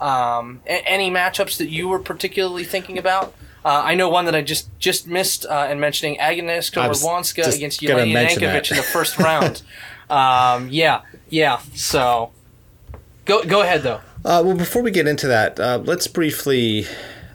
[0.00, 3.34] Um, a- any matchups that you were particularly thinking about?
[3.64, 7.80] Uh, I know one that I just just missed uh, in mentioning Agnieszka Radwanska against
[7.80, 9.62] Jelena Jankovic in the first round.
[10.10, 11.58] um, yeah, yeah.
[11.74, 12.32] So
[13.24, 14.00] go go ahead though.
[14.24, 16.86] Uh, well, before we get into that, uh, let's briefly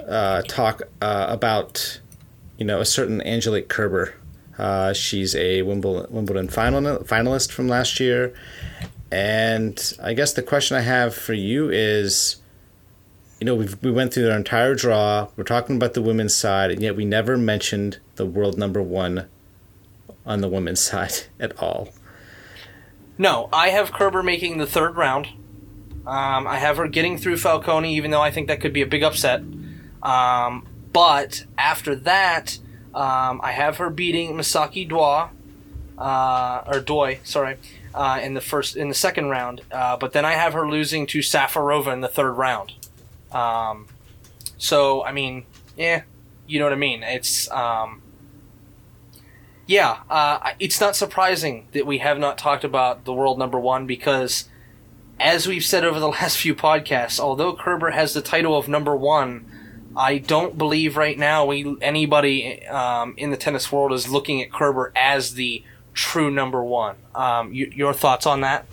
[0.07, 1.99] uh, talk uh, about
[2.57, 4.13] you know a certain Angelique Kerber.
[4.93, 8.33] she's a Wimbledon, Wimbledon final, finalist from last year,
[9.11, 12.37] and I guess the question I have for you is
[13.39, 15.27] you know, we we went through our entire draw.
[15.35, 19.27] We're talking about the women's side, and yet we never mentioned the world number one
[20.25, 21.89] on the women's side at all.
[23.17, 25.27] No, I have Kerber making the third round.
[26.05, 28.85] Um, I have her getting through Falconi, even though I think that could be a
[28.85, 29.41] big upset.
[30.03, 32.59] Um, but after that,
[32.93, 35.29] um, I have her beating Misaki Doi,
[35.97, 37.57] uh, or Doi, sorry,
[37.93, 39.61] uh, in the first in the second round.
[39.71, 42.73] Uh, but then I have her losing to Safarova in the third round.
[43.31, 43.87] Um,
[44.57, 46.03] so I mean, yeah,
[46.47, 47.01] you know what I mean.
[47.01, 48.01] It's um,
[49.67, 53.87] yeah, uh, it's not surprising that we have not talked about the world number one
[53.87, 54.45] because,
[55.19, 58.95] as we've said over the last few podcasts, although Kerber has the title of number
[58.95, 59.45] one,
[59.97, 64.51] I don't believe right now we anybody um, in the tennis world is looking at
[64.51, 65.63] Kerber as the
[65.93, 66.97] true number one.
[67.15, 68.65] Um, you, your thoughts on that?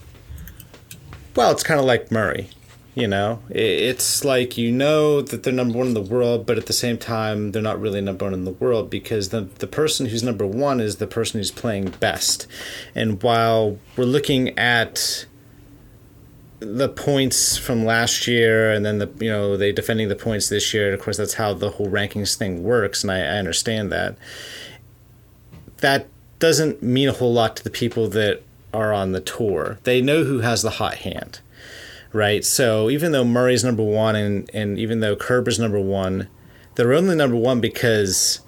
[1.37, 2.51] Well, it's kind of like Murray.
[2.95, 6.67] You know, it's like you know that they're number one in the world, but at
[6.67, 10.07] the same time, they're not really number one in the world because the the person
[10.07, 12.47] who's number one is the person who's playing best.
[12.95, 15.25] And while we're looking at
[16.59, 20.73] the points from last year and then the you know they defending the points this
[20.73, 24.17] year of course that's how the whole rankings thing works and I, I understand that.
[25.79, 26.09] That
[26.39, 28.43] doesn't mean a whole lot to the people that
[28.75, 29.79] are on the tour.
[29.85, 31.41] They know who has the hot hand
[32.13, 32.45] right?
[32.45, 36.29] So even though Murray's number one and, and even though Kerber's number one,
[36.75, 38.41] they're only number one because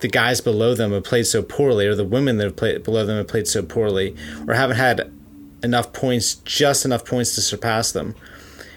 [0.00, 3.06] the guys below them have played so poorly, or the women that have played below
[3.06, 4.16] them have played so poorly,
[4.46, 5.12] or haven't had
[5.62, 8.14] enough points, just enough points to surpass them.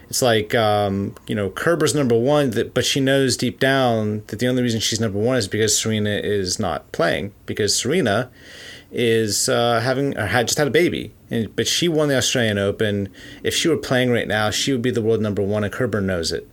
[0.07, 4.37] It's like um, you know Kerber's number one, that, but she knows deep down that
[4.37, 7.33] the only reason she's number one is because Serena is not playing.
[7.47, 8.29] Because Serena
[8.91, 12.57] is uh, having or had just had a baby, and but she won the Australian
[12.57, 13.09] Open.
[13.43, 16.01] If she were playing right now, she would be the world number one, and Kerber
[16.01, 16.47] knows it.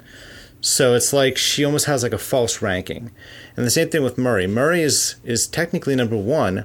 [0.60, 3.10] So it's like she almost has like a false ranking,
[3.56, 4.46] and the same thing with Murray.
[4.46, 6.64] Murray is is technically number one,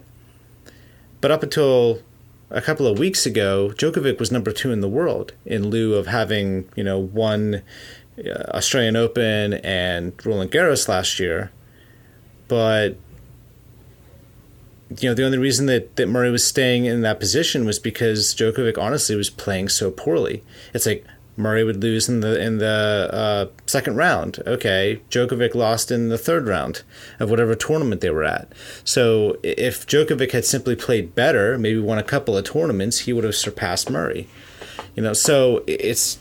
[1.20, 2.02] but up until
[2.50, 6.08] a couple of weeks ago, Djokovic was number two in the world in lieu of
[6.08, 7.62] having you know won
[8.20, 11.52] uh, Australian Open and Roland Garros last year,
[12.48, 12.98] but
[14.90, 18.34] you know, the only reason that, that Murray was staying in that position was because
[18.34, 20.44] Djokovic honestly was playing so poorly.
[20.74, 21.06] It's like
[21.36, 24.40] Murray would lose in the in the uh, second round.
[24.48, 26.84] Okay, Djokovic lost in the third round
[27.20, 28.52] of whatever tournament they were at.
[28.84, 33.24] So if Djokovic had simply played better, maybe won a couple of tournaments, he would
[33.24, 34.28] have surpassed Murray.
[34.96, 36.18] You know, so it's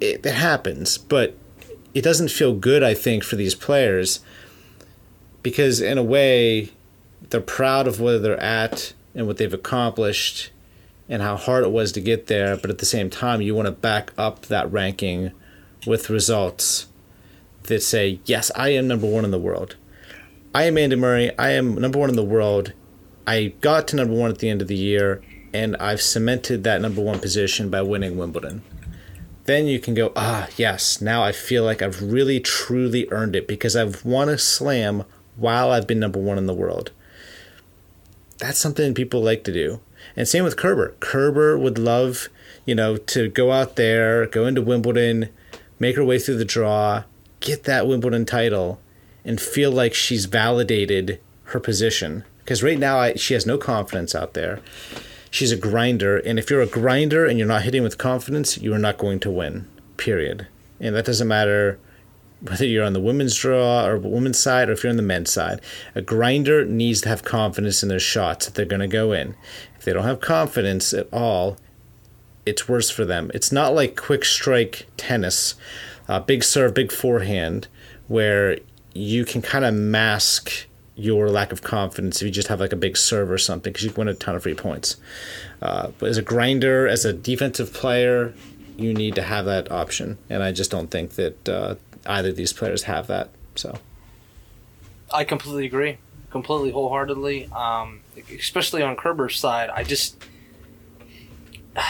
[0.00, 1.34] it, it happens, but
[1.92, 2.84] it doesn't feel good.
[2.84, 4.20] I think for these players
[5.42, 6.70] because in a way
[7.30, 10.50] they're proud of where they're at and what they've accomplished
[11.08, 13.66] and how hard it was to get there, but at the same time, you want
[13.66, 15.32] to back up that ranking
[15.86, 16.86] with results
[17.64, 19.76] that say, yes, I am number one in the world.
[20.54, 21.30] I am Andy Murray.
[21.38, 22.72] I am number one in the world.
[23.26, 25.22] I got to number one at the end of the year,
[25.52, 28.62] and I've cemented that number one position by winning Wimbledon.
[29.44, 33.48] Then you can go, ah, yes, now I feel like I've really truly earned it
[33.48, 35.04] because I've won a slam
[35.36, 36.90] while I've been number one in the world
[38.38, 39.80] that's something people like to do.
[40.16, 40.94] And same with Kerber.
[41.00, 42.28] Kerber would love,
[42.64, 45.28] you know, to go out there, go into Wimbledon,
[45.78, 47.04] make her way through the draw,
[47.40, 48.80] get that Wimbledon title,
[49.24, 52.24] and feel like she's validated her position.
[52.38, 54.60] Because right now, I, she has no confidence out there.
[55.30, 58.72] She's a grinder, and if you're a grinder and you're not hitting with confidence, you
[58.72, 59.68] are not going to win.
[59.98, 60.46] Period.
[60.80, 61.78] And that doesn't matter
[62.40, 65.32] whether you're on the women's draw or women's side or if you're on the men's
[65.32, 65.60] side,
[65.94, 69.34] a grinder needs to have confidence in their shots that they're going to go in.
[69.76, 71.56] If they don't have confidence at all,
[72.46, 73.30] it's worse for them.
[73.34, 75.54] It's not like quick strike tennis,
[76.08, 77.68] uh, big serve, big forehand,
[78.06, 78.58] where
[78.94, 80.66] you can kind of mask
[80.96, 83.84] your lack of confidence if you just have like a big serve or something because
[83.84, 84.96] you can win a ton of free points.
[85.62, 88.34] Uh, but as a grinder, as a defensive player,
[88.76, 91.74] you need to have that option, and I just don't think that uh,
[92.08, 93.30] either of these players have that.
[93.54, 93.78] So,
[95.12, 95.98] I completely agree,
[96.30, 97.46] completely wholeheartedly.
[97.52, 98.00] Um,
[98.36, 100.16] especially on Kerber's side, I just.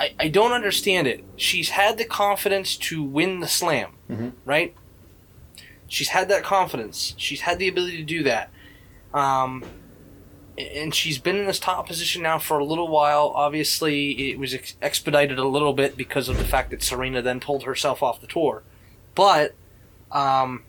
[0.00, 1.24] I, I don't understand it.
[1.36, 4.30] She's had the confidence to win the slam, mm-hmm.
[4.44, 4.74] right?
[5.86, 7.14] She's had that confidence.
[7.16, 8.50] She's had the ability to do that.
[9.14, 9.64] Um,
[10.58, 13.32] and she's been in this top position now for a little while.
[13.34, 17.40] Obviously, it was ex- expedited a little bit because of the fact that Serena then
[17.40, 18.62] pulled herself off the tour.
[19.14, 19.54] But
[20.12, 20.64] um,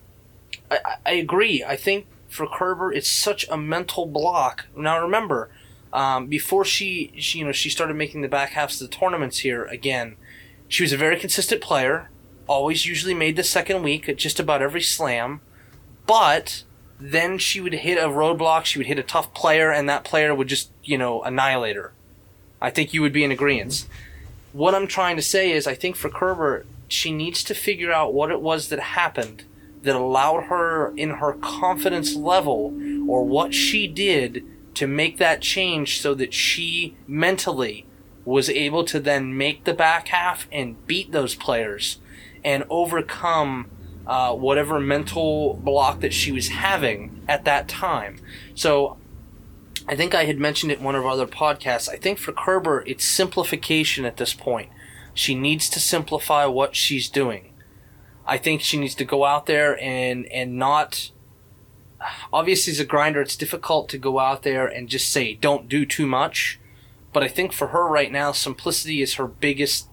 [0.69, 1.63] I, I agree.
[1.63, 4.65] I think for Kerber, it's such a mental block.
[4.75, 5.49] Now, remember,
[5.93, 9.39] um, before she, she, you know, she started making the back halves of the tournaments
[9.39, 10.15] here again,
[10.67, 12.09] she was a very consistent player
[12.47, 15.41] always usually made the second week at just about every slam,
[16.05, 16.63] but
[16.99, 20.33] then she would hit a roadblock, she would hit a tough player, and that player
[20.33, 21.91] would just, you know, annihilate her.
[22.61, 23.87] I think you would be in agreement.
[24.53, 26.65] What I'm trying to say is, I think for Kerber,
[26.95, 29.43] she needs to figure out what it was that happened
[29.83, 32.73] that allowed her in her confidence level
[33.07, 34.43] or what she did
[34.73, 37.85] to make that change so that she mentally
[38.25, 41.99] was able to then make the back half and beat those players
[42.43, 43.69] and overcome
[44.07, 48.17] uh, whatever mental block that she was having at that time.
[48.55, 48.97] So
[49.87, 51.87] I think I had mentioned it in one of our other podcasts.
[51.87, 54.69] I think for Kerber, it's simplification at this point.
[55.15, 57.53] She needs to simplify what she's doing.
[58.27, 61.09] I think she needs to go out there and and not.
[62.31, 65.85] Obviously, as a grinder, it's difficult to go out there and just say don't do
[65.85, 66.59] too much.
[67.13, 69.87] But I think for her right now, simplicity is her biggest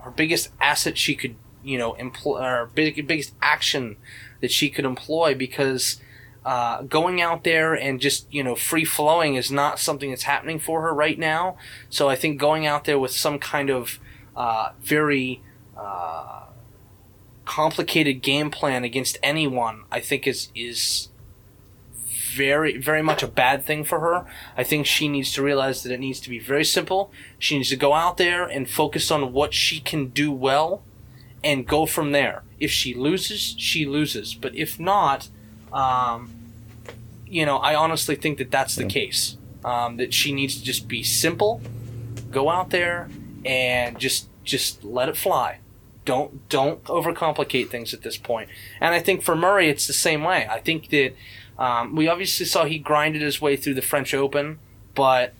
[0.00, 3.96] her biggest asset she could you know employ or big, biggest action
[4.40, 6.00] that she could employ because
[6.44, 10.58] uh, going out there and just you know free flowing is not something that's happening
[10.58, 11.56] for her right now.
[11.90, 14.00] So I think going out there with some kind of
[14.36, 15.42] uh, very
[15.76, 16.44] uh,
[17.44, 21.08] complicated game plan against anyone, I think is is
[22.34, 24.26] very very much a bad thing for her.
[24.56, 27.12] I think she needs to realize that it needs to be very simple.
[27.38, 30.82] She needs to go out there and focus on what she can do well
[31.44, 32.42] and go from there.
[32.60, 34.34] If she loses, she loses.
[34.34, 35.28] But if not,
[35.72, 36.30] um,
[37.26, 39.36] you know, I honestly think that that's the case.
[39.64, 41.60] Um, that she needs to just be simple,
[42.32, 43.08] go out there,
[43.44, 45.58] and just just let it fly.
[46.04, 48.48] Don't don't overcomplicate things at this point.
[48.80, 50.46] And I think for Murray, it's the same way.
[50.50, 51.14] I think that
[51.58, 54.58] um, we obviously saw he grinded his way through the French Open,
[54.94, 55.32] but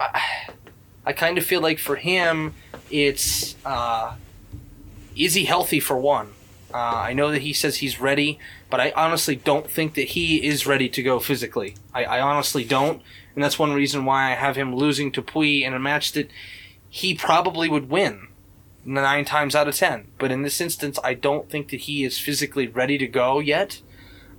[0.00, 0.50] I,
[1.04, 2.54] I kind of feel like for him,
[2.90, 4.14] it's uh,
[5.16, 6.32] is he healthy for one?
[6.72, 8.38] Uh, I know that he says he's ready,
[8.68, 11.76] but I honestly don't think that he is ready to go physically.
[11.94, 13.00] I, I honestly don't,
[13.34, 16.30] and that's one reason why I have him losing to Pouille in a match that
[16.90, 18.28] he probably would win
[18.84, 20.08] nine times out of ten.
[20.18, 23.80] But in this instance, I don't think that he is physically ready to go yet.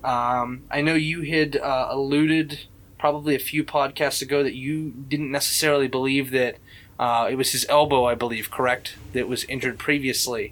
[0.03, 2.61] Um, I know you had uh, alluded
[2.97, 6.57] probably a few podcasts ago that you didn't necessarily believe that
[6.99, 10.51] uh, it was his elbow, I believe, correct, that was injured previously.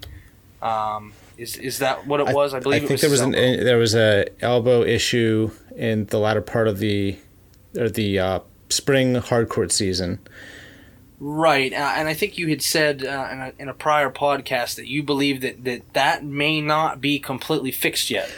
[0.62, 2.52] Um, is is that what it was?
[2.52, 6.18] I, I believe I think there was an there was a elbow issue in the
[6.18, 7.16] latter part of the
[7.76, 10.18] or the uh, spring hardcourt season.
[11.20, 14.76] Right, uh, and I think you had said uh, in, a, in a prior podcast
[14.76, 18.30] that you believe that, that that may not be completely fixed yet.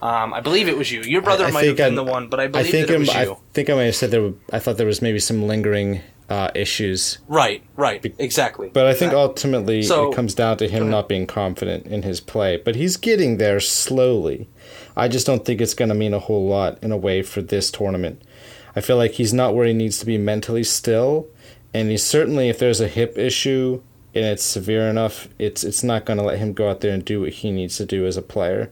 [0.00, 1.02] Um, I believe it was you.
[1.02, 2.90] Your brother I, I might have been I, the one, but I believe I think
[2.90, 3.32] it was you.
[3.32, 4.22] I think I might have said there.
[4.22, 7.18] Were, I thought there was maybe some lingering uh, issues.
[7.28, 8.70] Right, right, exactly.
[8.72, 12.20] But I think ultimately so, it comes down to him not being confident in his
[12.20, 12.56] play.
[12.56, 14.48] But he's getting there slowly.
[14.96, 17.42] I just don't think it's going to mean a whole lot in a way for
[17.42, 18.22] this tournament.
[18.76, 21.28] I feel like he's not where he needs to be mentally still,
[21.74, 23.82] and he's certainly if there's a hip issue
[24.14, 27.04] and it's severe enough, it's it's not going to let him go out there and
[27.04, 28.70] do what he needs to do as a player.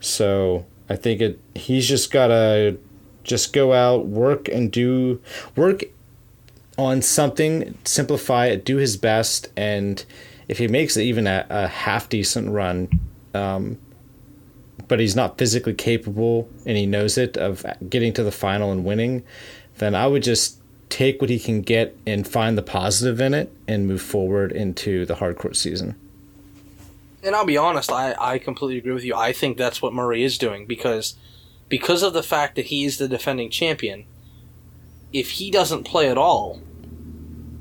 [0.00, 2.78] So I think it he's just got to
[3.22, 5.20] just go out, work and do
[5.54, 5.84] work
[6.78, 10.02] on something, simplify it, do his best, and
[10.48, 12.88] if he makes even a, a half decent run,
[13.34, 13.78] um,
[14.88, 18.84] but he's not physically capable and he knows it of getting to the final and
[18.84, 19.22] winning,
[19.76, 20.59] then I would just
[20.90, 25.06] take what he can get and find the positive in it and move forward into
[25.06, 25.94] the hardcourt season.
[27.22, 29.14] And I'll be honest, I, I completely agree with you.
[29.14, 31.16] I think that's what Murray is doing because
[31.68, 34.04] because of the fact that he is the defending champion,
[35.12, 36.60] if he doesn't play at all,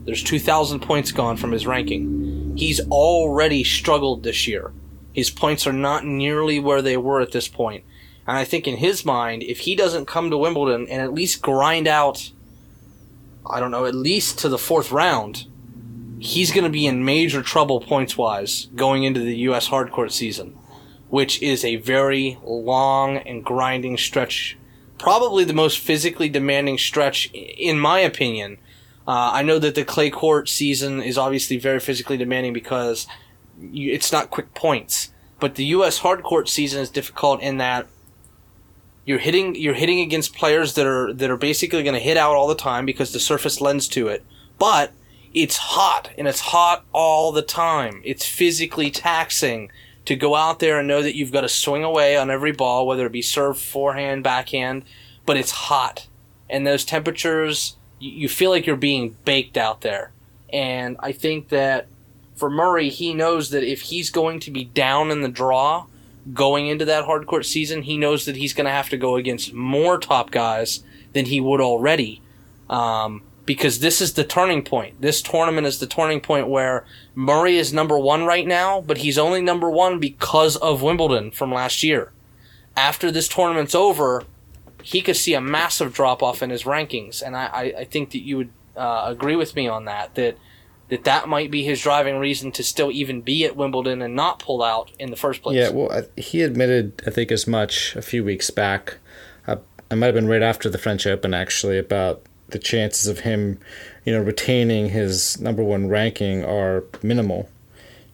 [0.06, 2.56] there's 2,000 points gone from his ranking.
[2.58, 4.72] He's already struggled this year.
[5.14, 7.84] His points are not nearly where they were at this point.
[8.26, 11.42] And I think in his mind, if he doesn't come to Wimbledon and at least
[11.42, 12.32] grind out,
[13.46, 15.46] I don't know, at least to the fourth round,
[16.20, 19.70] he's going to be in major trouble points wise going into the U.S.
[19.70, 20.58] hardcourt season,
[21.10, 24.58] which is a very long and grinding stretch.
[24.98, 28.58] Probably the most physically demanding stretch, in my opinion.
[29.08, 33.08] Uh, I know that the clay court season is obviously very physically demanding because
[33.60, 35.12] it's not quick points.
[35.40, 36.02] But the U.S.
[36.02, 37.88] hardcourt season is difficult in that
[39.10, 42.36] you're hitting you're hitting against players that are that are basically going to hit out
[42.36, 44.24] all the time because the surface lends to it.
[44.60, 44.92] But
[45.34, 48.04] it's hot and it's hot all the time.
[48.06, 49.72] It's physically taxing
[50.06, 52.86] to go out there and know that you've got to swing away on every ball,
[52.86, 54.86] whether it be serve, forehand, backhand,
[55.26, 56.06] but it's hot.
[56.48, 60.12] And those temperatures, you feel like you're being baked out there.
[60.54, 61.88] And I think that
[62.36, 65.88] for Murray, he knows that if he's going to be down in the draw
[66.34, 69.54] going into that hardcourt season, he knows that he's going to have to go against
[69.54, 70.84] more top guys
[71.14, 72.22] than he would already.
[72.70, 75.02] Um, because this is the turning point.
[75.02, 76.86] This tournament is the turning point where
[77.16, 81.52] Murray is number one right now, but he's only number one because of Wimbledon from
[81.52, 82.12] last year.
[82.78, 84.24] After this tournament's over,
[84.84, 88.12] he could see a massive drop off in his rankings, and I, I, I think
[88.12, 90.14] that you would uh, agree with me on that.
[90.14, 90.38] That
[90.90, 94.40] that that might be his driving reason to still even be at Wimbledon and not
[94.40, 95.56] pull out in the first place.
[95.56, 98.98] Yeah, well, he admitted, I think, as much a few weeks back.
[99.48, 99.58] Uh,
[99.92, 103.60] it might have been right after the French Open, actually, about the chances of him,
[104.06, 107.50] you know, retaining his number one ranking are minimal.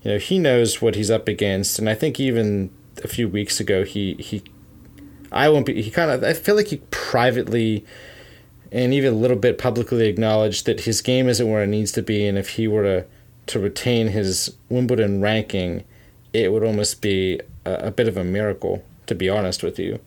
[0.04, 2.70] You know, he knows what he's up against, and I think even
[3.04, 4.44] a few weeks ago, he he,
[5.32, 5.82] I won't be.
[5.82, 6.24] He kind of.
[6.24, 7.86] I feel like he privately,
[8.76, 12.02] and even a little bit publicly acknowledged that his game isn't where it needs to
[12.02, 13.06] be, and if he were to
[13.48, 15.84] to retain his Wimbledon ranking,
[16.34, 20.00] it would almost be a, a bit of a miracle, to be honest with you.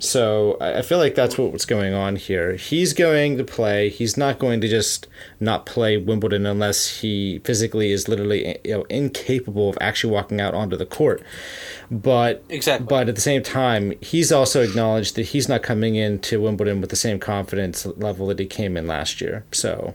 [0.00, 2.54] So I feel like that's what's going on here.
[2.54, 3.88] He's going to play.
[3.88, 5.06] He's not going to just
[5.40, 10.54] not play Wimbledon unless he physically is literally you know, incapable of actually walking out
[10.54, 11.22] onto the court.
[11.90, 12.86] But exactly.
[12.86, 16.90] But at the same time, he's also acknowledged that he's not coming into Wimbledon with
[16.90, 19.44] the same confidence level that he came in last year.
[19.52, 19.94] So.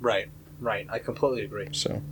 [0.00, 0.28] Right.
[0.60, 0.86] Right.
[0.90, 1.68] I completely agree.
[1.72, 2.02] So.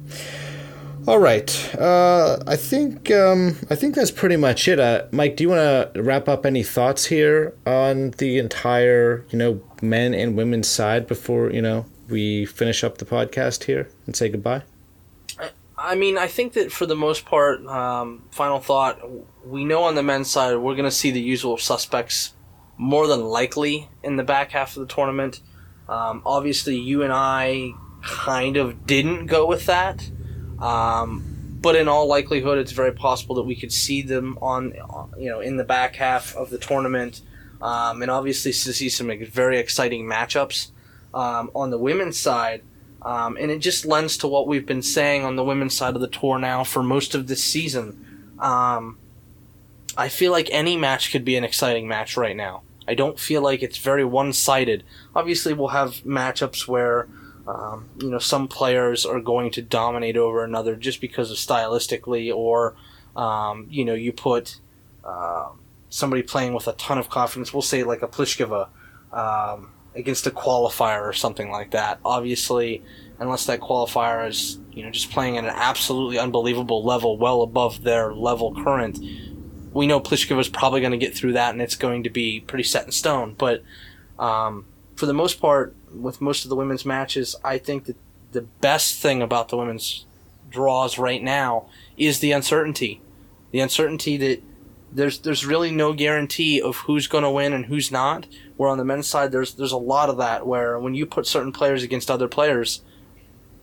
[1.07, 1.75] All right.
[1.77, 4.79] Uh, I think um, I think that's pretty much it.
[4.79, 9.39] Uh, Mike, do you want to wrap up any thoughts here on the entire, you
[9.39, 14.15] know, men and women's side before you know we finish up the podcast here and
[14.15, 14.63] say goodbye?
[15.79, 19.01] I mean, I think that for the most part, um, final thought,
[19.47, 22.35] we know on the men's side we're going to see the usual suspects
[22.77, 25.41] more than likely in the back half of the tournament.
[25.89, 27.73] Um, obviously, you and I
[28.03, 30.11] kind of didn't go with that.
[30.61, 34.75] Um, but in all likelihood, it's very possible that we could see them on,
[35.19, 37.21] you know, in the back half of the tournament,
[37.61, 40.71] um, and obviously to see some very exciting matchups
[41.13, 42.63] um, on the women's side.
[43.03, 46.01] Um, and it just lends to what we've been saying on the women's side of
[46.01, 48.35] the tour now for most of this season.
[48.39, 48.99] Um,
[49.97, 52.63] I feel like any match could be an exciting match right now.
[52.87, 54.83] I don't feel like it's very one sided.
[55.15, 57.09] Obviously, we'll have matchups where
[57.51, 62.35] um, you know, some players are going to dominate over another just because of stylistically,
[62.35, 62.77] or
[63.17, 64.61] um, you know, you put
[65.05, 65.49] uh,
[65.89, 67.53] somebody playing with a ton of confidence.
[67.53, 68.69] We'll say like a Pliskova
[69.13, 71.99] um, against a qualifier or something like that.
[72.05, 72.83] Obviously,
[73.19, 77.83] unless that qualifier is you know just playing at an absolutely unbelievable level, well above
[77.83, 78.99] their level current.
[79.73, 82.41] We know Pliskova is probably going to get through that, and it's going to be
[82.41, 83.35] pretty set in stone.
[83.39, 83.63] But
[84.19, 84.67] um,
[84.97, 87.97] for the most part, with most of the women's matches, I think that
[88.33, 90.07] the best thing about the women's
[90.51, 93.01] draws right now is the uncertainty.
[93.53, 94.43] The uncertainty that
[94.93, 98.27] there's there's really no guarantee of who's going to win and who's not.
[98.57, 100.47] Where on the men's side, there's there's a lot of that.
[100.47, 102.83] Where when you put certain players against other players,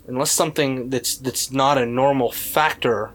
[0.08, 3.12] unless something that's that's not a normal factor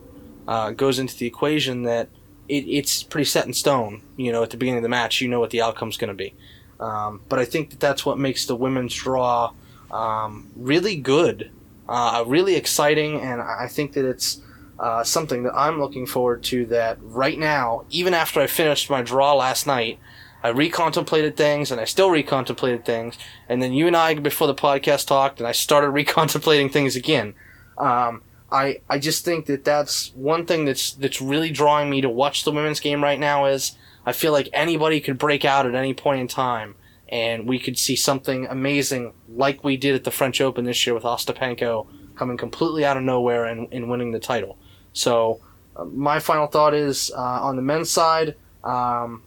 [0.46, 2.08] uh, goes into the equation, that
[2.48, 4.02] it, it's pretty set in stone.
[4.16, 6.14] You know, at the beginning of the match, you know what the outcome's going to
[6.14, 6.34] be.
[6.82, 9.52] Um, but I think that that's what makes the women's draw
[9.92, 11.50] um, really good,
[11.88, 14.40] uh, really exciting, and I think that it's
[14.80, 16.66] uh, something that I'm looking forward to.
[16.66, 20.00] That right now, even after I finished my draw last night,
[20.42, 23.16] I recontemplated things and I still recontemplated things.
[23.48, 27.34] And then you and I, before the podcast, talked and I started recontemplating things again.
[27.78, 32.10] Um, I, I just think that that's one thing that's, that's really drawing me to
[32.10, 35.74] watch the women's game right now is I feel like anybody could break out at
[35.74, 36.74] any point in time,
[37.08, 40.94] and we could see something amazing like we did at the French Open this year
[40.94, 44.56] with Ostapenko coming completely out of nowhere and, and winning the title.
[44.92, 45.40] So,
[45.76, 48.36] uh, my final thought is uh, on the men's side.
[48.62, 49.22] Um,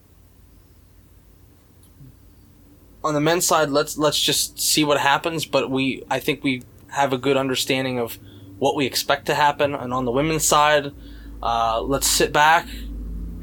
[3.03, 5.45] on the men's side, let's let's just see what happens.
[5.45, 8.17] But we, I think we have a good understanding of
[8.57, 9.75] what we expect to happen.
[9.75, 10.91] And on the women's side,
[11.41, 12.67] uh, let's sit back,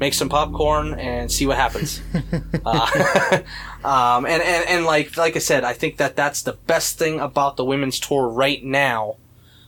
[0.03, 2.01] make some popcorn, and see what happens.
[2.65, 3.39] uh,
[3.85, 7.21] um, and, and and like like I said, I think that that's the best thing
[7.21, 9.15] about the women's tour right now.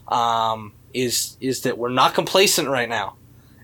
[0.08, 3.16] Um, is is that we're not complacent right now.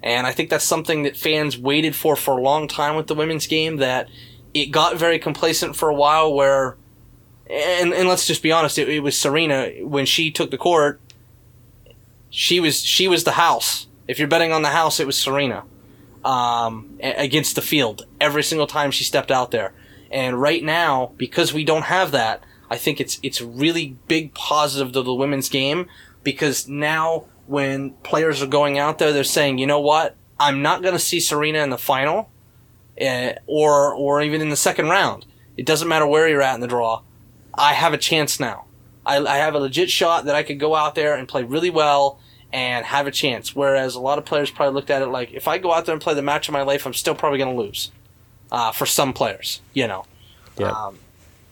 [0.03, 3.15] And I think that's something that fans waited for for a long time with the
[3.15, 3.77] women's game.
[3.77, 4.09] That
[4.55, 6.77] it got very complacent for a while, where,
[7.51, 11.01] and and let's just be honest, it, it was Serena when she took the court.
[12.31, 13.87] She was she was the house.
[14.09, 15.65] If you're betting on the house, it was Serena
[16.25, 19.73] um, against the field every single time she stepped out there.
[20.11, 24.93] And right now, because we don't have that, I think it's it's really big positive
[24.93, 25.89] to the women's game
[26.23, 30.83] because now when players are going out there, they're saying, you know what, I'm not
[30.83, 32.31] going to see Serena in the final,
[33.01, 35.27] uh, or or even in the second round.
[35.57, 37.03] It doesn't matter where you're at in the draw.
[37.55, 38.65] I have a chance now.
[39.05, 41.71] I, I have a legit shot that I could go out there and play really
[41.71, 42.21] well
[42.53, 43.55] and have a chance.
[43.55, 45.95] Whereas a lot of players probably looked at it like, if I go out there
[45.95, 47.91] and play the match of my life, I'm still probably going to lose.
[48.51, 50.05] Uh, for some players, you know.
[50.59, 50.71] Yeah.
[50.71, 50.99] Um,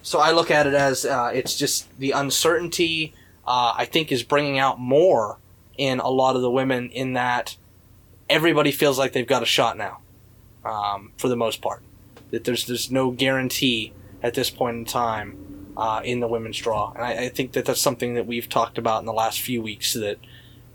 [0.03, 3.15] so I look at it as uh, it's just the uncertainty.
[3.47, 5.39] Uh, I think is bringing out more
[5.79, 7.57] in a lot of the women in that
[8.29, 10.01] everybody feels like they've got a shot now,
[10.65, 11.83] um, for the most part.
[12.31, 16.93] That there's there's no guarantee at this point in time uh, in the women's draw,
[16.93, 19.63] and I, I, think that that's something that we've talked about in the last few
[19.63, 19.95] weeks.
[19.95, 20.19] That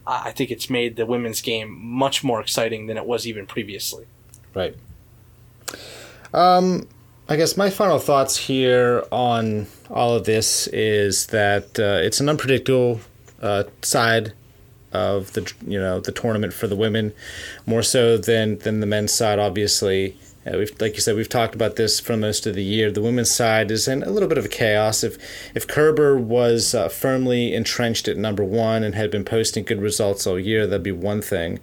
[0.08, 4.06] I think it's made the women's game much more exciting than it was even previously.
[4.54, 4.76] Right.
[6.34, 6.88] Um,
[7.28, 12.30] I guess my final thoughts here on all of this is that uh, it's an
[12.30, 13.00] unpredictable
[13.42, 14.34] uh, side
[14.92, 17.14] of the you know the tournament for the women,
[17.66, 19.40] more so than than the men's side.
[19.40, 22.92] Obviously, uh, we've like you said, we've talked about this for most of the year.
[22.92, 25.04] The women's side is in a little bit of a chaos.
[25.04, 25.18] If
[25.56, 30.28] if Kerber was uh, firmly entrenched at number one and had been posting good results
[30.28, 31.60] all year, that'd be one thing.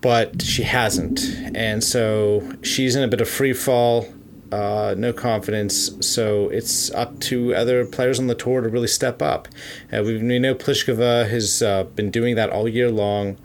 [0.00, 1.20] But she hasn't,
[1.54, 4.06] and so she's in a bit of free fall
[4.52, 5.90] uh, no confidence.
[6.06, 9.48] So it's up to other players on the tour to really step up.
[9.92, 13.38] Uh, we, know Pliskova has uh, been doing that all year long.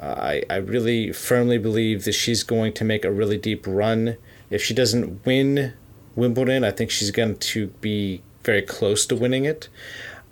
[0.00, 4.16] I, I really firmly believe that she's going to make a really deep run.
[4.50, 5.74] If she doesn't win
[6.14, 9.68] Wimbledon, I think she's going to be very close to winning it.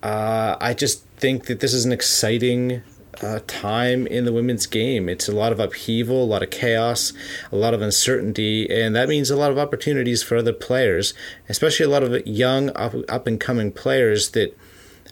[0.02, 2.82] Uh, I just think that this is an exciting
[3.22, 5.08] uh, time in the women's game.
[5.08, 7.12] It's a lot of upheaval, a lot of chaos,
[7.50, 11.14] a lot of uncertainty, and that means a lot of opportunities for other players,
[11.48, 14.56] especially a lot of young, up, up and coming players that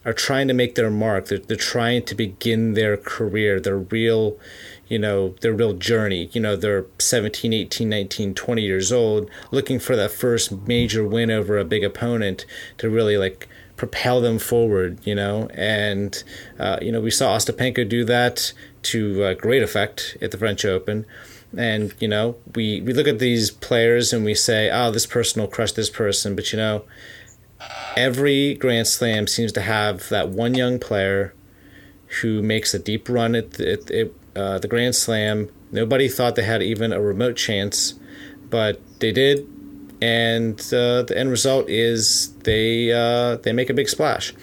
[0.04, 1.26] are trying to make their mark.
[1.26, 4.38] They're, they're trying to begin their career, their real,
[4.86, 6.28] you know, their real journey.
[6.32, 11.30] You know, they're 17, 18, 19, 20 years old, looking for that first major win
[11.30, 12.44] over a big opponent
[12.78, 15.48] to really like propel them forward, you know.
[15.54, 16.22] And
[16.58, 18.52] uh, you know, we saw Ostapenko do that
[18.82, 21.06] to uh, great effect at the French Open.
[21.56, 25.40] And you know, we we look at these players and we say, "Oh, this person
[25.40, 26.84] will crush this person," but you know,
[27.96, 31.34] every Grand Slam seems to have that one young player
[32.20, 35.48] who makes a deep run at the, at, uh, the Grand Slam.
[35.72, 37.94] Nobody thought they had even a remote chance,
[38.50, 39.46] but they did
[40.04, 44.34] and uh, the end result is they uh, they make a big splash.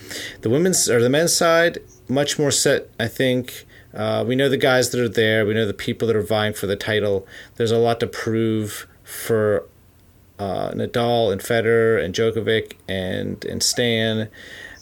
[0.42, 3.66] The women's or the men's side much more set, I think.
[3.94, 5.46] Uh, we know the guys that are there.
[5.46, 7.28] We know the people that are vying for the title.
[7.58, 9.68] There's a lot to prove for
[10.42, 14.30] uh, Nadal and Federer and Djokovic and and Stan.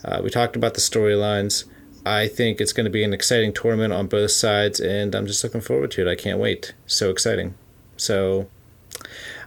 [0.06, 1.66] Uh, we talked about the storylines.
[2.06, 5.44] I think it's going to be an exciting tournament on both sides, and I'm just
[5.44, 6.10] looking forward to it.
[6.10, 6.74] I can't wait.
[6.88, 7.56] So exciting.
[7.98, 8.48] So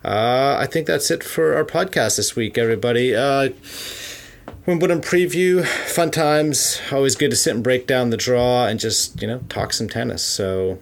[0.05, 3.17] uh, I think that's it for our podcast this week, everybody.
[3.17, 3.51] Uh,
[4.67, 6.79] Wimbledon preview, fun times.
[6.93, 9.89] Always good to sit and break down the draw and just you know talk some
[9.89, 10.23] tennis.
[10.23, 10.79] So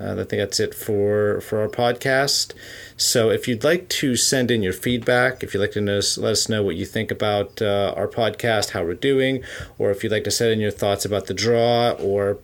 [0.00, 2.52] uh, I think that's it for for our podcast.
[2.96, 6.48] So if you'd like to send in your feedback, if you'd like to let us
[6.48, 9.42] know what you think about uh, our podcast, how we're doing,
[9.78, 12.38] or if you'd like to send in your thoughts about the draw, or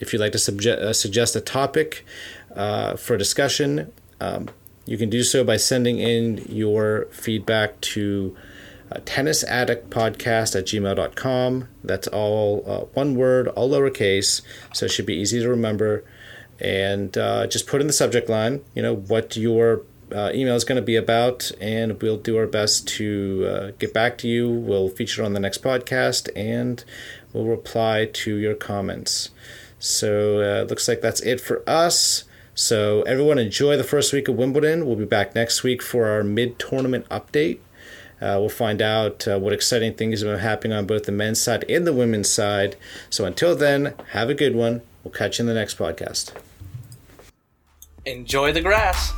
[0.00, 2.04] if you'd like to uh, suggest a topic
[2.54, 3.92] uh, for discussion.
[4.20, 4.50] Um,
[4.86, 8.36] you can do so by sending in your feedback to
[8.92, 11.68] uh, tennisaddictpodcast at gmail.com.
[11.82, 14.42] That's all uh, one word, all lowercase,
[14.74, 16.04] so it should be easy to remember.
[16.60, 19.82] And uh, just put in the subject line, you know, what your
[20.14, 23.92] uh, email is going to be about, and we'll do our best to uh, get
[23.92, 24.48] back to you.
[24.48, 26.84] We'll feature it on the next podcast, and
[27.32, 29.30] we'll reply to your comments.
[29.78, 32.24] So uh, it looks like that's it for us.
[32.54, 34.86] So everyone enjoy the first week of Wimbledon.
[34.86, 37.58] We'll be back next week for our mid-tournament update.
[38.20, 41.42] Uh, we'll find out uh, what exciting things have been happening on both the men's
[41.42, 42.76] side and the women's side.
[43.10, 44.82] So until then, have a good one.
[45.02, 46.32] We'll catch you in the next podcast.
[48.06, 49.12] Enjoy the grass.